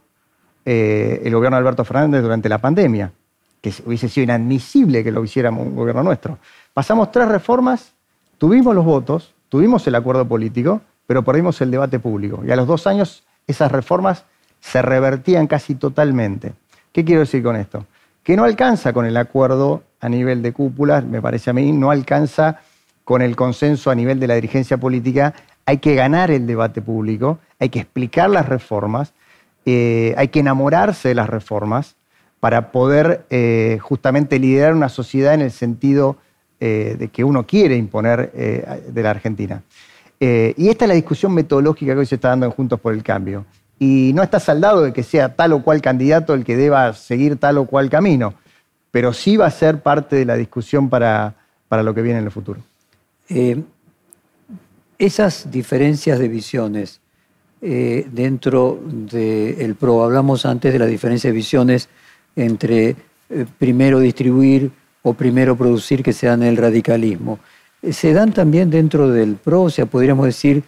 eh, 0.65 1.21
el 1.23 1.33
gobierno 1.33 1.55
de 1.55 1.59
Alberto 1.59 1.85
Fernández 1.85 2.21
durante 2.21 2.49
la 2.49 2.57
pandemia, 2.57 3.13
que 3.61 3.73
hubiese 3.85 4.09
sido 4.09 4.25
inadmisible 4.25 5.01
que 5.01 5.11
lo 5.11 5.23
hiciéramos 5.23 5.65
un 5.65 5.75
gobierno 5.75 6.03
nuestro. 6.03 6.37
Pasamos 6.73 7.11
tres 7.11 7.29
reformas, 7.29 7.93
tuvimos 8.37 8.75
los 8.75 8.83
votos, 8.83 9.33
tuvimos 9.47 9.87
el 9.87 9.95
acuerdo 9.95 10.27
político, 10.27 10.81
pero 11.07 11.23
perdimos 11.23 11.61
el 11.61 11.71
debate 11.71 11.97
público. 11.97 12.43
Y 12.45 12.51
a 12.51 12.57
los 12.57 12.67
dos 12.67 12.87
años 12.87 13.23
esas 13.47 13.71
reformas 13.71 14.25
se 14.59 14.81
revertían 14.81 15.47
casi 15.47 15.75
totalmente. 15.75 16.53
¿Qué 16.91 17.05
quiero 17.05 17.21
decir 17.21 17.41
con 17.41 17.55
esto? 17.55 17.85
Que 18.21 18.35
no 18.35 18.43
alcanza 18.43 18.91
con 18.91 19.05
el 19.05 19.15
acuerdo 19.15 19.83
a 20.01 20.09
nivel 20.09 20.41
de 20.41 20.51
cúpula, 20.51 20.99
me 20.99 21.21
parece 21.21 21.51
a 21.51 21.53
mí, 21.53 21.71
no 21.71 21.89
alcanza 21.89 22.59
con 23.05 23.21
el 23.21 23.37
consenso 23.37 23.91
a 23.91 23.95
nivel 23.95 24.19
de 24.19 24.27
la 24.27 24.35
dirigencia 24.35 24.77
política. 24.77 25.33
Hay 25.67 25.79
que 25.79 25.95
ganar 25.95 26.29
el 26.29 26.45
debate 26.45 26.81
público, 26.81 27.39
hay 27.59 27.69
que 27.69 27.79
explicar 27.79 28.29
las 28.29 28.47
reformas, 28.47 29.13
eh, 29.65 30.13
hay 30.17 30.27
que 30.27 30.41
enamorarse 30.41 31.09
de 31.09 31.15
las 31.15 31.27
reformas 31.27 31.95
para 32.39 32.71
poder 32.71 33.25
eh, 33.31 33.79
justamente 33.81 34.37
liderar 34.37 34.75
una 34.75 34.89
sociedad 34.89 35.33
en 35.33 35.41
el 35.41 35.51
sentido 35.51 36.17
eh, 36.59 36.95
de 36.99 37.07
que 37.07 37.23
uno 37.23 37.47
quiere 37.47 37.75
imponer 37.75 38.31
de 38.31 39.03
la 39.03 39.09
Argentina. 39.09 39.63
y 40.19 40.69
esta 40.69 40.85
es 40.85 40.89
la 40.89 40.95
discusión 40.95 41.33
metodológica 41.33 41.93
que 41.93 41.99
hoy 41.99 42.05
se 42.05 42.15
está 42.15 42.29
dando 42.29 42.45
en 42.45 42.51
Juntos 42.51 42.79
por 42.79 42.93
el 42.93 43.03
Cambio. 43.03 43.45
Y 43.79 44.11
no 44.13 44.23
está 44.23 44.39
saldado 44.39 44.83
de 44.83 44.93
que 44.93 45.03
sea 45.03 45.35
tal 45.35 45.51
o 45.53 45.63
cual 45.63 45.81
candidato 45.81 46.33
el 46.33 46.45
que 46.45 46.55
deba 46.55 46.93
seguir 46.93 47.37
tal 47.37 47.57
o 47.57 47.65
cual 47.65 47.89
camino, 47.89 48.35
pero 48.91 49.11
sí 49.11 49.35
va 49.35 49.47
a 49.47 49.51
ser 49.51 49.81
parte 49.81 50.15
de 50.15 50.25
la 50.25 50.35
discusión 50.35 50.89
para, 50.89 51.33
para 51.67 51.83
lo 51.83 51.93
que 51.93 52.01
viene 52.01 52.19
en 52.19 52.25
el 52.25 52.31
futuro. 52.31 52.61
Esas 54.97 55.51
diferencias 55.51 56.19
de 56.19 56.27
visiones 56.27 57.01
eh, 57.61 58.07
dentro 58.11 58.79
del 58.83 59.75
PRO. 59.75 60.03
Hablamos 60.03 60.45
antes 60.45 60.71
de 60.73 60.79
la 60.79 60.85
diferencia 60.85 61.29
de 61.29 61.35
visiones 61.35 61.89
entre 62.35 62.95
eh, 63.29 63.45
primero 63.57 63.99
distribuir 63.99 64.71
o 65.01 65.13
primero 65.13 65.55
producir 65.55 66.03
que 66.03 66.13
se 66.13 66.27
dan 66.27 66.43
el 66.43 66.57
radicalismo. 66.57 67.39
Eh, 67.81 67.93
se 67.93 68.13
dan 68.13 68.33
también 68.33 68.69
dentro 68.69 69.09
del 69.09 69.35
PRO, 69.35 69.63
o 69.63 69.69
sea, 69.69 69.85
podríamos 69.85 70.25
decir 70.25 70.63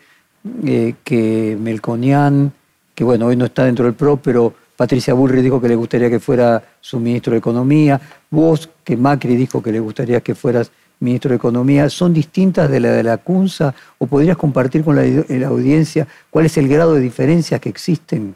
que 1.04 1.58
Melconian, 1.60 2.54
que 2.96 3.04
bueno, 3.04 3.26
hoy 3.26 3.36
no 3.36 3.46
está 3.46 3.66
dentro 3.66 3.84
del 3.84 3.96
PRO, 3.96 4.18
pero 4.18 4.54
Patricia 4.78 5.14
Bullrich 5.14 5.44
dijo 5.44 5.60
que 5.60 5.68
le 5.68 5.76
gustaría 5.76 6.10
que 6.10 6.20
fuera 6.20 6.64
su 6.80 7.00
ministro 7.00 7.34
de 7.34 7.40
Economía, 7.40 8.00
vos, 8.30 8.70
que 8.84 8.96
Macri 8.96 9.36
dijo 9.36 9.62
que 9.62 9.72
le 9.72 9.80
gustaría 9.80 10.22
que 10.22 10.36
fueras 10.36 10.72
ministro 11.00 11.30
de 11.30 11.36
Economía, 11.36 11.90
son 11.90 12.14
distintas 12.14 12.70
de 12.70 12.80
la 12.80 12.92
de 12.92 13.04
la 13.04 13.18
CUNSA 13.18 13.74
o 13.98 14.08
podrías 14.08 14.38
compartir 14.38 14.84
con 14.84 14.96
la, 14.96 15.48
audiencia 15.48 16.08
cuál 16.30 16.46
es 16.46 16.58
el 16.58 16.68
grado 16.68 16.96
de 16.96 17.02
diferencias 17.02 17.60
que 17.62 17.70
existen? 17.70 18.36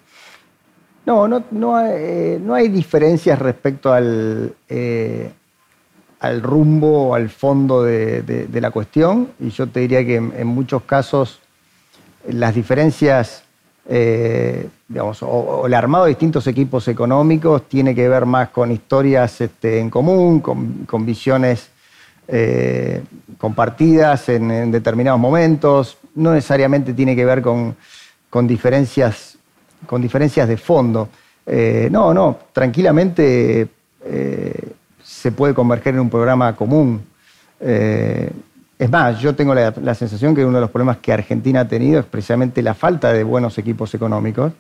No, 1.06 1.28
no, 1.28 1.44
no, 1.50 1.76
hay, 1.76 1.90
eh, 1.96 2.70
diferencias 2.70 3.40
respecto 3.40 3.92
al, 3.92 4.54
eh, 4.70 5.32
al 6.20 6.42
rumbo 6.44 7.10
o 7.10 7.16
al 7.16 7.30
fondo 7.30 7.84
de, 7.84 8.48
la 8.54 8.70
cuestión 8.70 9.30
y 9.40 9.50
yo 9.50 9.68
te 9.68 9.80
diría 9.80 10.06
que 10.06 10.18
en, 10.18 10.48
muchos 10.48 10.84
casos 10.84 11.40
las 12.28 12.54
diferencias, 12.54 13.44
eh, 13.90 14.70
digamos, 14.88 15.24
o, 15.24 15.66
el 15.66 15.74
armado 15.74 16.06
de 16.06 16.10
distintos 16.10 16.46
equipos 16.46 16.88
económicos 16.88 17.68
tiene 17.68 17.96
que 17.96 18.08
ver 18.08 18.28
más 18.28 18.50
con 18.50 18.72
historias 18.72 19.42
este, 19.42 19.80
en 19.80 19.90
común, 19.90 20.40
con 20.40 21.06
visiones 21.06 21.71
eh, 22.34 23.04
compartidas 23.38 24.30
en, 24.30 24.72
determinados 24.72 25.20
momentos, 25.20 25.98
no 26.16 26.34
necesariamente 26.34 26.94
tiene 26.94 27.14
que 27.14 27.26
ver 27.26 27.42
con, 27.42 27.76
diferencias, 28.48 29.38
con 29.86 30.02
diferencias 30.02 30.48
de 30.48 30.56
fondo. 30.56 31.10
Eh, 31.46 31.90
no, 31.92 32.14
no, 32.14 32.40
tranquilamente 32.54 33.68
eh, 34.06 34.70
se 35.04 35.32
puede 35.34 35.54
converger 35.54 35.96
en 35.96 36.00
un 36.00 36.10
programa 36.10 36.56
común. 36.56 37.02
es 37.60 38.90
más, 38.90 39.20
yo 39.20 39.36
tengo 39.36 39.54
la, 39.54 39.74
la, 39.84 39.94
sensación 39.94 40.34
que 40.34 40.46
uno 40.46 40.56
de 40.56 40.62
los 40.62 40.72
problemas 40.72 40.98
que 40.98 41.12
Argentina 41.12 41.60
ha 41.62 41.68
tenido 41.68 42.00
es 42.00 42.06
precisamente 42.06 42.62
la 42.62 42.74
falta 42.74 43.12
de 43.12 43.26
buenos 43.26 43.58
equipos 43.58 43.94
económicos, 43.94 44.54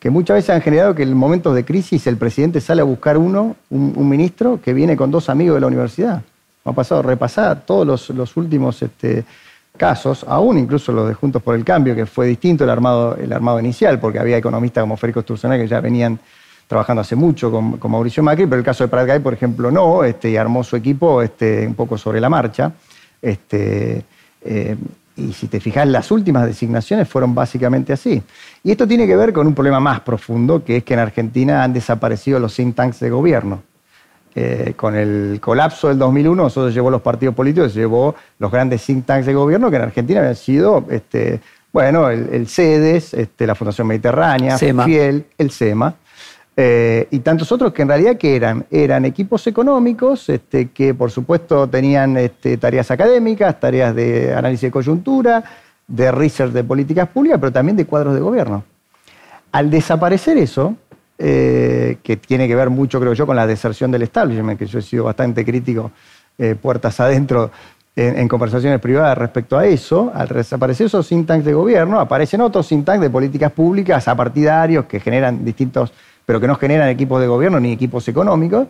que 0.00 0.10
muchas 0.10 0.38
veces 0.38 0.50
han 0.50 0.60
generado 0.60 0.92
que 0.92 1.04
en 1.04 1.14
momentos 1.14 1.54
de 1.54 1.64
crisis 1.64 2.04
el 2.08 2.16
presidente 2.16 2.60
sale 2.60 2.80
a 2.80 2.84
buscar 2.84 3.16
uno, 3.16 3.54
un 3.70 4.08
ministro, 4.08 4.60
que 4.60 4.74
viene 4.74 4.96
con 4.96 5.12
dos 5.12 5.28
amigos 5.28 5.54
de 5.54 5.60
la 5.60 5.68
universidad 5.68 6.22
ha 6.70 6.72
pasado 6.72 7.02
repasar 7.02 7.64
todos 7.64 8.10
los, 8.10 8.36
últimos 8.36 8.82
este, 8.82 9.24
casos, 9.76 10.24
aún 10.28 10.58
incluso 10.58 10.92
los 10.92 11.08
de 11.08 11.14
Juntos 11.14 11.42
por 11.42 11.54
el 11.54 11.64
Cambio, 11.64 11.94
que 11.94 12.06
fue 12.06 12.26
distinto 12.26 12.64
el 12.64 12.70
armado, 12.70 13.16
el 13.16 13.32
armado 13.32 13.60
inicial, 13.60 14.00
porque 14.00 14.18
había 14.18 14.36
economistas 14.36 14.82
como 14.82 14.96
Federico 14.96 15.22
Sturzenegger 15.22 15.64
que 15.64 15.68
ya 15.68 15.80
venían 15.80 16.18
trabajando 16.66 17.02
hace 17.02 17.14
mucho 17.14 17.50
con, 17.50 17.78
Mauricio 17.90 18.22
Macri, 18.22 18.46
pero 18.46 18.58
el 18.58 18.64
caso 18.64 18.84
de 18.84 18.88
Prat 18.88 19.22
por 19.22 19.32
ejemplo, 19.32 19.70
no, 19.70 20.02
este, 20.02 20.30
y 20.30 20.36
armó 20.36 20.64
su 20.64 20.76
equipo 20.76 21.22
este, 21.22 21.66
un 21.66 21.74
poco 21.74 21.96
sobre 21.96 22.20
la 22.20 22.28
marcha. 22.28 22.72
Este, 23.22 24.04
eh, 24.42 24.76
y 25.16 25.32
si 25.32 25.46
te 25.46 25.60
fijas, 25.60 25.88
las 25.88 26.10
últimas 26.10 26.44
designaciones 26.46 27.08
fueron 27.08 27.34
básicamente 27.34 27.92
así. 27.92 28.22
Y 28.62 28.70
esto 28.70 28.86
tiene 28.86 29.06
que 29.06 29.16
ver 29.16 29.32
con 29.32 29.46
un 29.46 29.54
problema 29.54 29.80
más 29.80 30.00
profundo, 30.00 30.62
que 30.62 30.78
es 30.78 30.84
que 30.84 30.94
en 30.94 31.00
Argentina 31.00 31.62
han 31.64 31.72
desaparecido 31.72 32.38
los 32.38 32.54
think 32.54 32.74
tanks 32.74 33.00
de 33.00 33.10
gobierno. 33.10 33.62
Eh, 34.38 34.74
con 34.76 34.94
el 34.94 35.38
colapso 35.40 35.88
del 35.88 35.98
2001, 35.98 36.42
nosotros 36.42 36.74
llevó 36.74 36.90
los 36.90 37.00
partidos 37.00 37.34
políticos, 37.34 37.72
llevó 37.72 38.14
los 38.38 38.52
grandes 38.52 38.84
think 38.84 39.06
tanks 39.06 39.24
de 39.24 39.32
gobierno 39.32 39.70
que 39.70 39.76
en 39.76 39.82
Argentina 39.82 40.20
habían 40.20 40.36
sido, 40.36 40.84
este, 40.90 41.40
bueno, 41.72 42.10
el, 42.10 42.46
CEDES, 42.46 43.14
este, 43.14 43.46
la 43.46 43.54
Fundación 43.54 43.86
Mediterránea, 43.86 44.58
FIEL, 44.58 45.24
el 45.38 45.50
SEMA, 45.50 45.94
eh, 46.54 47.08
y 47.10 47.20
tantos 47.20 47.50
otros 47.50 47.72
que 47.72 47.80
en 47.80 47.88
realidad 47.88 48.18
que 48.18 48.36
eran, 48.36 48.66
eran 48.70 49.06
equipos 49.06 49.46
económicos 49.46 50.28
este, 50.28 50.68
que 50.68 50.92
por 50.92 51.10
supuesto 51.10 51.66
tenían 51.66 52.18
este, 52.18 52.58
tareas 52.58 52.90
académicas, 52.90 53.58
tareas 53.58 53.94
de 53.94 54.34
análisis 54.34 54.68
de 54.68 54.70
coyuntura, 54.70 55.44
de 55.88 56.12
research 56.12 56.52
de 56.52 56.62
políticas 56.62 57.08
públicas, 57.08 57.38
pero 57.40 57.52
también 57.52 57.74
de 57.74 57.86
cuadros 57.86 58.12
de 58.12 58.20
gobierno. 58.20 58.64
Al 59.50 59.70
desaparecer 59.70 60.36
eso, 60.36 60.76
eh, 61.18 61.96
que 62.02 62.18
tiene 62.18 62.46
que 62.46 62.54
ver 62.54 62.68
mucho, 62.68 63.00
creo 63.00 63.14
yo, 63.14 63.24
con 63.26 63.36
la 63.36 63.46
deserción 63.46 63.90
del 63.90 64.02
establishment, 64.02 64.58
que 64.58 64.66
yo 64.66 64.80
he 64.80 64.82
sido 64.82 65.04
bastante 65.04 65.46
crítico 65.46 65.90
eh, 66.36 66.54
puertas 66.60 67.00
adentro 67.00 67.50
en, 67.94 68.28
conversaciones 68.28 68.78
privadas 68.80 69.16
respecto 69.16 69.56
a 69.56 69.64
eso. 69.64 70.12
Al 70.14 70.28
desaparecer 70.28 70.88
esos 70.88 71.08
think 71.08 71.26
tanks 71.26 71.46
de 71.46 71.54
gobierno, 71.54 71.98
aparecen 71.98 72.42
otros 72.42 72.68
think 72.68 72.84
tanks 72.84 73.00
de 73.00 73.08
políticas 73.08 73.50
públicas 73.50 74.06
apartidarios 74.08 74.84
que 74.84 75.00
generan 75.00 75.42
distintos, 75.42 75.90
pero 76.26 76.38
que 76.38 76.46
no 76.46 76.56
generan 76.56 76.90
equipos 76.90 77.18
de 77.22 77.28
gobierno 77.28 77.58
ni 77.60 77.72
equipos 77.72 78.06
económicos. 78.08 78.66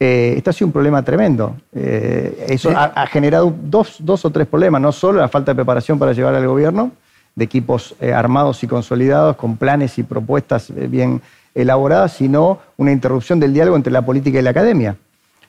Eh, 0.00 0.32
esto 0.38 0.48
ha 0.48 0.52
sido 0.54 0.68
un 0.68 0.72
problema 0.72 1.02
tremendo. 1.02 1.56
eso 1.74 2.70
ha, 2.74 3.06
generado 3.06 3.54
dos, 3.64 3.96
dos, 3.98 4.24
o 4.24 4.30
tres 4.30 4.46
problemas, 4.46 4.80
no 4.80 4.92
solo 4.92 5.20
la 5.20 5.28
falta 5.28 5.52
de 5.52 5.56
preparación 5.56 5.98
para 5.98 6.14
llevar 6.14 6.34
al 6.34 6.46
gobierno, 6.46 6.92
de 7.34 7.44
equipos 7.44 7.94
armados 8.00 8.64
y 8.64 8.66
consolidados 8.66 9.36
con 9.36 9.58
planes 9.58 9.98
y 9.98 10.02
propuestas 10.02 10.72
bien 10.88 11.20
elaborada, 11.54 12.08
sino 12.08 12.58
una 12.76 12.92
interrupción 12.92 13.40
del 13.40 13.52
diálogo 13.52 13.76
entre 13.76 13.92
la 13.92 14.02
política 14.02 14.38
y 14.38 14.42
la 14.42 14.50
academia. 14.50 14.96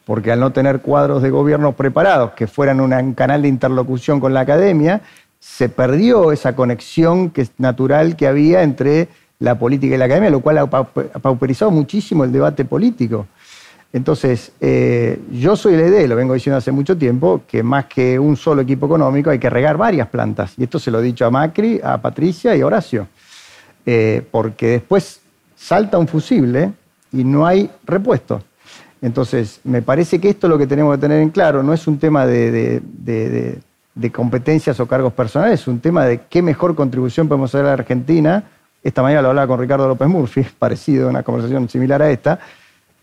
Porque 0.05 0.31
al 0.31 0.39
no 0.39 0.51
tener 0.51 0.81
cuadros 0.81 1.21
de 1.21 1.29
gobierno 1.29 1.71
preparados 1.73 2.31
que 2.31 2.47
fueran 2.47 2.81
un 2.81 3.13
canal 3.13 3.41
de 3.41 3.47
interlocución 3.47 4.19
con 4.19 4.33
la 4.33 4.41
academia, 4.41 5.01
se 5.39 5.69
perdió 5.69 6.31
esa 6.31 6.55
conexión 6.55 7.29
que 7.29 7.41
es 7.41 7.51
natural 7.57 8.15
que 8.15 8.27
había 8.27 8.63
entre 8.63 9.07
la 9.39 9.59
política 9.59 9.95
y 9.95 9.97
la 9.97 10.05
academia, 10.05 10.29
lo 10.29 10.39
cual 10.39 10.57
ha 10.57 10.67
pauperizado 10.67 11.71
muchísimo 11.71 12.23
el 12.23 12.31
debate 12.31 12.65
político. 12.65 13.27
Entonces, 13.91 14.51
eh, 14.59 15.19
yo 15.31 15.55
soy 15.55 15.75
la 15.75 15.87
idea, 15.87 16.07
lo 16.07 16.15
vengo 16.15 16.33
diciendo 16.33 16.57
hace 16.57 16.71
mucho 16.71 16.97
tiempo, 16.97 17.41
que 17.47 17.61
más 17.61 17.85
que 17.85 18.17
un 18.17 18.35
solo 18.35 18.63
equipo 18.63 18.87
económico 18.87 19.29
hay 19.29 19.37
que 19.37 19.51
regar 19.51 19.77
varias 19.77 20.07
plantas. 20.07 20.53
Y 20.57 20.63
esto 20.63 20.79
se 20.79 20.89
lo 20.89 20.99
he 20.99 21.03
dicho 21.03 21.25
a 21.25 21.29
Macri, 21.29 21.79
a 21.83 22.01
Patricia 22.01 22.55
y 22.55 22.61
a 22.61 22.65
Horacio. 22.65 23.07
Eh, 23.85 24.25
porque 24.31 24.67
después 24.67 25.19
salta 25.63 25.97
un 25.97 26.07
fusible 26.07 26.73
y 27.13 27.23
no 27.23 27.45
hay 27.45 27.69
repuesto. 27.85 28.41
Entonces, 29.01 29.61
me 29.63 29.81
parece 29.81 30.19
que 30.19 30.29
esto 30.29 30.47
es 30.47 30.51
lo 30.51 30.57
que 30.57 30.67
tenemos 30.67 30.95
que 30.95 31.01
tener 31.01 31.21
en 31.21 31.29
claro, 31.29 31.63
no 31.63 31.73
es 31.73 31.87
un 31.87 31.97
tema 31.99 32.25
de, 32.25 32.81
competencias 34.11 34.79
o 34.79 34.87
cargos 34.87 35.13
personales, 35.13 35.61
es 35.61 35.67
un 35.67 35.79
tema 35.79 36.05
de 36.05 36.21
qué 36.29 36.41
mejor 36.41 36.75
contribución 36.75 37.27
podemos 37.27 37.49
hacer 37.49 37.65
a 37.65 37.69
la 37.69 37.73
Argentina. 37.73 38.43
Esta 38.83 39.01
mañana 39.01 39.21
lo 39.21 39.29
hablaba 39.29 39.47
con 39.47 39.59
Ricardo 39.59 39.87
López 39.87 40.07
Murphy, 40.07 40.45
parecido, 40.59 41.09
una 41.09 41.23
conversación 41.23 41.69
similar 41.69 42.01
a 42.01 42.09
esta, 42.09 42.39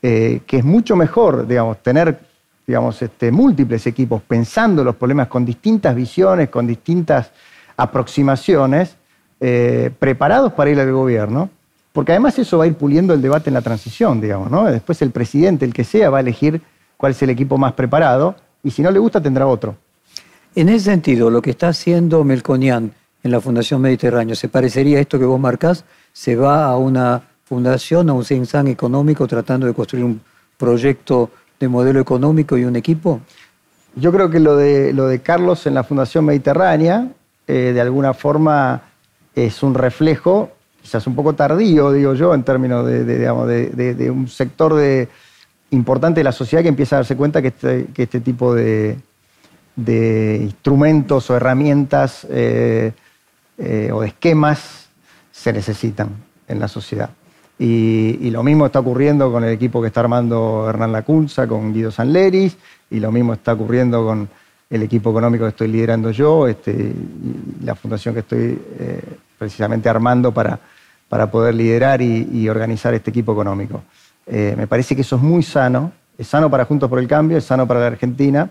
eh, 0.02 0.40
que 0.46 0.58
es 0.58 0.64
mucho 0.64 0.96
mejor, 0.96 1.46
digamos, 1.46 1.82
tener 1.82 2.18
digamos, 2.66 3.00
este, 3.02 3.32
múltiples 3.32 3.86
equipos 3.86 4.22
pensando 4.22 4.84
los 4.84 4.96
problemas 4.96 5.28
con 5.28 5.44
distintas 5.44 5.94
visiones, 5.94 6.50
con 6.50 6.66
distintas 6.66 7.32
aproximaciones, 7.76 8.96
eh, 9.40 9.90
preparados 9.98 10.52
para 10.52 10.70
ir 10.70 10.78
al 10.78 10.92
gobierno, 10.92 11.50
porque 11.92 12.12
además 12.12 12.38
eso 12.38 12.58
va 12.58 12.64
a 12.64 12.66
ir 12.66 12.74
puliendo 12.74 13.14
el 13.14 13.22
debate 13.22 13.50
en 13.50 13.54
la 13.54 13.62
transición, 13.62 14.20
digamos, 14.20 14.50
¿no? 14.50 14.64
Después 14.64 15.02
el 15.02 15.10
presidente, 15.10 15.64
el 15.64 15.74
que 15.74 15.84
sea, 15.84 16.10
va 16.10 16.18
a 16.18 16.20
elegir 16.20 16.60
cuál 16.96 17.12
es 17.12 17.22
el 17.22 17.30
equipo 17.30 17.58
más 17.58 17.72
preparado 17.72 18.36
y 18.62 18.70
si 18.70 18.82
no 18.82 18.90
le 18.90 18.98
gusta 18.98 19.20
tendrá 19.20 19.46
otro. 19.46 19.76
En 20.54 20.68
ese 20.68 20.86
sentido, 20.86 21.30
lo 21.30 21.42
que 21.42 21.50
está 21.50 21.68
haciendo 21.68 22.24
Melconian 22.24 22.92
en 23.22 23.30
la 23.30 23.40
Fundación 23.40 23.80
Mediterráneo, 23.80 24.34
¿se 24.34 24.48
parecería 24.48 24.98
a 24.98 25.00
esto 25.00 25.18
que 25.18 25.24
vos 25.24 25.38
marcás? 25.38 25.84
¿Se 26.12 26.36
va 26.36 26.66
a 26.66 26.76
una 26.76 27.22
fundación, 27.44 28.08
a 28.10 28.12
un 28.12 28.24
think 28.24 28.54
económico 28.66 29.26
tratando 29.26 29.66
de 29.66 29.74
construir 29.74 30.04
un 30.04 30.20
proyecto 30.56 31.30
de 31.58 31.68
modelo 31.68 32.00
económico 32.00 32.56
y 32.56 32.64
un 32.64 32.76
equipo? 32.76 33.20
Yo 33.96 34.12
creo 34.12 34.30
que 34.30 34.38
lo 34.38 34.56
de, 34.56 34.92
lo 34.92 35.08
de 35.08 35.20
Carlos 35.20 35.66
en 35.66 35.74
la 35.74 35.82
Fundación 35.82 36.24
Mediterránea, 36.24 37.08
eh, 37.46 37.72
de 37.74 37.80
alguna 37.80 38.14
forma, 38.14 38.82
es 39.34 39.62
un 39.62 39.74
reflejo 39.74 40.52
quizás 40.82 41.06
un 41.06 41.14
poco 41.14 41.34
tardío, 41.34 41.92
digo 41.92 42.14
yo, 42.14 42.34
en 42.34 42.42
términos 42.42 42.86
de, 42.86 44.10
un 44.10 44.28
sector 44.28 44.74
de, 44.74 45.08
importante 45.70 46.20
de 46.20 46.24
la 46.24 46.32
sociedad 46.32 46.62
que 46.62 46.68
empieza 46.68 46.96
a 46.96 46.98
darse 47.00 47.16
cuenta 47.16 47.42
que 47.42 47.48
este, 47.48 47.86
este 47.96 48.20
tipo 48.20 48.54
de, 48.54 48.98
instrumentos 49.76 51.30
o 51.30 51.36
herramientas 51.36 52.26
eh, 52.28 52.92
eh, 53.56 53.90
o 53.92 54.02
de 54.02 54.08
esquemas 54.08 54.88
se 55.32 55.52
necesitan 55.52 56.10
en 56.48 56.60
la 56.60 56.68
sociedad. 56.68 57.10
Y, 57.58 58.30
lo 58.30 58.42
mismo 58.42 58.64
está 58.64 58.80
ocurriendo 58.80 59.30
con 59.30 59.44
el 59.44 59.50
equipo 59.50 59.82
que 59.82 59.88
está 59.88 60.00
armando 60.00 60.66
Hernán 60.66 60.92
Lacunza, 60.92 61.46
con 61.46 61.74
Guido 61.74 61.90
Sanleris, 61.90 62.56
y 62.90 63.00
lo 63.00 63.12
mismo 63.12 63.34
está 63.34 63.52
ocurriendo 63.52 64.04
con 64.04 64.28
el 64.70 64.82
equipo 64.82 65.10
económico 65.10 65.44
que 65.44 65.50
estoy 65.50 65.68
liderando 65.68 66.10
yo, 66.10 66.48
este, 66.48 66.72
y 66.72 67.64
la 67.64 67.74
fundación 67.74 68.14
que 68.14 68.20
estoy 68.20 68.58
eh, 68.78 69.02
precisamente 69.36 69.90
armando 69.90 70.32
para, 70.32 70.58
para 71.10 71.28
poder 71.28 71.56
liderar 71.56 72.00
y, 72.00 72.48
organizar 72.48 72.94
este 72.94 73.10
equipo 73.10 73.32
económico. 73.32 73.82
Eh, 74.28 74.54
me 74.56 74.68
parece 74.68 74.94
que 74.94 75.02
eso 75.02 75.16
es 75.16 75.22
muy 75.22 75.42
sano, 75.42 75.90
es 76.16 76.28
sano 76.28 76.48
para 76.48 76.64
Juntos 76.64 76.88
por 76.88 77.00
el 77.00 77.08
Cambio, 77.08 77.36
es 77.36 77.44
sano 77.44 77.66
para 77.66 77.80
la 77.80 77.86
Argentina, 77.88 78.48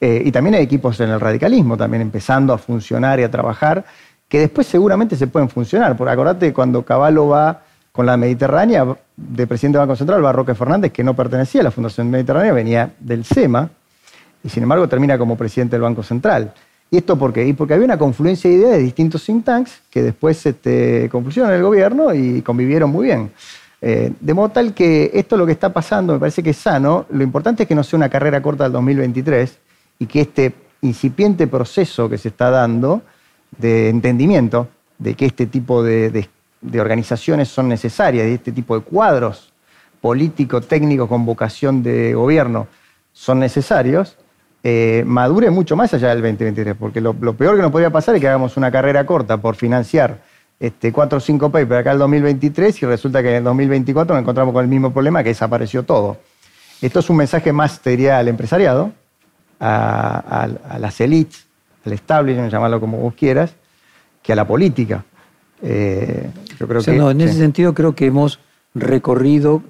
eh, 0.00 0.20
y 0.26 0.32
también 0.32 0.56
hay 0.56 0.64
equipos 0.64 0.98
en 0.98 1.10
el 1.10 1.20
radicalismo, 1.20 1.76
también 1.76 2.02
empezando 2.02 2.52
a 2.52 2.58
funcionar 2.58 3.20
y 3.20 3.22
a 3.22 3.30
trabajar, 3.30 3.84
que 4.28 4.40
después 4.40 4.66
seguramente 4.66 5.14
se 5.14 5.28
pueden 5.28 5.48
funcionar. 5.48 5.96
Porque 5.96 6.10
acordate 6.10 6.52
cuando 6.52 6.84
Caballo 6.84 7.28
va 7.28 7.62
con 7.92 8.04
la 8.04 8.16
Mediterránea, 8.16 8.84
de 9.16 9.46
presidente 9.46 9.78
del 9.78 9.86
Banco 9.86 9.96
Central, 9.96 10.24
va 10.24 10.32
Roque 10.32 10.56
Fernández, 10.56 10.90
que 10.90 11.04
no 11.04 11.14
pertenecía 11.14 11.60
a 11.60 11.64
la 11.64 11.70
Fundación 11.70 12.10
Mediterránea, 12.10 12.52
venía 12.52 12.90
del 12.98 13.24
SEMA, 13.24 13.70
y 14.42 14.48
sin 14.48 14.64
embargo 14.64 14.88
termina 14.88 15.16
como 15.16 15.36
presidente 15.36 15.76
del 15.76 15.82
Banco 15.82 16.02
Central. 16.02 16.52
¿Y 16.92 16.98
esto 16.98 17.18
por 17.18 17.32
qué? 17.32 17.46
Y 17.46 17.54
porque 17.54 17.72
había 17.72 17.86
una 17.86 17.96
confluencia 17.96 18.50
de 18.50 18.56
ideas 18.56 18.72
de 18.72 18.82
distintos 18.82 19.24
think 19.24 19.46
tanks 19.46 19.80
que 19.88 20.02
después 20.02 20.44
este, 20.44 21.08
confluyeron 21.10 21.50
en 21.50 21.56
el 21.56 21.62
gobierno 21.62 22.12
y 22.12 22.42
convivieron 22.42 22.90
muy 22.90 23.06
bien. 23.06 23.32
Eh, 23.80 24.12
de 24.20 24.34
modo 24.34 24.50
tal 24.50 24.74
que 24.74 25.10
esto 25.14 25.38
lo 25.38 25.46
que 25.46 25.52
está 25.52 25.72
pasando 25.72 26.12
me 26.12 26.18
parece 26.18 26.42
que 26.42 26.50
es 26.50 26.58
sano. 26.58 27.06
Lo 27.08 27.22
importante 27.22 27.62
es 27.62 27.68
que 27.68 27.74
no 27.74 27.82
sea 27.82 27.96
una 27.96 28.10
carrera 28.10 28.42
corta 28.42 28.64
del 28.64 28.74
2023 28.74 29.58
y 30.00 30.06
que 30.06 30.20
este 30.20 30.54
incipiente 30.82 31.46
proceso 31.46 32.10
que 32.10 32.18
se 32.18 32.28
está 32.28 32.50
dando 32.50 33.00
de 33.56 33.88
entendimiento 33.88 34.68
de 34.98 35.14
que 35.14 35.24
este 35.24 35.46
tipo 35.46 35.82
de, 35.82 36.28
organizaciones 36.78 37.48
son 37.48 37.68
necesarias, 37.68 38.26
de 38.26 38.34
este 38.34 38.52
tipo 38.52 38.78
de 38.78 38.84
cuadros 38.84 39.50
políticos, 40.02 40.68
técnicos 40.68 41.08
con 41.08 41.24
vocación 41.24 41.82
de 41.82 42.12
gobierno 42.12 42.66
son 43.14 43.38
necesarios, 43.38 44.18
eh, 44.64 45.02
madure 45.06 45.50
mucho 45.50 45.74
más 45.74 45.92
allá 45.92 46.10
del 46.10 46.22
2023, 46.22 46.76
porque 46.78 47.00
lo, 47.00 47.14
peor 47.14 47.56
que 47.56 47.62
nos 47.62 47.72
podría 47.72 47.90
pasar 47.90 48.14
es 48.14 48.20
que 48.20 48.28
hagamos 48.28 48.56
una 48.56 48.70
carrera 48.70 49.04
corta 49.04 49.38
por 49.38 49.56
financiar 49.56 50.20
este, 50.60 50.92
4 50.92 51.18
o 51.18 51.20
5 51.20 51.50
papers 51.50 51.80
acá 51.80 51.92
el 51.92 51.98
2023 51.98 52.82
y 52.82 52.86
resulta 52.86 53.22
que 53.22 53.30
en 53.30 53.36
el 53.36 53.44
2024 53.44 54.14
nos 54.14 54.22
encontramos 54.22 54.52
con 54.52 54.62
el 54.62 54.68
mismo 54.68 54.92
problema 54.92 55.22
que 55.24 55.30
desapareció 55.30 55.82
todo. 55.82 56.18
Esto 56.80 57.00
es 57.00 57.10
un 57.10 57.16
mensaje 57.16 57.52
más 57.52 57.80
sería 57.82 58.18
al 58.18 58.28
empresariado, 58.28 58.92
a, 59.58 60.48
las 60.78 61.00
élites, 61.00 61.46
al 61.84 61.92
establishment, 61.92 62.52
llamarlo 62.52 62.80
como 62.80 62.98
vos 62.98 63.14
quieras, 63.14 63.54
que 64.22 64.32
a 64.32 64.36
la 64.36 64.46
política. 64.46 65.04
Eh, 65.62 66.30
yo 66.58 66.68
creo 66.68 66.82
que, 66.82 66.96
en 66.96 67.20
ese 67.20 67.34
sentido 67.34 67.74
creo 67.74 67.94
que 67.94 68.06
hemos 68.06 68.40
recorrido 68.74 69.62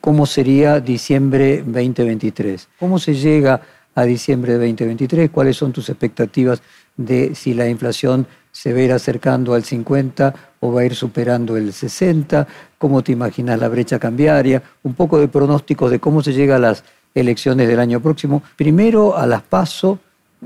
cómo 0.00 0.26
sería 0.26 0.80
diciembre 0.80 1.62
2023. 1.64 2.68
¿Cómo 2.78 2.98
se 2.98 3.14
llega 3.14 3.60
a 3.94 4.04
diciembre 4.04 4.52
de 4.52 4.66
2023? 4.66 5.30
¿Cuáles 5.30 5.56
son 5.56 5.72
tus 5.72 5.88
expectativas 5.88 6.62
de 6.96 7.34
si 7.34 7.54
la 7.54 7.68
inflación 7.68 8.26
se 8.50 8.72
va 8.72 8.80
a 8.80 8.82
ir 8.82 8.92
acercando 8.92 9.54
al 9.54 9.64
50 9.64 10.34
o 10.60 10.72
va 10.72 10.82
a 10.82 10.84
ir 10.84 10.94
superando 10.94 11.56
el 11.56 11.72
60? 11.72 12.46
¿Cómo 12.78 13.02
te 13.02 13.12
imaginas 13.12 13.58
la 13.58 13.68
brecha 13.68 13.98
cambiaria? 13.98 14.62
Un 14.82 14.94
poco 14.94 15.18
de 15.18 15.28
pronósticos 15.28 15.90
de 15.90 16.00
cómo 16.00 16.22
se 16.22 16.32
llega 16.32 16.56
a 16.56 16.58
las 16.58 16.84
elecciones 17.14 17.68
del 17.68 17.80
año 17.80 18.00
próximo. 18.00 18.42
Primero 18.56 19.16
a 19.16 19.26
las 19.26 19.42
PASO 19.42 19.98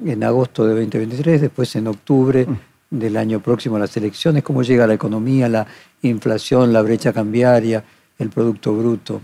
en 0.05 0.25
agosto 0.25 0.67
de 0.67 0.75
2023, 0.75 1.41
después 1.41 1.75
en 1.77 1.87
octubre 1.87 2.47
mm. 2.47 2.59
del 2.91 3.17
año 3.17 3.41
próximo 3.41 3.77
a 3.77 3.79
las 3.79 3.97
elecciones, 3.97 4.43
cómo 4.43 4.63
llega 4.63 4.87
la 4.87 4.95
economía, 4.95 5.49
la 5.49 5.67
inflación, 6.03 6.73
la 6.73 6.83
brecha 6.83 7.13
cambiaria, 7.13 7.83
el 8.19 8.31
Producto 8.31 8.75
Bruto. 8.75 9.21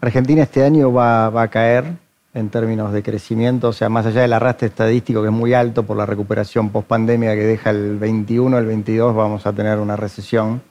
Argentina 0.00 0.42
este 0.42 0.64
año 0.64 0.92
va, 0.92 1.26
a 1.26 1.48
caer 1.48 1.84
en 2.32 2.48
términos 2.48 2.92
de 2.92 3.02
crecimiento, 3.02 3.68
o 3.68 3.72
sea, 3.72 3.88
más 3.88 4.06
allá 4.06 4.22
del 4.22 4.32
arrastre 4.32 4.68
estadístico 4.68 5.20
que 5.20 5.28
es 5.28 5.34
muy 5.34 5.52
alto 5.52 5.82
por 5.82 5.96
la 5.96 6.06
recuperación 6.06 6.70
post-pandemia 6.70 7.34
que 7.34 7.42
deja 7.42 7.70
el 7.70 7.98
21, 7.98 8.58
el 8.58 8.66
22 8.66 9.14
vamos 9.14 9.46
a 9.46 9.52
tener 9.52 9.78
una 9.78 9.96
recesión 9.96 10.62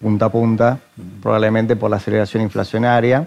punta 0.00 0.26
a 0.26 0.28
punta, 0.30 0.78
probablemente 1.22 1.76
por 1.76 1.90
la 1.90 1.96
aceleración 1.96 2.42
inflacionaria 2.42 3.26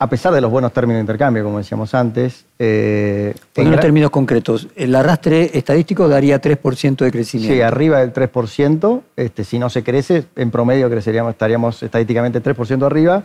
a 0.00 0.08
pesar 0.08 0.32
de 0.32 0.40
los 0.40 0.50
buenos 0.50 0.72
términos 0.72 0.98
de 0.98 1.00
intercambio, 1.00 1.42
como 1.42 1.58
decíamos 1.58 1.92
antes. 1.92 2.44
Eh, 2.58 3.34
en 3.56 3.80
términos 3.80 4.10
concretos, 4.10 4.68
el 4.76 4.94
arrastre 4.94 5.50
estadístico 5.54 6.06
daría 6.08 6.40
3% 6.40 6.98
de 6.98 7.10
crecimiento. 7.10 7.54
Sí, 7.54 7.60
arriba 7.60 7.98
del 7.98 8.12
3%. 8.12 9.02
Este, 9.16 9.42
si 9.42 9.58
no 9.58 9.68
se 9.68 9.82
crece, 9.82 10.26
en 10.36 10.52
promedio 10.52 10.88
creceríamos, 10.88 11.32
estaríamos 11.32 11.82
estadísticamente 11.82 12.40
3% 12.40 12.86
arriba. 12.86 13.24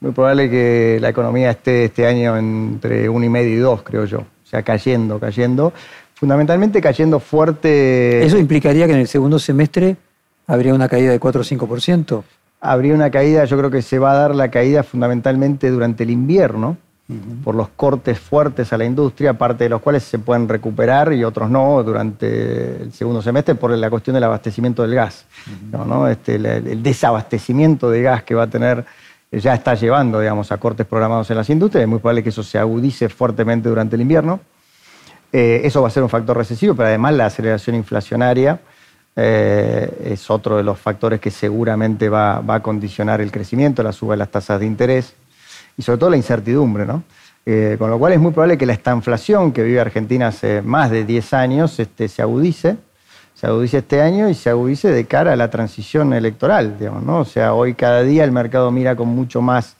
Muy 0.00 0.12
probable 0.12 0.48
que 0.48 0.98
la 1.00 1.08
economía 1.08 1.50
esté 1.50 1.86
este 1.86 2.06
año 2.06 2.36
entre 2.36 3.10
1,5 3.10 3.48
y 3.48 3.56
2, 3.56 3.82
creo 3.82 4.04
yo. 4.04 4.18
O 4.18 4.46
sea, 4.46 4.62
cayendo, 4.62 5.18
cayendo. 5.18 5.72
Fundamentalmente 6.14 6.80
cayendo 6.80 7.20
fuerte. 7.20 8.24
¿Eso 8.24 8.38
implicaría 8.38 8.86
que 8.86 8.92
en 8.92 9.00
el 9.00 9.08
segundo 9.08 9.38
semestre 9.38 9.96
habría 10.46 10.74
una 10.74 10.88
caída 10.88 11.10
de 11.10 11.18
4 11.18 11.40
o 11.40 11.44
5%? 11.44 12.24
habría 12.60 12.94
una 12.94 13.10
caída, 13.10 13.44
yo 13.44 13.56
creo 13.58 13.70
que 13.70 13.82
se 13.82 13.98
va 13.98 14.12
a 14.12 14.16
dar 14.16 14.34
la 14.34 14.50
caída 14.50 14.82
fundamentalmente 14.82 15.70
durante 15.70 16.04
el 16.04 16.10
invierno, 16.10 16.76
por 17.42 17.54
los 17.54 17.70
cortes 17.70 18.18
fuertes 18.18 18.70
a 18.74 18.76
la 18.76 18.84
industria, 18.84 19.32
parte 19.32 19.64
de 19.64 19.70
los 19.70 19.80
cuales 19.80 20.02
se 20.02 20.18
pueden 20.18 20.46
recuperar 20.46 21.10
y 21.14 21.24
otros 21.24 21.48
no 21.48 21.82
durante 21.82 22.82
el 22.82 22.92
segundo 22.92 23.22
semestre 23.22 23.54
por 23.54 23.70
la 23.70 23.88
cuestión 23.88 24.12
del 24.12 24.24
abastecimiento 24.24 24.82
del 24.82 24.94
gas. 24.94 25.24
Este, 26.10 26.34
el, 26.34 26.82
desabastecimiento 26.82 27.90
de 27.90 28.02
gas 28.02 28.24
que 28.24 28.34
va 28.34 28.42
a 28.42 28.46
tener 28.48 28.84
ya 29.30 29.54
está 29.54 29.74
llevando 29.74 30.20
digamos, 30.20 30.50
a 30.52 30.56
cortes 30.58 30.86
programados 30.86 31.30
en 31.30 31.36
las 31.36 31.50
industrias, 31.50 31.82
es 31.82 31.88
muy 31.88 31.98
probable 31.98 32.22
que 32.22 32.30
eso 32.30 32.42
se 32.42 32.58
agudice 32.58 33.08
fuertemente 33.08 33.68
durante 33.68 33.96
el 33.96 34.02
invierno. 34.02 34.40
Eh, 35.32 35.60
eso 35.64 35.82
va 35.82 35.88
a 35.88 35.90
ser 35.90 36.02
un 36.02 36.08
factor 36.08 36.36
recesivo, 36.36 36.74
pero 36.74 36.88
además 36.88 37.12
la 37.14 37.26
aceleración 37.26 37.76
inflacionaria 37.76 38.60
eh, 39.14 40.12
es 40.12 40.30
otro 40.30 40.56
de 40.56 40.62
los 40.62 40.78
factores 40.78 41.20
que 41.20 41.30
seguramente 41.30 42.08
va, 42.08 42.38
a 42.38 42.60
condicionar 42.60 43.20
el 43.20 43.30
crecimiento, 43.30 43.82
la 43.82 43.92
suba 43.92 44.14
de 44.14 44.18
las 44.18 44.30
tasas 44.30 44.60
de 44.60 44.66
interés 44.66 45.14
y 45.76 45.82
sobre 45.82 45.98
todo 45.98 46.10
la 46.10 46.16
incertidumbre, 46.16 46.86
¿no? 46.86 47.02
Eh, 47.44 47.76
con 47.78 47.90
lo 47.90 47.98
cual 47.98 48.12
es 48.12 48.20
muy 48.20 48.32
probable 48.32 48.58
que 48.58 48.66
la 48.66 48.74
estanflación 48.74 49.52
que 49.52 49.62
vive 49.62 49.80
Argentina 49.80 50.28
hace 50.28 50.62
más 50.62 50.90
de 50.90 51.04
10 51.04 51.32
años 51.32 51.78
este, 51.78 52.08
se 52.08 52.22
agudice, 52.22 52.76
se 53.38 53.46
agudice 53.46 53.78
este 53.78 54.02
año 54.02 54.28
y 54.28 54.34
se 54.34 54.50
agudice 54.50 54.90
de 54.90 55.04
cara 55.04 55.32
a 55.32 55.36
la 55.36 55.48
transición 55.48 56.12
electoral, 56.12 56.76
digamos, 56.76 57.04
¿no? 57.04 57.20
O 57.20 57.24
sea, 57.24 57.54
hoy 57.54 57.74
cada 57.74 58.02
día 58.02 58.24
el 58.24 58.32
mercado 58.32 58.72
mira 58.72 58.96
con 58.96 59.06
mucho 59.06 59.40
más 59.40 59.76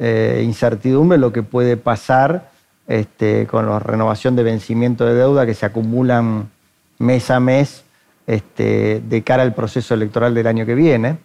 eh, 0.00 0.42
incertidumbre 0.44 1.16
lo 1.16 1.32
que 1.32 1.44
puede 1.44 1.76
pasar 1.76 2.50
este, 2.88 3.46
con 3.46 3.66
la 3.66 3.78
renovación 3.78 4.34
de 4.34 4.42
vencimiento 4.42 5.06
de 5.06 5.14
deuda 5.14 5.46
que 5.46 5.54
se 5.54 5.66
acumulan 5.66 6.50
mes 6.98 7.30
a 7.30 7.38
mes 7.38 7.84
este, 8.26 9.00
de 9.08 9.22
cara 9.22 9.44
al 9.44 9.54
proceso 9.54 9.94
electoral 9.94 10.34
del 10.34 10.48
año 10.48 10.66
que 10.66 10.74
viene. 10.74 11.18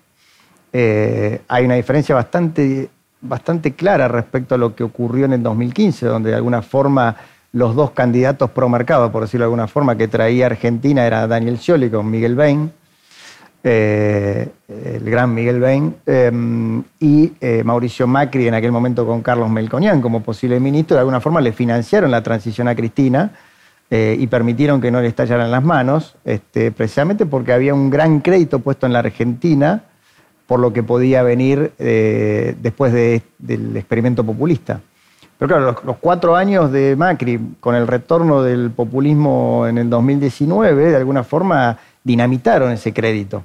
Eh, 0.72 1.41
hay 1.47 1.66
una 1.66 1.76
diferencia 1.76 2.13
bastante, 2.13 2.89
bastante 3.22 3.74
clara 3.74 4.07
respecto 4.07 4.53
a 4.53 4.59
lo 4.59 4.76
que 4.76 4.84
ocurrió 4.84 5.26
en 5.26 5.34
el 5.34 5.41
2015, 5.41 6.05
donde 6.05 6.30
de 6.30 6.36
alguna 6.36 6.61
forma 6.61 7.16
los 7.55 7.73
dos 7.73 7.91
candidatos 7.91 8.49
pro 8.49 8.67
mercado, 8.67 9.13
por 9.13 9.21
decirlo 9.21 9.43
de 9.43 9.45
alguna 9.45 9.67
forma, 9.67 9.95
que 9.95 10.09
traía 10.09 10.47
Argentina 10.47 11.07
era 11.07 11.25
Daniel 11.25 11.57
Scioli 11.57 11.89
con 11.89 12.11
Miguel 12.11 12.35
Bain, 12.35 12.69
eh, 13.63 14.49
el 14.67 15.09
gran 15.09 15.33
Miguel 15.33 15.61
Bain, 15.61 15.95
em, 16.05 16.83
y 16.99 17.31
eh, 17.39 17.63
Mauricio 17.63 18.07
Macri 18.07 18.49
en 18.49 18.55
aquel 18.55 18.73
momento 18.73 19.07
con 19.07 19.21
Carlos 19.21 19.49
Melconian 19.49 20.01
como 20.01 20.21
posible 20.21 20.59
ministro, 20.59 20.95
de 20.95 20.99
alguna 20.99 21.21
forma 21.21 21.39
le 21.39 21.53
financiaron 21.53 22.11
la 22.11 22.21
transición 22.21 22.67
a 22.67 22.75
Cristina 22.75 23.31
eh, 23.89 24.17
y 24.19 24.27
permitieron 24.27 24.81
que 24.81 24.91
no 24.91 24.99
le 24.99 25.07
estallaran 25.07 25.49
las 25.49 25.63
manos, 25.63 26.17
este, 26.25 26.73
precisamente 26.73 27.25
porque 27.25 27.53
había 27.53 27.73
un 27.73 27.89
gran 27.89 28.19
crédito 28.19 28.59
puesto 28.59 28.85
en 28.85 28.91
la 28.91 28.99
Argentina 28.99 29.83
por 30.45 30.59
lo 30.59 30.73
que 30.73 30.83
podía 30.83 31.23
venir 31.23 31.71
eh, 31.79 32.53
después 32.61 32.91
del 32.91 33.77
experimento 33.77 34.25
populista. 34.25 34.81
Pero 35.38 35.49
claro, 35.49 35.75
los, 35.83 35.97
cuatro 35.97 36.36
años 36.36 36.71
de 36.71 36.95
Macri, 36.95 37.39
con 37.59 37.75
el 37.75 37.88
retorno 37.88 38.41
del 38.41 38.71
populismo 38.71 39.65
en 39.67 39.77
el 39.77 39.89
2019, 39.89 40.91
de 40.91 40.95
alguna 40.95 41.23
forma 41.23 41.77
dinamitaron 42.03 42.71
ese 42.71 42.93
crédito. 42.93 43.43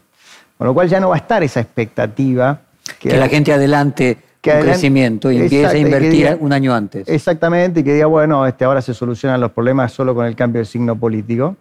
Con 0.57 0.69
lo 0.69 0.75
cual 0.75 0.89
ya 0.89 1.01
no 1.01 1.09
va 1.09 1.17
a 1.17 1.19
estar 1.19 1.43
esa 1.43 1.61
expectativa. 1.61 2.61
Que, 2.99 3.17
la 3.17 3.29
gente 3.29 3.53
adelante 3.53 4.19
que 4.41 4.53
un 4.53 4.61
crecimiento 4.61 5.33
y 5.33 5.39
empieza 5.39 5.71
a 5.71 5.77
invertir 5.77 6.37
un 6.39 6.53
año 6.53 6.75
antes. 6.75 7.09
Exactamente, 7.09 7.81
y 7.81 7.83
que 7.83 7.95
diga, 7.95 8.07
bueno, 8.07 8.47
este, 8.47 8.65
ahora 8.65 8.81
se 8.83 8.95
solucionan 8.95 9.41
los 9.41 9.51
problemas 9.51 9.93
solo 9.93 10.15
con 10.15 10.27
el 10.27 10.37
cambio 10.37 10.61
de 10.61 10.67
signo 10.67 10.97
político. 10.97 11.57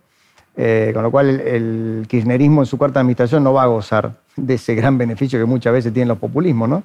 Eh, 0.61 0.91
con 0.93 1.03
lo 1.03 1.11
cual 1.11 1.39
el, 1.39 2.05
kirchnerismo 2.09 2.63
en 2.63 2.65
su 2.65 2.77
cuarta 2.77 2.99
administración 2.99 3.43
no 3.43 3.53
va 3.53 3.63
a 3.63 3.67
gozar 3.67 4.11
de 4.35 4.55
ese 4.55 4.75
gran 4.75 4.97
beneficio 4.97 5.39
que 5.39 5.45
muchas 5.45 5.71
veces 5.71 5.93
tienen 5.93 6.09
los 6.09 6.17
populismos, 6.17 6.67
¿no? 6.67 6.83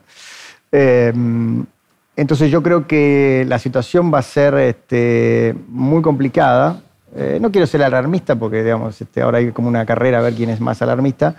Eh, 0.70 1.12
entonces 2.16 2.50
yo 2.50 2.62
creo 2.62 2.86
que 2.86 3.44
la 3.48 3.58
situación 3.58 4.12
va 4.12 4.18
a 4.18 4.22
ser 4.22 4.54
este, 4.54 5.54
muy 5.68 6.02
complicada. 6.02 6.80
Eh, 7.16 7.38
no 7.40 7.50
quiero 7.50 7.66
ser 7.66 7.82
alarmista 7.82 8.36
porque 8.36 8.62
digamos, 8.62 9.00
este, 9.00 9.22
ahora 9.22 9.38
hay 9.38 9.52
como 9.52 9.68
una 9.68 9.84
carrera 9.86 10.18
a 10.18 10.22
ver 10.22 10.34
quién 10.34 10.50
es 10.50 10.60
más 10.60 10.82
alarmista, 10.82 11.36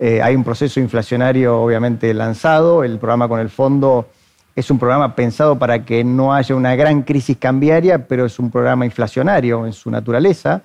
Eh, 0.00 0.22
hay 0.22 0.36
un 0.36 0.44
proceso 0.44 0.78
inflacionario 0.78 1.60
obviamente 1.60 2.14
lanzado, 2.14 2.84
el 2.84 2.98
programa 2.98 3.26
con 3.26 3.40
el 3.40 3.48
fondo 3.48 4.06
es 4.54 4.70
un 4.70 4.78
programa 4.78 5.16
pensado 5.16 5.58
para 5.58 5.84
que 5.84 6.04
no 6.04 6.32
haya 6.32 6.54
una 6.54 6.76
gran 6.76 7.02
crisis 7.02 7.36
cambiaria, 7.36 8.06
pero 8.06 8.24
es 8.24 8.38
un 8.38 8.48
programa 8.48 8.84
inflacionario 8.84 9.66
en 9.66 9.72
su 9.72 9.90
naturaleza, 9.90 10.62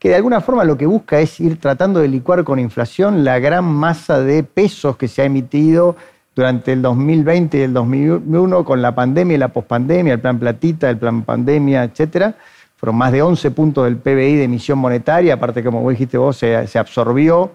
que 0.00 0.08
de 0.08 0.16
alguna 0.16 0.40
forma 0.40 0.64
lo 0.64 0.76
que 0.76 0.86
busca 0.86 1.20
es 1.20 1.38
ir 1.38 1.60
tratando 1.60 2.00
de 2.00 2.08
licuar 2.08 2.42
con 2.42 2.58
inflación 2.58 3.22
la 3.22 3.38
gran 3.38 3.64
masa 3.64 4.20
de 4.20 4.42
pesos 4.42 4.96
que 4.96 5.06
se 5.06 5.22
ha 5.22 5.26
emitido 5.26 5.94
durante 6.34 6.72
el 6.72 6.82
2020 6.82 7.58
y 7.58 7.60
el 7.60 7.72
2001 7.72 8.64
con 8.64 8.80
la 8.80 8.94
pandemia 8.94 9.34
y 9.34 9.38
la 9.38 9.48
pospandemia, 9.48 10.14
el 10.14 10.20
plan 10.20 10.38
platita, 10.38 10.88
el 10.88 10.98
plan 10.98 11.22
pandemia, 11.22 11.84
etcétera. 11.84 12.34
Fueron 12.76 12.96
más 12.96 13.12
de 13.12 13.22
11 13.22 13.50
puntos 13.52 13.84
del 13.84 13.96
PBI 13.96 14.36
de 14.36 14.44
emisión 14.44 14.78
monetaria, 14.78 15.34
aparte 15.34 15.62
como 15.62 15.88
dijiste 15.88 16.18
vos, 16.18 16.36
se, 16.36 16.78
absorbió 16.78 17.52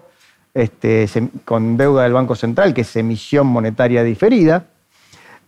este, 0.54 1.06
con 1.44 1.76
deuda 1.76 2.04
del 2.04 2.12
Banco 2.12 2.34
Central, 2.34 2.72
que 2.72 2.80
es 2.80 2.96
emisión 2.96 3.46
monetaria 3.46 4.02
diferida. 4.02 4.64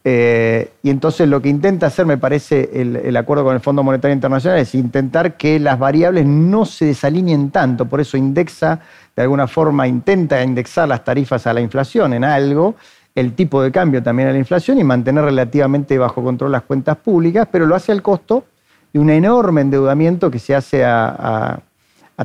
Eh, 0.02 0.72
y 0.82 0.88
entonces 0.88 1.28
lo 1.28 1.42
que 1.42 1.50
intenta 1.50 1.86
hacer, 1.86 2.06
me 2.06 2.16
parece, 2.16 2.70
el, 2.72 3.16
acuerdo 3.16 3.44
con 3.44 3.54
el 3.54 3.60
Fondo 3.60 3.82
Monetario 3.82 4.14
Internacional 4.14 4.58
es 4.58 4.74
intentar 4.74 5.36
que 5.36 5.60
las 5.60 5.78
variables 5.78 6.26
no 6.26 6.64
se 6.64 6.86
desalineen 6.86 7.50
tanto. 7.50 7.86
Por 7.86 8.00
eso 8.00 8.16
indexa, 8.16 8.80
de 9.14 9.22
alguna 9.22 9.46
forma, 9.46 9.86
intenta 9.86 10.42
indexar 10.42 10.88
las 10.88 11.04
tarifas 11.04 11.46
a 11.46 11.52
la 11.52 11.60
inflación 11.60 12.14
en 12.14 12.24
algo, 12.24 12.76
el 13.14 13.34
tipo 13.34 13.62
de 13.62 13.72
cambio 13.72 14.02
también 14.02 14.28
a 14.28 14.32
la 14.32 14.38
inflación 14.38 14.78
y 14.78 14.84
mantener 14.84 15.24
relativamente 15.24 15.98
bajo 15.98 16.22
control 16.22 16.52
las 16.52 16.62
cuentas 16.62 16.96
públicas, 16.96 17.48
pero 17.50 17.66
lo 17.66 17.74
hace 17.74 17.92
al 17.92 18.02
costo 18.02 18.44
de 18.92 19.00
un 19.00 19.10
enorme 19.10 19.60
endeudamiento 19.60 20.30
que 20.30 20.38
se 20.38 20.54
hace 20.54 20.84
a, 20.84 21.60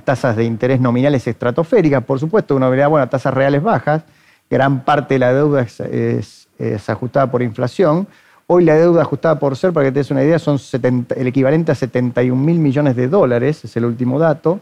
tasas 0.04 0.36
de 0.36 0.44
interés 0.44 0.82
nominales 0.82 1.26
estratosféricas. 1.26 2.04
Por 2.04 2.20
supuesto, 2.20 2.56
uno 2.56 2.70
vería, 2.70 2.88
bueno, 2.88 3.08
tasas 3.08 3.34
reales 3.34 3.64
bajas, 3.64 4.04
gran 4.50 4.84
parte 4.84 5.16
de 5.16 5.20
la 5.20 5.34
deuda 5.34 5.62
es 5.62 6.46
es 6.58 6.90
ajustada 6.90 7.30
por 7.30 7.42
inflación. 7.42 8.08
Hoy 8.48 8.64
la 8.64 8.76
deuda 8.76 9.02
ajustada 9.02 9.40
por 9.40 9.58
ser, 9.58 9.74
para 9.74 9.88
que 9.88 9.92
te 9.92 10.00
des 10.00 10.12
una 10.12 10.24
idea, 10.24 10.38
son 10.38 10.60
el 11.16 11.28
equivalente 11.28 11.72
a 11.72 11.76
71 11.76 12.42
mil 12.42 12.60
millones 12.60 12.96
de 12.96 13.08
dólares, 13.08 13.66
es 13.66 13.76
el 13.76 13.86
último 13.86 14.20
dato. 14.20 14.60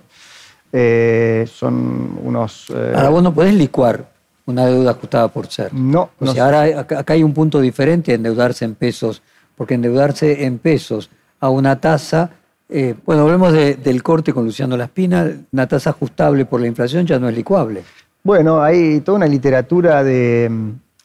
Eh, 0.72 1.46
son 1.52 2.18
unos... 2.24 2.70
Eh, 2.70 2.94
ahora 2.96 3.10
vos 3.10 3.24
no 3.24 3.34
podés 3.34 3.54
licuar 3.54 4.06
una 4.46 4.66
deuda 4.66 4.92
ajustada 4.92 5.28
por 5.28 5.48
ser. 5.48 5.74
No. 5.74 6.10
O 6.20 6.28
sea, 6.28 6.46
ahora 6.46 6.80
acá, 6.80 7.04
hay 7.08 7.24
un 7.24 7.34
punto 7.34 7.62
diferente 7.62 8.14
endeudarse 8.14 8.66
en 8.66 8.76
pesos, 8.76 9.22
porque 9.56 9.76
endeudarse 9.76 10.46
en 10.46 10.60
pesos 10.60 11.10
a 11.40 11.50
una 11.50 11.80
tasa, 11.80 12.32
eh, 12.70 12.96
bueno, 13.06 13.24
hablemos 13.24 13.54
del 13.54 14.04
corte 14.04 14.34
con 14.34 14.46
Luciano 14.46 14.78
Laspina, 14.78 15.30
una 15.52 15.68
tasa 15.68 15.92
ajustable 15.92 16.46
por 16.46 16.62
la 16.62 16.68
inflación 16.68 17.06
ya 17.06 17.20
no 17.20 17.30
es 17.30 17.36
licuable. 17.36 17.84
Bueno, 18.24 18.62
hay 18.62 19.02
toda 19.02 19.18
una 19.18 19.28
literatura 19.28 20.04
de 20.04 20.50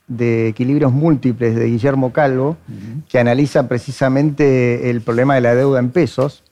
de 0.09 0.49
equilibrios 0.49 0.91
múltiples 0.91 1.55
de 1.55 1.66
Guillermo 1.66 2.12
Calvo, 2.12 2.57
que 3.09 3.18
analiza 3.18 3.68
precisamente 3.68 4.91
el 4.91 5.03
problema 5.03 5.34
de 5.34 5.43
la 5.43 5.55
deuda 5.55 5.78
en 5.78 5.91
pesos 5.91 6.43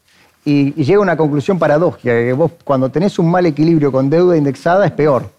y, 0.45 0.73
llega 0.75 0.99
a 0.99 1.03
una 1.03 1.17
conclusión 1.17 1.59
paradójica, 1.59 2.13
que 2.13 2.35
vos 2.35 2.53
cuando 2.63 2.91
tenés 2.91 3.19
un 3.19 3.31
mal 3.31 3.47
equilibrio 3.47 3.91
con 3.91 4.11
deuda 4.11 4.37
indexada 4.37 4.87
es 4.87 4.93
peor, 4.93 5.31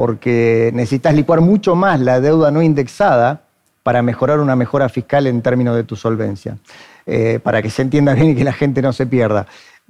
porque 0.00 0.70
necesitas 0.72 1.14
licuar 1.14 1.42
mucho 1.42 1.74
más 1.74 2.00
la 2.00 2.22
deuda 2.22 2.50
no 2.50 2.62
indexada 2.62 3.42
para 3.82 4.00
mejorar 4.00 4.40
una 4.40 4.56
mejora 4.56 4.88
fiscal 4.88 5.26
en 5.26 5.42
términos 5.42 5.76
de 5.76 5.84
tu 5.84 5.94
solvencia, 5.94 6.56
eh, 7.04 7.38
para 7.42 7.60
que 7.60 7.68
se 7.68 7.82
entienda 7.82 8.14
bien 8.14 8.30
y 8.30 8.34
que 8.34 8.42
la 8.42 8.54
gente 8.54 8.80
no 8.80 8.94
se 8.94 9.04
pierda. 9.04 9.46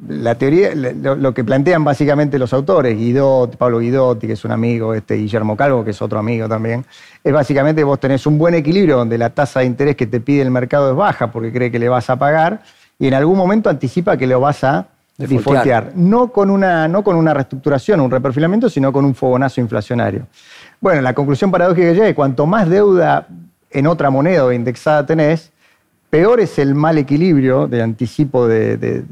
La 0.08 0.34
teoría, 0.34 0.74
lo, 0.74 1.32
que 1.32 1.44
plantean 1.44 1.84
básicamente 1.84 2.40
los 2.40 2.52
autores, 2.52 2.98
Guidotti, 2.98 3.56
Pablo 3.56 3.78
Guidotti, 3.78 4.26
que 4.26 4.32
es 4.32 4.44
un 4.44 4.50
amigo, 4.50 4.94
este 4.94 5.14
Guillermo 5.14 5.56
Calvo, 5.56 5.84
que 5.84 5.92
es 5.92 6.02
otro 6.02 6.18
amigo 6.18 6.48
también, 6.48 6.84
es 7.22 7.32
básicamente 7.32 7.84
vos 7.84 8.00
tenés 8.00 8.26
un 8.26 8.36
buen 8.36 8.56
equilibrio 8.56 8.96
donde 8.96 9.16
la 9.16 9.30
tasa 9.30 9.60
de 9.60 9.66
interés 9.66 9.94
que 9.94 10.08
te 10.08 10.18
pide 10.18 10.42
el 10.42 10.50
mercado 10.50 10.90
es 10.90 10.96
baja 10.96 11.30
porque 11.30 11.52
cree 11.52 11.70
que 11.70 11.78
le 11.78 11.88
vas 11.88 12.10
a 12.10 12.16
pagar 12.16 12.62
y 12.98 13.06
en 13.06 13.14
algún 13.14 13.38
momento 13.38 13.70
anticipa 13.70 14.16
que 14.16 14.26
lo 14.26 14.40
vas 14.40 14.64
a 14.64 14.88
defaultear. 15.28 15.92
No 15.94 16.32
con, 16.32 16.50
una, 16.50 16.88
no 16.88 17.04
con 17.04 17.16
una 17.16 17.34
reestructuración, 17.34 18.00
un 18.00 18.10
reperfilamiento, 18.10 18.68
sino 18.68 18.92
con 18.92 19.04
un 19.04 19.14
fogonazo 19.14 19.60
inflacionario. 19.60 20.26
Bueno, 20.80 21.02
la 21.02 21.14
conclusión 21.14 21.50
paradójica 21.50 21.88
que 21.88 21.94
llega 21.94 22.06
es 22.06 22.10
que 22.12 22.14
cuanto 22.14 22.46
más 22.46 22.68
deuda 22.68 23.26
en 23.70 23.86
otra 23.86 24.10
moneda 24.10 24.44
o 24.44 24.52
indexada 24.52 25.06
tenés, 25.06 25.52
peor 26.08 26.40
es 26.40 26.58
el 26.58 26.74
mal 26.74 26.98
equilibrio 26.98 27.66
de 27.68 27.82
anticipo 27.82 28.48
de 28.48 29.04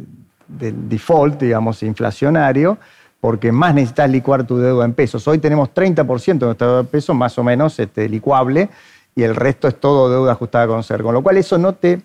del 0.49 0.89
default, 0.89 1.41
digamos, 1.41 1.83
inflacionario, 1.83 2.79
porque 3.21 3.53
más 3.53 3.75
necesitas 3.75 4.11
licuar 4.11 4.47
tu 4.47 4.59
deuda 4.59 4.85
en 4.85 4.95
pesos. 4.95 5.27
Hoy 5.29 5.39
tenemos 5.39 5.71
30% 5.75 6.39
de 6.39 6.47
nuestra 6.47 6.67
deuda 6.67 6.81
en 6.81 6.87
pesos, 6.87 7.15
más 7.15 7.39
o 7.39 7.45
menos 7.45 7.79
este, 7.79 8.09
licuable, 8.09 8.69
y 9.15 9.23
el 9.23 9.37
resto 9.37 9.69
es 9.69 9.79
todo 9.79 10.11
deuda 10.11 10.33
ajustada 10.33 10.67
con 10.67 10.83
ser. 10.83 11.03
Con 11.03 11.15
lo 11.15 11.23
cual 11.23 11.37
eso 11.37 11.59
no 11.59 11.75
te 11.75 12.01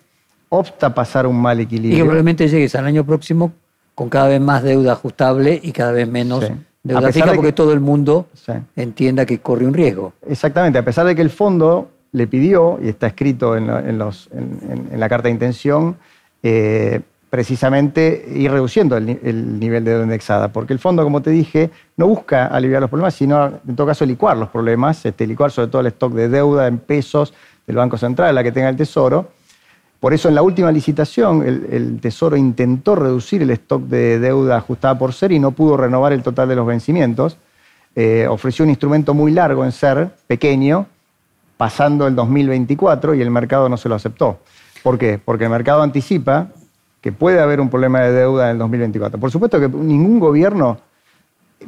opta 0.48 0.88
a 0.88 0.94
pasar 0.94 1.26
un 1.26 1.40
mal 1.40 1.58
equilibrio. 1.60 1.94
Y 1.94 1.98
que 1.98 2.02
probablemente 2.02 2.48
llegues 2.48 2.74
al 2.74 2.86
año 2.86 3.04
próximo 3.04 3.52
con 3.94 4.08
cada 4.08 4.28
vez 4.28 4.40
más 4.40 4.62
deuda 4.62 4.92
ajustable 4.92 5.60
y 5.62 5.72
cada 5.72 5.92
vez 5.92 6.08
menos 6.08 6.44
deuda 6.82 7.12
fija, 7.12 7.32
porque 7.34 7.52
todo 7.52 7.72
el 7.72 7.80
mundo 7.80 8.26
entienda 8.76 9.26
que 9.26 9.38
corre 9.38 9.66
un 9.66 9.74
riesgo. 9.74 10.12
Exactamente, 10.28 10.78
a 10.78 10.84
pesar 10.84 11.06
de 11.06 11.14
que 11.14 11.22
el 11.22 11.30
fondo 11.30 11.90
le 12.12 12.26
pidió, 12.26 12.78
y 12.80 12.88
está 12.88 13.08
escrito 13.08 13.56
en, 13.56 13.98
los, 13.98 14.28
en 14.32 15.00
la 15.00 15.08
carta 15.08 15.28
de 15.28 15.32
intención, 15.32 15.96
eh, 16.42 17.00
precisamente 17.34 18.24
ir 18.32 18.52
reduciendo 18.52 18.96
el, 18.96 19.58
nivel 19.58 19.82
de 19.82 19.90
deuda 19.90 20.04
indexada, 20.04 20.52
porque 20.52 20.72
el 20.72 20.78
fondo, 20.78 21.02
como 21.02 21.20
te 21.20 21.30
dije, 21.30 21.70
no 21.96 22.06
busca 22.06 22.46
aliviar 22.46 22.80
los 22.80 22.88
problemas, 22.88 23.14
sino 23.14 23.46
en 23.66 23.74
todo 23.74 23.88
caso 23.88 24.06
licuar 24.06 24.36
los 24.36 24.50
problemas, 24.50 25.04
este, 25.04 25.26
licuar 25.26 25.50
sobre 25.50 25.66
todo 25.66 25.80
el 25.80 25.88
stock 25.88 26.12
de 26.12 26.28
deuda 26.28 26.68
en 26.68 26.78
pesos 26.78 27.34
del 27.66 27.74
Banco 27.74 27.98
Central, 27.98 28.36
la 28.36 28.44
que 28.44 28.52
tenga 28.52 28.68
el 28.68 28.76
Tesoro. 28.76 29.30
Por 30.04 30.12
eso 30.12 30.28
en 30.28 30.34
la 30.34 30.42
última 30.42 30.70
licitación 30.70 31.42
el, 31.46 31.98
Tesoro 31.98 32.36
intentó 32.36 32.94
reducir 32.94 33.40
el 33.40 33.48
stock 33.52 33.84
de 33.84 34.18
deuda 34.18 34.58
ajustada 34.58 34.98
por 34.98 35.14
ser 35.14 35.32
y 35.32 35.38
no 35.38 35.52
pudo 35.52 35.78
renovar 35.78 36.12
el 36.12 36.22
total 36.22 36.46
de 36.46 36.54
los 36.54 36.66
vencimientos. 36.66 37.38
Eh, 37.96 38.26
ofreció 38.28 38.66
un 38.66 38.68
instrumento 38.68 39.14
muy 39.14 39.32
largo 39.32 39.64
en 39.64 39.72
ser, 39.72 40.10
pequeño, 40.26 40.88
pasando 41.56 42.06
el 42.06 42.14
2024 42.14 43.14
y 43.14 43.22
el 43.22 43.30
mercado 43.30 43.70
no 43.70 43.78
se 43.78 43.88
lo 43.88 43.94
aceptó. 43.94 44.40
¿Por 44.82 44.98
qué? 44.98 45.18
Porque 45.24 45.44
el 45.44 45.50
mercado 45.50 45.80
anticipa 45.80 46.48
que 47.00 47.10
puede 47.10 47.40
haber 47.40 47.58
un 47.58 47.70
problema 47.70 48.00
de 48.00 48.12
deuda 48.12 48.50
en 48.50 48.50
el 48.50 48.58
2024. 48.58 49.18
Por 49.18 49.30
supuesto 49.30 49.58
que 49.58 49.70
ningún 49.70 50.20
gobierno 50.20 50.80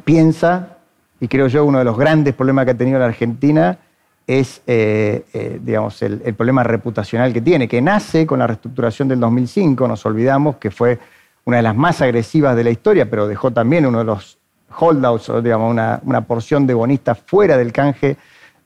piensa, 0.05 0.77
y 1.19 1.27
creo 1.27 1.47
yo 1.47 1.65
uno 1.65 1.79
de 1.79 1.85
los 1.85 1.97
grandes 1.97 2.35
problemas 2.35 2.65
que 2.65 2.71
ha 2.71 2.77
tenido 2.77 2.99
la 2.99 3.05
Argentina 3.05 3.79
es 4.27 4.61
eh, 4.67 5.23
eh, 5.33 5.59
digamos, 5.63 6.01
el, 6.01 6.19
problema 6.35 6.61
reputacional 6.61 7.31
que 7.31 7.41
tiene, 7.41 7.67
que 7.67 7.81
nace 7.81 8.27
con 8.27 8.39
la 8.39 8.47
reestructuración 8.47 9.07
del 9.07 9.21
2005, 9.21 9.87
nos 9.87 10.05
olvidamos 10.05 10.57
que 10.57 10.69
fue 10.69 10.99
una 11.45 11.57
de 11.57 11.63
las 11.63 11.75
más 11.75 12.01
agresivas 12.01 12.57
de 12.57 12.65
la 12.65 12.69
historia, 12.69 13.09
pero 13.09 13.25
dejó 13.25 13.51
también 13.51 13.85
uno 13.85 13.99
de 13.99 14.03
los 14.03 14.37
holdouts, 14.77 15.31
digamos, 15.41 15.71
una, 15.71 16.21
porción 16.27 16.67
de 16.67 16.73
bonistas 16.73 17.17
fuera 17.25 17.57
del 17.57 17.71
canje 17.71 18.17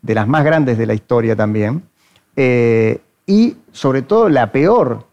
de 0.02 0.16
las 0.16 0.28
más 0.28 0.44
grandes 0.44 0.80
de 0.80 0.88
la 0.88 0.96
historia 0.96 1.36
también. 1.36 1.84
Eh, 2.36 3.00
y 3.28 3.56
sobre 3.72 4.02
todo 4.02 4.30
la 4.30 4.52
peor 4.52 5.06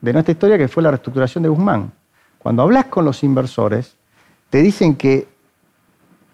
de 0.00 0.12
nuestra 0.12 0.32
historia, 0.32 0.58
que 0.58 0.66
fue 0.66 0.82
la 0.82 0.90
reestructuración 0.90 1.42
de 1.42 1.50
Guzmán. 1.50 1.92
Cuando 2.38 2.62
hablas 2.62 2.86
con 2.86 3.04
los 3.04 3.22
inversores, 3.22 3.96
te 4.50 4.60
dicen 4.60 4.96
que, 4.96 5.28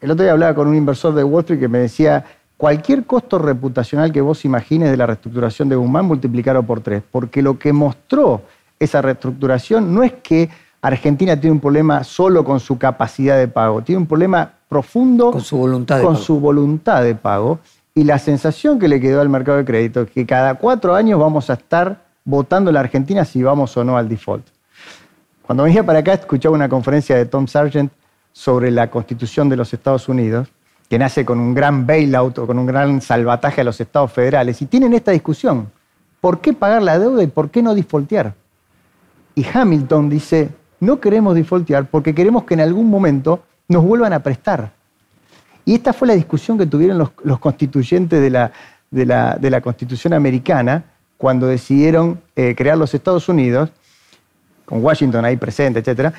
el 0.01 0.11
otro 0.11 0.25
día 0.25 0.33
hablaba 0.33 0.55
con 0.55 0.67
un 0.67 0.77
inversor 0.77 1.15
de 1.15 1.25
Wall 1.25 1.43
Street 1.43 1.61
que 1.61 1.69
me 1.69 1.79
decía, 1.79 2.25
cualquier 2.57 3.05
costo 3.05 3.39
reputacional 3.39 4.13
que 4.13 4.21
vos 4.21 4.45
imagines 4.45 4.91
de 4.91 4.97
la 4.97 5.07
reestructuración 5.07 5.69
de 5.69 5.77
Guzmán, 5.77 6.07
multiplicarlo 6.07 6.63
por 6.63 6.81
tres, 6.81 7.03
porque 7.11 7.43
lo 7.43 7.59
que 7.59 7.73
mostró 7.73 8.43
esa 8.79 9.03
reestructuración 9.03 9.95
no 9.95 10.03
es 10.03 10.13
que 10.15 10.49
Argentina 10.81 11.39
tiene 11.41 11.53
un 11.53 11.61
problema 11.61 12.05
solo 12.05 12.45
con 12.45 12.61
su 12.61 12.77
capacidad 12.79 13.39
de 13.39 13.49
pago, 13.49 13.83
tiene 13.83 14.01
un 14.01 14.07
problema 14.07 14.53
profundo 14.69 15.31
con 15.31 15.41
su 15.41 15.57
voluntad 15.57 16.03
con 16.03 16.17
su 16.17 16.41
voluntad 16.41 17.03
de 17.03 17.15
pago. 17.15 17.61
Y 17.97 18.03
la 18.03 18.19
sensación 18.19 18.79
que 18.79 18.89
le 18.89 19.01
quedó 19.01 19.21
al 19.21 19.29
mercado 19.29 19.59
de 19.59 19.65
crédito 19.65 20.03
es 20.03 20.11
que 20.11 20.27
cada 20.27 20.57
cuatro 20.57 20.97
años 20.97 21.19
vamos 21.21 21.49
a 21.49 21.53
estar 21.53 22.03
votando 22.25 22.73
la 22.73 22.81
Argentina 22.81 23.25
si 23.25 23.43
vamos 23.43 23.77
o 23.77 23.85
no 23.85 23.97
al 23.97 24.09
default. 24.09 24.45
Cuando 25.43 25.63
venía 25.63 25.85
para 25.85 26.01
acá 26.01 26.15
escuchaba 26.15 26.55
una 26.55 26.69
conferencia 26.69 27.17
de 27.17 27.27
Tom 27.27 27.47
Sargent 27.47 27.93
sobre 28.33 28.71
la 28.71 28.91
constitución 28.91 29.49
de 29.49 29.57
los 29.57 29.73
Estados 29.73 30.09
Unidos, 30.09 30.49
que 30.89 30.99
nace 30.99 31.25
con 31.25 31.39
un 31.41 31.55
gran 31.55 31.87
bailout 31.87 32.39
o 32.39 32.47
con 32.47 32.59
un 32.59 32.67
gran 32.67 33.01
salvataje 33.01 33.61
a 33.61 33.65
los 33.65 33.81
estados 33.81 34.13
federales, 34.13 34.61
y 34.63 34.67
tienen 34.67 34.93
esta 34.93 35.13
discusión, 35.13 35.71
¿por 36.21 36.41
qué 36.41 36.53
pagar 36.53 36.83
la 36.83 36.99
deuda 36.99 37.23
y 37.23 37.27
por 37.27 37.51
qué 37.51 37.63
no 37.63 37.75
defaultear? 37.75 38.35
Y 39.35 39.47
Hamilton 39.53 40.09
dice, 40.09 40.51
no 40.81 41.01
queremos 41.01 41.35
defaultear 41.35 41.87
porque 41.87 42.15
queremos 42.15 42.45
que 42.45 42.55
en 42.55 42.61
algún 42.61 42.89
momento 42.89 43.43
nos 43.69 43.85
vuelvan 43.85 44.13
a 44.13 44.21
prestar. 44.21 44.73
Y 45.65 45.75
esta 45.75 45.93
fue 45.93 46.09
la 46.09 46.15
discusión 46.15 46.59
que 46.59 46.67
tuvieron 46.67 46.99
los, 46.99 47.39
constituyentes 47.39 48.21
de 48.21 48.31
la, 48.31 48.53
de 48.91 49.51
la 49.51 49.61
Constitución 49.63 50.13
americana, 50.13 50.85
cuando 51.17 51.47
decidieron 51.47 52.21
eh, 52.37 52.55
crear 52.55 52.77
los 52.77 52.93
Estados 52.93 53.29
Unidos, 53.29 53.71
con 54.65 54.83
Washington 54.83 55.25
ahí 55.25 55.37
presente, 55.37 55.79
etc. 55.79 56.15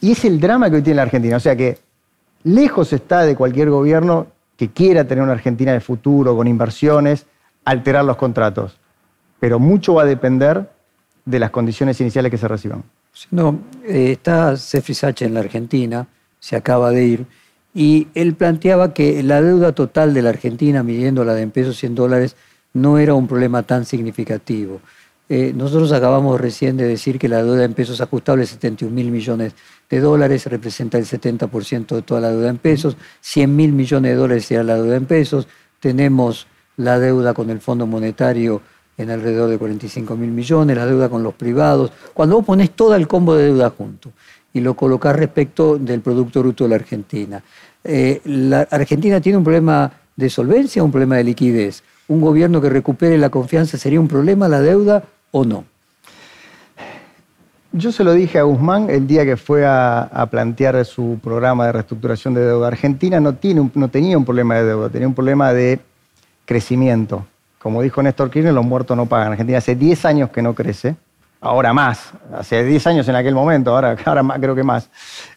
Y 0.00 0.12
es 0.12 0.24
el 0.24 0.40
drama 0.40 0.70
que 0.70 0.76
hoy 0.76 0.82
tiene 0.82 0.96
la 0.96 1.02
Argentina. 1.02 1.36
O 1.36 1.40
sea 1.40 1.56
que 1.56 1.78
lejos 2.44 2.92
está 2.92 3.22
de 3.22 3.36
cualquier 3.36 3.70
gobierno 3.70 4.28
que 4.56 4.68
quiera 4.70 5.04
tener 5.04 5.24
una 5.24 5.32
Argentina 5.32 5.72
de 5.72 5.80
futuro, 5.80 6.36
con 6.36 6.46
inversiones, 6.46 7.26
alterar 7.64 8.04
los 8.04 8.16
contratos. 8.16 8.78
Pero 9.38 9.58
mucho 9.58 9.94
va 9.94 10.02
a 10.02 10.06
depender 10.06 10.70
de 11.24 11.38
las 11.38 11.50
condiciones 11.50 12.00
iniciales 12.00 12.30
que 12.30 12.38
se 12.38 12.48
reciban. 12.48 12.82
No, 13.30 13.58
eh, 13.86 14.12
está 14.12 14.56
Sefri 14.56 14.94
en 15.20 15.34
la 15.34 15.40
Argentina, 15.40 16.06
se 16.38 16.56
acaba 16.56 16.90
de 16.90 17.04
ir, 17.04 17.26
y 17.74 18.08
él 18.14 18.34
planteaba 18.34 18.92
que 18.94 19.22
la 19.22 19.40
deuda 19.40 19.72
total 19.72 20.14
de 20.14 20.22
la 20.22 20.30
Argentina, 20.30 20.82
midiéndola 20.82 21.40
en 21.40 21.50
pesos 21.50 21.82
y 21.82 21.86
en 21.86 21.94
dólares, 21.94 22.36
no 22.72 22.98
era 22.98 23.14
un 23.14 23.26
problema 23.26 23.62
tan 23.62 23.84
significativo. 23.84 24.80
Eh, 25.32 25.52
nosotros 25.54 25.92
acabamos 25.92 26.40
recién 26.40 26.76
de 26.76 26.88
decir 26.88 27.16
que 27.16 27.28
la 27.28 27.44
deuda 27.44 27.62
en 27.62 27.72
pesos 27.72 28.00
ajustable 28.00 28.42
es 28.42 28.50
71 28.50 28.92
mil 28.92 29.12
millones 29.12 29.54
de 29.88 30.00
dólares, 30.00 30.44
representa 30.46 30.98
el 30.98 31.06
70% 31.06 31.94
de 31.94 32.02
toda 32.02 32.20
la 32.20 32.30
deuda 32.32 32.48
en 32.48 32.58
pesos, 32.58 32.96
100 33.20 33.54
mil 33.54 33.72
millones 33.72 34.10
de 34.10 34.16
dólares 34.16 34.46
será 34.46 34.64
la 34.64 34.74
deuda 34.74 34.96
en 34.96 35.06
pesos, 35.06 35.46
tenemos 35.78 36.48
la 36.76 36.98
deuda 36.98 37.32
con 37.32 37.48
el 37.48 37.60
Fondo 37.60 37.86
Monetario 37.86 38.60
en 38.98 39.08
alrededor 39.08 39.48
de 39.48 39.56
45 39.56 40.16
mil 40.16 40.32
millones, 40.32 40.76
la 40.76 40.84
deuda 40.84 41.08
con 41.08 41.22
los 41.22 41.34
privados. 41.34 41.92
Cuando 42.12 42.34
vos 42.34 42.44
pones 42.44 42.72
todo 42.72 42.96
el 42.96 43.06
combo 43.06 43.36
de 43.36 43.44
deuda 43.44 43.70
junto 43.70 44.10
y 44.52 44.60
lo 44.60 44.74
colocás 44.74 45.14
respecto 45.14 45.78
del 45.78 46.00
Producto 46.00 46.40
Bruto 46.40 46.64
de 46.64 46.70
la 46.70 46.76
Argentina, 46.76 47.40
eh, 47.84 48.20
la 48.24 48.62
Argentina 48.62 49.20
tiene 49.20 49.38
un 49.38 49.44
problema 49.44 49.92
de 50.16 50.28
solvencia, 50.28 50.82
un 50.82 50.90
problema 50.90 51.18
de 51.18 51.22
liquidez. 51.22 51.84
¿Un 52.08 52.20
gobierno 52.20 52.60
que 52.60 52.68
recupere 52.68 53.16
la 53.16 53.30
confianza 53.30 53.78
sería 53.78 54.00
un 54.00 54.08
problema 54.08 54.48
la 54.48 54.60
deuda 54.60 55.04
o 55.30 55.44
no? 55.44 55.64
Yo 57.72 57.92
se 57.92 58.02
lo 58.02 58.12
dije 58.12 58.38
a 58.40 58.42
Guzmán 58.42 58.90
el 58.90 59.06
día 59.06 59.24
que 59.24 59.36
fue 59.36 59.64
a, 59.64 60.28
plantear 60.30 60.84
su 60.84 61.20
programa 61.22 61.66
de 61.66 61.72
reestructuración 61.72 62.34
de 62.34 62.44
deuda. 62.44 62.66
Argentina 62.66 63.20
no, 63.20 63.34
tiene 63.34 63.70
no 63.74 63.88
tenía 63.88 64.18
un 64.18 64.24
problema 64.24 64.56
de 64.56 64.64
deuda, 64.64 64.88
tenía 64.88 65.06
un 65.06 65.14
problema 65.14 65.52
de 65.52 65.78
crecimiento. 66.44 67.24
Como 67.60 67.80
dijo 67.80 68.02
Néstor 68.02 68.28
Kirchner, 68.30 68.52
los 68.52 68.64
muertos 68.64 68.96
no 68.96 69.06
pagan. 69.06 69.32
Argentina 69.32 69.58
hace 69.58 69.76
10 69.76 70.04
años 70.04 70.30
que 70.30 70.42
no 70.42 70.52
crece, 70.54 70.96
ahora 71.40 71.72
más, 71.72 72.12
hace 72.36 72.64
10 72.64 72.86
años 72.88 73.08
en 73.08 73.14
aquel 73.14 73.34
momento, 73.34 73.74
ahora, 73.74 73.96
ahora 74.04 74.22
más, 74.24 74.38
creo 74.40 74.54
que 74.56 74.64
más. 74.64 74.90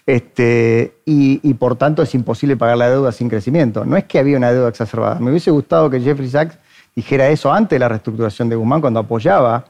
Este, 0.06 0.98
y, 1.06 1.54
por 1.54 1.76
tanto 1.76 2.02
es 2.02 2.16
imposible 2.16 2.58
pagar 2.58 2.78
la 2.78 2.90
deuda 2.90 3.12
sin 3.12 3.30
crecimiento. 3.30 3.86
No 3.86 3.96
es 3.96 4.06
que 4.06 4.18
había 4.18 4.38
una 4.38 4.52
deuda 4.52 4.70
exacerbada. 4.70 5.20
Me 5.20 5.30
hubiese 5.30 5.52
gustado 5.52 5.90
que 5.90 6.00
Jeffrey 6.00 6.30
Sachs 6.30 6.58
dijera 6.96 7.28
eso 7.28 7.54
antes 7.54 7.76
de 7.76 7.80
la 7.80 7.90
reestructuración 7.90 8.50
de 8.50 8.56
Guzmán, 8.56 8.82
cuando 8.82 9.00
apoyaba 9.00 9.66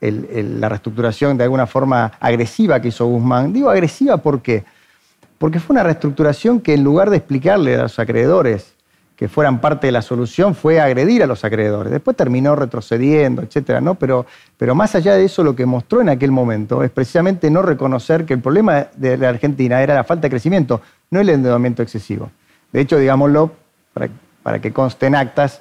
la 0.00 0.68
reestructuración 0.68 1.36
de 1.36 1.44
alguna 1.44 1.66
forma 1.66 2.12
agresiva 2.20 2.80
que 2.80 2.88
hizo 2.88 3.06
Guzmán. 3.06 3.52
Digo 3.52 3.70
agresiva 3.70 4.16
¿por 4.16 4.40
qué? 4.40 4.64
Porque 5.38 5.60
fue 5.60 5.74
una 5.74 5.82
reestructuración 5.82 6.60
que 6.60 6.74
en 6.74 6.84
lugar 6.84 7.10
de 7.10 7.18
explicarle 7.18 7.74
a 7.76 7.82
los 7.82 7.98
acreedores 7.98 8.74
que 9.20 9.28
fueran 9.28 9.60
parte 9.60 9.86
de 9.86 9.92
la 9.92 10.00
solución 10.00 10.54
fue 10.54 10.80
agredir 10.80 11.22
a 11.22 11.26
los 11.26 11.44
acreedores. 11.44 11.92
Después 11.92 12.16
terminó 12.16 12.56
retrocediendo, 12.56 13.42
etcétera, 13.42 13.78
¿no? 13.82 13.94
Pero, 13.94 14.24
pero 14.56 14.74
más 14.74 14.94
allá 14.94 15.14
de 15.14 15.26
eso, 15.26 15.44
lo 15.44 15.54
que 15.54 15.66
mostró 15.66 16.00
en 16.00 16.08
aquel 16.08 16.30
momento 16.30 16.82
es 16.82 16.90
precisamente 16.90 17.50
no 17.50 17.60
reconocer 17.60 18.24
que 18.24 18.32
el 18.32 18.40
problema 18.40 18.86
de 18.96 19.18
la 19.18 19.28
Argentina 19.28 19.82
era 19.82 19.94
la 19.94 20.04
falta 20.04 20.22
de 20.22 20.30
crecimiento, 20.30 20.80
no 21.10 21.20
el 21.20 21.28
endeudamiento 21.28 21.82
excesivo. 21.82 22.30
De 22.72 22.80
hecho, 22.80 22.96
digámoslo, 22.96 23.52
para, 23.92 24.08
para 24.42 24.58
que 24.58 24.72
consten 24.72 25.14
actas, 25.14 25.60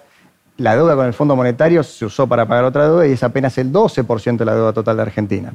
la 0.60 0.76
deuda 0.76 0.95
con 0.95 1.05
el 1.05 1.14
Fondo 1.14 1.36
Monetario 1.36 1.84
se 1.84 2.05
usó 2.05 2.28
para 2.28 2.45
pagar 2.47 2.66
otra 2.66 2.86
deuda 2.86 3.07
y 3.07 3.14
es 3.14 3.24
apenas 3.24 3.57
el 3.57 3.72
12% 3.72 4.38
de 4.38 4.45
la 4.45 4.55
deuda 4.55 4.74
total 4.74 4.97
de 4.97 5.01
Argentina. 5.01 5.53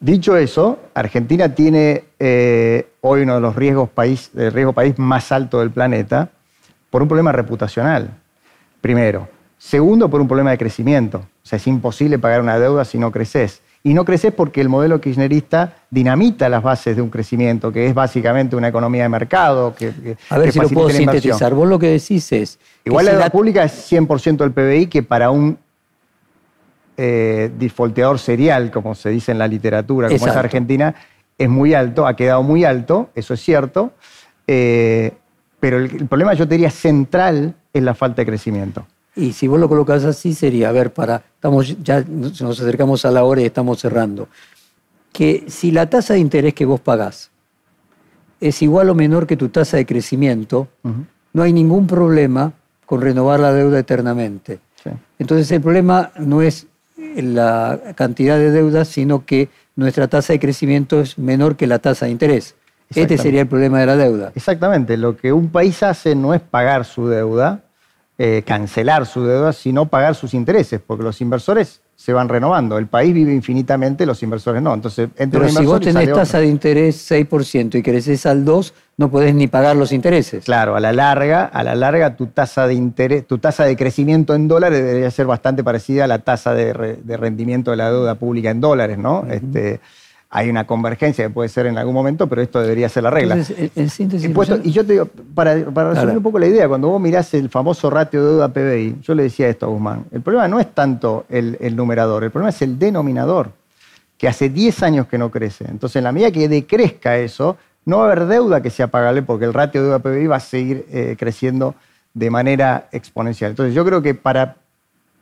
Dicho 0.00 0.36
eso, 0.36 0.78
Argentina 0.94 1.54
tiene 1.54 2.04
eh, 2.18 2.88
hoy 3.00 3.22
uno 3.22 3.34
de 3.34 3.40
los 3.40 3.56
riesgos 3.56 3.88
país, 3.88 4.30
el 4.36 4.52
riesgo 4.52 4.72
país 4.72 4.98
más 4.98 5.32
alto 5.32 5.60
del 5.60 5.70
planeta 5.70 6.30
por 6.90 7.02
un 7.02 7.08
problema 7.08 7.32
reputacional, 7.32 8.10
primero. 8.80 9.28
Segundo, 9.58 10.10
por 10.10 10.20
un 10.20 10.28
problema 10.28 10.50
de 10.50 10.58
crecimiento. 10.58 11.18
O 11.18 11.46
sea, 11.46 11.56
es 11.56 11.66
imposible 11.66 12.18
pagar 12.18 12.40
una 12.40 12.58
deuda 12.58 12.84
si 12.84 12.98
no 12.98 13.10
creces. 13.10 13.62
Y 13.86 13.92
no 13.92 14.06
creces 14.06 14.32
porque 14.32 14.62
el 14.62 14.70
modelo 14.70 14.98
kirchnerista 14.98 15.74
dinamita 15.90 16.48
las 16.48 16.62
bases 16.62 16.96
de 16.96 17.02
un 17.02 17.10
crecimiento, 17.10 17.70
que 17.70 17.86
es 17.86 17.94
básicamente 17.94 18.56
una 18.56 18.68
economía 18.68 19.02
de 19.02 19.10
mercado. 19.10 19.74
Que, 19.74 20.16
a 20.30 20.38
ver 20.38 20.52
si 20.52 20.58
lo 20.58 20.70
puedo 20.70 20.88
sintetizar. 20.88 21.52
Vos 21.52 21.68
lo 21.68 21.78
que 21.78 21.88
decís 21.88 22.32
es... 22.32 22.58
Igual 22.82 23.04
la 23.04 23.12
deuda 23.12 23.28
pública 23.28 23.62
es 23.62 23.92
100% 23.92 24.38
del 24.38 24.52
PBI, 24.52 24.86
que 24.86 25.02
para 25.02 25.30
un 25.30 25.58
eh, 26.96 27.50
disfolteador 27.58 28.18
serial, 28.18 28.70
como 28.70 28.94
se 28.94 29.10
dice 29.10 29.32
en 29.32 29.38
la 29.38 29.48
literatura, 29.48 30.08
como 30.08 30.28
es 30.28 30.34
Argentina, 30.34 30.94
es 31.36 31.48
muy 31.50 31.74
alto, 31.74 32.06
ha 32.06 32.16
quedado 32.16 32.42
muy 32.42 32.64
alto, 32.64 33.10
eso 33.14 33.34
es 33.34 33.40
cierto. 33.40 33.92
Eh, 34.46 35.12
pero 35.60 35.76
el, 35.76 36.06
problema, 36.06 36.32
yo 36.32 36.48
te 36.48 36.54
diría, 36.54 36.70
central 36.70 37.54
es 37.72 37.82
la 37.82 37.94
falta 37.94 38.22
de 38.22 38.26
crecimiento. 38.26 38.86
Y 39.16 39.32
si 39.32 39.46
vos 39.46 39.60
lo 39.60 39.68
colocas 39.68 40.04
así, 40.04 40.34
sería, 40.34 40.68
a 40.68 40.72
ver, 40.72 40.92
para, 40.92 41.22
estamos, 41.34 41.76
ya 41.82 42.04
nos 42.08 42.60
acercamos 42.60 43.04
a 43.04 43.10
la 43.10 43.24
hora 43.24 43.42
y 43.42 43.44
estamos 43.44 43.80
cerrando, 43.80 44.28
que 45.12 45.44
si 45.46 45.70
la 45.70 45.88
tasa 45.88 46.14
de 46.14 46.20
interés 46.20 46.54
que 46.54 46.64
vos 46.64 46.80
pagás 46.80 47.30
es 48.40 48.60
igual 48.62 48.90
o 48.90 48.94
menor 48.94 49.26
que 49.26 49.36
tu 49.36 49.48
tasa 49.48 49.76
de 49.76 49.86
crecimiento, 49.86 50.68
no 51.32 51.42
hay 51.42 51.52
ningún 51.52 51.86
problema 51.86 52.52
con 52.84 53.00
renovar 53.00 53.40
la 53.40 53.52
deuda 53.52 53.78
eternamente. 53.78 54.60
Entonces 55.18 55.50
el 55.52 55.60
problema 55.60 56.10
no 56.18 56.42
es 56.42 56.66
la 56.96 57.80
cantidad 57.94 58.36
de 58.36 58.50
deuda, 58.50 58.84
sino 58.84 59.24
que 59.24 59.48
nuestra 59.76 60.08
tasa 60.08 60.32
de 60.32 60.40
crecimiento 60.40 61.00
es 61.00 61.18
menor 61.18 61.56
que 61.56 61.66
la 61.66 61.78
tasa 61.78 62.06
de 62.06 62.12
interés. 62.12 62.54
Este 62.90 63.18
sería 63.18 63.42
el 63.42 63.48
problema 63.48 63.80
de 63.80 63.86
la 63.86 63.96
deuda. 63.96 64.32
Exactamente. 64.34 64.96
Lo 64.96 65.16
que 65.16 65.32
un 65.32 65.48
país 65.48 65.82
hace 65.82 66.14
no 66.14 66.34
es 66.34 66.40
pagar 66.40 66.84
su 66.84 67.08
deuda, 67.08 67.62
eh, 68.16 68.42
cancelar 68.46 69.06
su 69.06 69.24
deuda, 69.24 69.52
sino 69.52 69.86
pagar 69.86 70.14
sus 70.14 70.34
intereses, 70.34 70.80
porque 70.84 71.02
los 71.02 71.20
inversores 71.20 71.80
se 71.96 72.12
van 72.12 72.28
renovando. 72.28 72.78
El 72.78 72.86
país 72.86 73.14
vive 73.14 73.32
infinitamente, 73.32 74.06
los 74.06 74.22
inversores 74.22 74.62
no. 74.62 74.74
Entonces, 74.74 75.08
entre 75.16 75.40
Pero 75.40 75.50
si 75.52 75.64
vos 75.64 75.80
tenés 75.80 76.12
tasa 76.12 76.38
de 76.38 76.46
interés 76.46 77.10
6% 77.10 77.76
y 77.76 77.82
creces 77.82 78.26
al 78.26 78.44
2%, 78.44 78.72
no 78.96 79.10
podés 79.10 79.34
ni 79.34 79.48
pagar 79.48 79.74
los 79.74 79.90
intereses. 79.90 80.44
Claro, 80.44 80.76
a 80.76 80.80
la 80.80 80.92
larga, 80.92 81.44
a 81.44 81.64
la 81.64 81.74
larga 81.74 82.14
tu 82.14 82.28
tasa 82.28 82.68
de 82.68 82.74
interés, 82.74 83.26
tu 83.26 83.38
tasa 83.38 83.64
de 83.64 83.76
crecimiento 83.76 84.34
en 84.34 84.46
dólares 84.46 84.84
debería 84.84 85.10
ser 85.10 85.26
bastante 85.26 85.64
parecida 85.64 86.04
a 86.04 86.06
la 86.06 86.20
tasa 86.20 86.54
de, 86.54 86.72
rendimiento 87.16 87.72
de 87.72 87.78
la 87.78 87.90
deuda 87.90 88.14
pública 88.14 88.50
en 88.50 88.60
dólares, 88.60 88.98
¿no? 88.98 89.26
este, 89.28 89.80
hay 90.36 90.50
una 90.50 90.66
convergencia 90.66 91.24
que 91.24 91.30
puede 91.30 91.48
ser 91.48 91.66
en 91.66 91.78
algún 91.78 91.94
momento, 91.94 92.28
pero 92.28 92.42
esto 92.42 92.60
debería 92.60 92.88
ser 92.88 93.04
la 93.04 93.10
regla. 93.10 93.36
Entonces, 93.36 93.70
en 93.76 93.88
síntesis, 93.88 94.28
y 94.64 94.72
yo 94.72 94.84
te 94.84 94.94
digo, 94.94 95.06
para, 95.32 95.54
resumir 95.54 96.16
un 96.16 96.24
poco 96.24 96.40
la 96.40 96.48
idea, 96.48 96.66
cuando 96.66 96.88
vos 96.88 97.00
mirás 97.00 97.32
el 97.34 97.48
famoso 97.48 97.88
ratio 97.88 98.20
de 98.20 98.30
deuda 98.32 98.48
PBI, 98.48 98.96
yo 99.00 99.14
le 99.14 99.22
decía 99.22 99.48
esto 99.48 99.66
a 99.66 99.68
Guzmán, 99.68 100.06
el 100.10 100.22
problema 100.22 100.48
no 100.48 100.58
es 100.58 100.74
tanto 100.74 101.24
el, 101.28 101.76
numerador, 101.76 102.24
el 102.24 102.32
problema 102.32 102.48
es 102.48 102.60
el 102.62 102.80
denominador, 102.80 103.52
que 104.18 104.26
hace 104.26 104.48
10 104.48 104.82
años 104.82 105.06
que 105.06 105.18
no 105.18 105.30
crece. 105.30 105.66
Entonces, 105.68 105.94
en 105.94 106.04
la 106.04 106.10
medida 106.10 106.32
que 106.32 106.48
decrezca 106.48 107.16
eso, 107.16 107.56
no 107.84 107.98
va 107.98 108.02
a 108.02 108.06
haber 108.06 108.26
deuda 108.26 108.60
que 108.60 108.70
sea 108.70 108.88
pagable 108.88 109.22
porque 109.22 109.44
el 109.44 109.54
ratio 109.54 109.82
de 109.82 109.86
deuda 109.86 110.00
PBI 110.00 110.26
va 110.26 110.36
a 110.36 110.40
seguir 110.40 110.84
eh, 110.90 111.14
creciendo 111.16 111.76
de 112.12 112.28
manera 112.30 112.88
exponencial. 112.90 113.52
Entonces, 113.52 113.72
yo 113.72 113.84
creo 113.84 114.02
que 114.02 114.16
para 114.16 114.56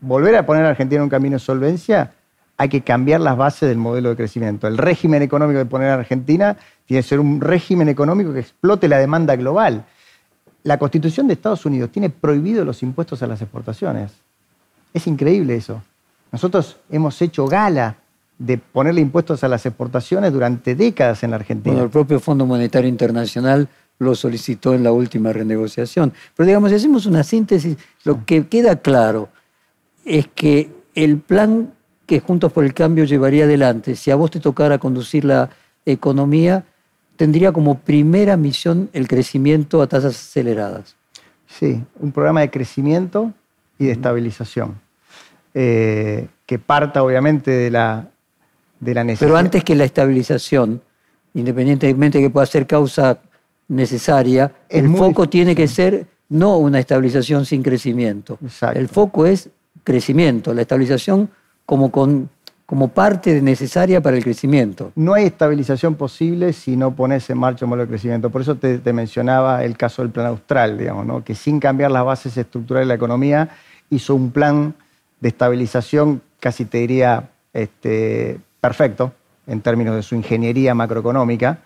volver 0.00 0.36
a 0.36 0.46
poner 0.46 0.64
a 0.64 0.70
Argentina 0.70 1.00
en 1.00 1.04
un 1.04 1.10
camino 1.10 1.34
de 1.34 1.40
solvencia, 1.40 2.12
hay 2.56 2.68
que 2.68 2.82
cambiar 2.82 3.20
las 3.20 3.36
bases 3.36 3.68
del 3.68 3.78
modelo 3.78 4.10
de 4.10 4.16
crecimiento. 4.16 4.66
El 4.68 4.78
régimen 4.78 5.22
económico 5.22 5.58
de 5.58 5.66
poner 5.66 5.90
a 5.90 5.94
Argentina 5.94 6.56
tiene 6.86 7.02
que 7.02 7.08
ser 7.08 7.20
un 7.20 7.40
régimen 7.40 7.88
económico 7.88 8.32
que 8.32 8.40
explote 8.40 8.88
la 8.88 8.98
demanda 8.98 9.36
global. 9.36 9.84
La 10.62 10.78
Constitución 10.78 11.26
de 11.26 11.34
Estados 11.34 11.66
Unidos 11.66 11.90
tiene 11.90 12.10
prohibido 12.10 12.64
los 12.64 12.82
impuestos 12.82 13.22
a 13.22 13.26
las 13.26 13.42
exportaciones. 13.42 14.12
Es 14.94 15.06
increíble 15.06 15.56
eso. 15.56 15.82
Nosotros 16.30 16.76
hemos 16.90 17.20
hecho 17.20 17.46
gala 17.46 17.96
de 18.38 18.58
ponerle 18.58 19.00
impuestos 19.00 19.44
a 19.44 19.48
las 19.48 19.64
exportaciones 19.66 20.32
durante 20.32 20.74
décadas 20.74 21.22
en 21.22 21.30
la 21.30 21.36
Argentina. 21.36 21.74
Bueno, 21.74 21.84
el 21.84 21.90
propio 21.90 22.20
Fondo 22.20 22.46
Monetario 22.46 22.88
Internacional 22.88 23.68
lo 23.98 24.14
solicitó 24.14 24.74
en 24.74 24.82
la 24.82 24.92
última 24.92 25.32
renegociación. 25.32 26.12
Pero 26.36 26.46
digamos, 26.46 26.70
si 26.70 26.76
hacemos 26.76 27.06
una 27.06 27.22
síntesis, 27.22 27.76
lo 28.04 28.24
que 28.24 28.46
queda 28.48 28.76
claro 28.76 29.28
es 30.04 30.26
que 30.34 30.70
el 30.94 31.18
plan 31.18 31.72
que 32.06 32.20
Juntos 32.20 32.52
por 32.52 32.64
el 32.64 32.74
Cambio 32.74 33.04
llevaría 33.04 33.44
adelante, 33.44 33.96
si 33.96 34.10
a 34.10 34.16
vos 34.16 34.30
te 34.30 34.40
tocara 34.40 34.78
conducir 34.78 35.24
la 35.24 35.50
economía, 35.86 36.64
tendría 37.16 37.52
como 37.52 37.78
primera 37.78 38.36
misión 38.36 38.90
el 38.92 39.08
crecimiento 39.08 39.82
a 39.82 39.86
tasas 39.86 40.16
aceleradas. 40.16 40.96
Sí, 41.46 41.82
un 42.00 42.12
programa 42.12 42.40
de 42.40 42.50
crecimiento 42.50 43.32
y 43.78 43.86
de 43.86 43.92
estabilización, 43.92 44.80
eh, 45.54 46.28
que 46.46 46.58
parta 46.58 47.02
obviamente 47.02 47.50
de 47.50 47.70
la, 47.70 48.08
de 48.80 48.94
la 48.94 49.04
necesidad. 49.04 49.28
Pero 49.28 49.38
antes 49.38 49.64
que 49.64 49.74
la 49.74 49.84
estabilización, 49.84 50.80
independientemente 51.34 52.18
de 52.18 52.24
que 52.24 52.30
pueda 52.30 52.46
ser 52.46 52.66
causa 52.66 53.20
necesaria, 53.68 54.52
el 54.68 54.88
foco 54.96 55.28
tiene 55.28 55.54
que 55.54 55.68
ser 55.68 56.06
no 56.28 56.56
una 56.56 56.78
estabilización 56.78 57.44
sin 57.44 57.62
crecimiento. 57.62 58.38
El 58.74 58.88
foco 58.88 59.26
es 59.26 59.50
crecimiento, 59.84 60.54
la 60.54 60.62
estabilización 60.62 61.30
como 61.66 61.90
como 62.72 62.88
parte 62.88 63.42
necesaria 63.42 64.00
para 64.00 64.16
el 64.16 64.24
crecimiento. 64.24 64.92
No 64.94 65.12
hay 65.12 65.26
estabilización 65.26 65.94
posible 65.94 66.54
si 66.54 66.74
no 66.74 66.96
pones 66.96 67.28
en 67.28 67.36
marcha 67.36 67.66
un 67.66 67.68
modelo 67.68 67.84
de 67.84 67.90
crecimiento. 67.90 68.30
Por 68.30 68.40
eso 68.40 68.54
te, 68.54 68.80
mencionaba 68.94 69.62
el 69.62 69.76
caso 69.76 70.00
del 70.00 70.10
plan 70.10 70.24
austral, 70.28 70.78
digamos, 70.78 71.04
¿no? 71.04 71.22
que 71.22 71.34
sin 71.34 71.60
cambiar 71.60 71.90
las 71.90 72.02
bases 72.02 72.34
estructurales 72.34 72.86
de 72.86 72.88
la 72.88 72.94
economía 72.94 73.50
hizo 73.90 74.14
un 74.14 74.30
plan 74.30 74.74
de 75.20 75.28
estabilización, 75.28 76.22
casi 76.40 76.64
te 76.64 76.78
diría, 76.78 77.28
este, 77.52 78.40
perfecto 78.58 79.12
en 79.46 79.60
términos 79.60 79.94
de 79.94 80.02
su 80.02 80.14
ingeniería 80.14 80.74
macroeconómica, 80.74 81.58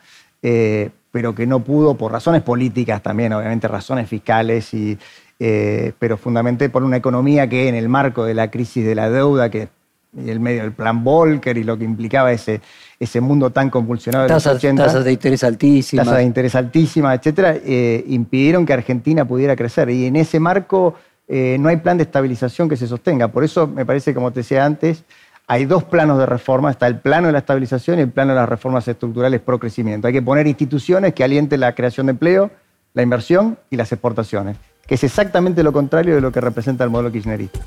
eh, 0.43 0.91
pero 1.13 1.37
que 1.37 1.47
no 1.47 1.61
pudo 1.61 1.95
por 1.95 2.11
razones 2.11 2.43
políticas 2.43 3.01
también, 3.01 3.33
obviamente 3.33 3.69
razones 3.69 4.09
fiscales, 4.09 4.75
y, 4.75 4.99
eh, 5.39 5.93
pero 6.01 6.17
fundamentalmente 6.17 6.69
por 6.69 6.83
una 6.83 6.97
economía 6.97 7.49
que 7.49 7.69
en 7.69 7.77
el 7.77 7.89
marco 7.89 8.25
de 8.25 8.35
la 8.35 8.51
crisis 8.51 8.85
de 8.85 8.97
la 8.97 9.09
deuda, 9.09 9.51
que 9.51 9.69
y 10.17 10.31
el 10.31 10.41
medio 10.41 10.63
del 10.63 10.73
plan 10.73 11.05
Volcker 11.05 11.57
y 11.59 11.65
lo 11.65 11.77
que 11.79 11.85
implicaba 11.85 12.33
ese, 12.33 12.61
ese 12.99 13.21
mundo 13.21 13.51
tan 13.51 13.71
convulsionado 13.71 14.25
de 14.25 14.29
tasas, 14.29 14.55
los 14.55 14.65
80, 14.65 14.85
tasas 14.85 15.05
de 15.05 15.13
interés 15.13 15.45
altísimas. 15.45 16.05
Tasas 16.05 16.19
de 16.19 16.25
interés 16.25 16.55
altísimas, 16.55 17.19
etcétera, 17.19 17.57
eh, 17.65 18.05
impidieron 18.09 18.65
que 18.65 18.73
Argentina 18.73 19.25
pudiera 19.25 19.55
crecer. 19.57 19.91
Y 19.91 20.07
en 20.07 20.17
ese 20.17 20.41
marco 20.41 20.95
no 21.29 21.69
hay 21.69 21.77
plan 21.79 21.97
de 21.97 22.05
estabilización 22.05 22.69
que 22.69 22.77
se 22.77 22.87
sostenga. 22.87 23.29
Por 23.29 23.43
eso 23.43 23.67
me 23.67 23.85
parece, 23.85 24.15
como 24.15 24.31
te 24.31 24.41
decía 24.41 24.65
antes, 24.65 25.05
hay 25.49 25.65
dos 25.65 25.85
planos 25.85 26.19
de 26.19 26.27
reforma, 26.27 26.71
está 26.71 26.87
el 26.89 26.99
plano 26.99 27.29
de 27.29 27.33
la 27.33 27.39
estabilización 27.39 27.99
y 27.99 28.03
el 28.03 28.11
plano 28.11 28.33
de 28.33 28.41
las 28.41 28.49
reformas 28.49 28.87
estructurales 28.89 29.41
pro 29.41 29.61
crecimiento. 29.61 30.09
Hay 30.09 30.13
que 30.13 30.23
poner 30.23 30.47
instituciones 30.47 31.15
que 31.15 31.23
alienten 31.23 31.61
la 31.61 31.75
creación 31.75 32.07
de 32.07 32.13
empleo, 32.13 32.51
la 32.95 33.03
inversión 33.03 33.59
y 33.71 33.77
las 33.77 33.93
exportaciones, 33.93 34.57
que 34.87 34.95
es 34.95 35.05
exactamente 35.05 35.63
lo 35.63 35.73
contrario 35.73 36.15
de 36.15 36.21
lo 36.21 36.31
que 36.33 36.41
representa 36.41 36.85
el 36.85 36.91
modelo 36.91 37.11
kirchnerista. 37.11 37.61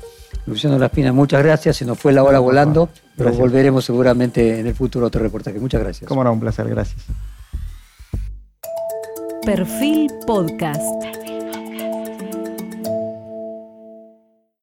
Luciano 0.46 0.78
Laspina, 0.78 1.12
muchas 1.12 1.42
gracias. 1.42 1.76
Se 1.76 1.84
nos 1.84 1.98
fue 1.98 2.12
la 2.12 2.22
hora 2.22 2.38
volando, 2.38 2.88
pero 3.16 3.32
volveremos 3.32 3.84
seguramente 3.84 4.60
en 4.60 4.66
el 4.66 4.74
futuro 4.74 5.06
a 5.06 5.08
otro 5.08 5.22
reportaje. 5.22 5.58
Muchas 5.58 5.80
gracias. 5.80 6.08
Cómo 6.08 6.24
no, 6.24 6.32
un 6.32 6.40
placer, 6.40 6.68
gracias. 6.68 7.04
Perfil 9.44 10.10
Podcast. 10.26 11.19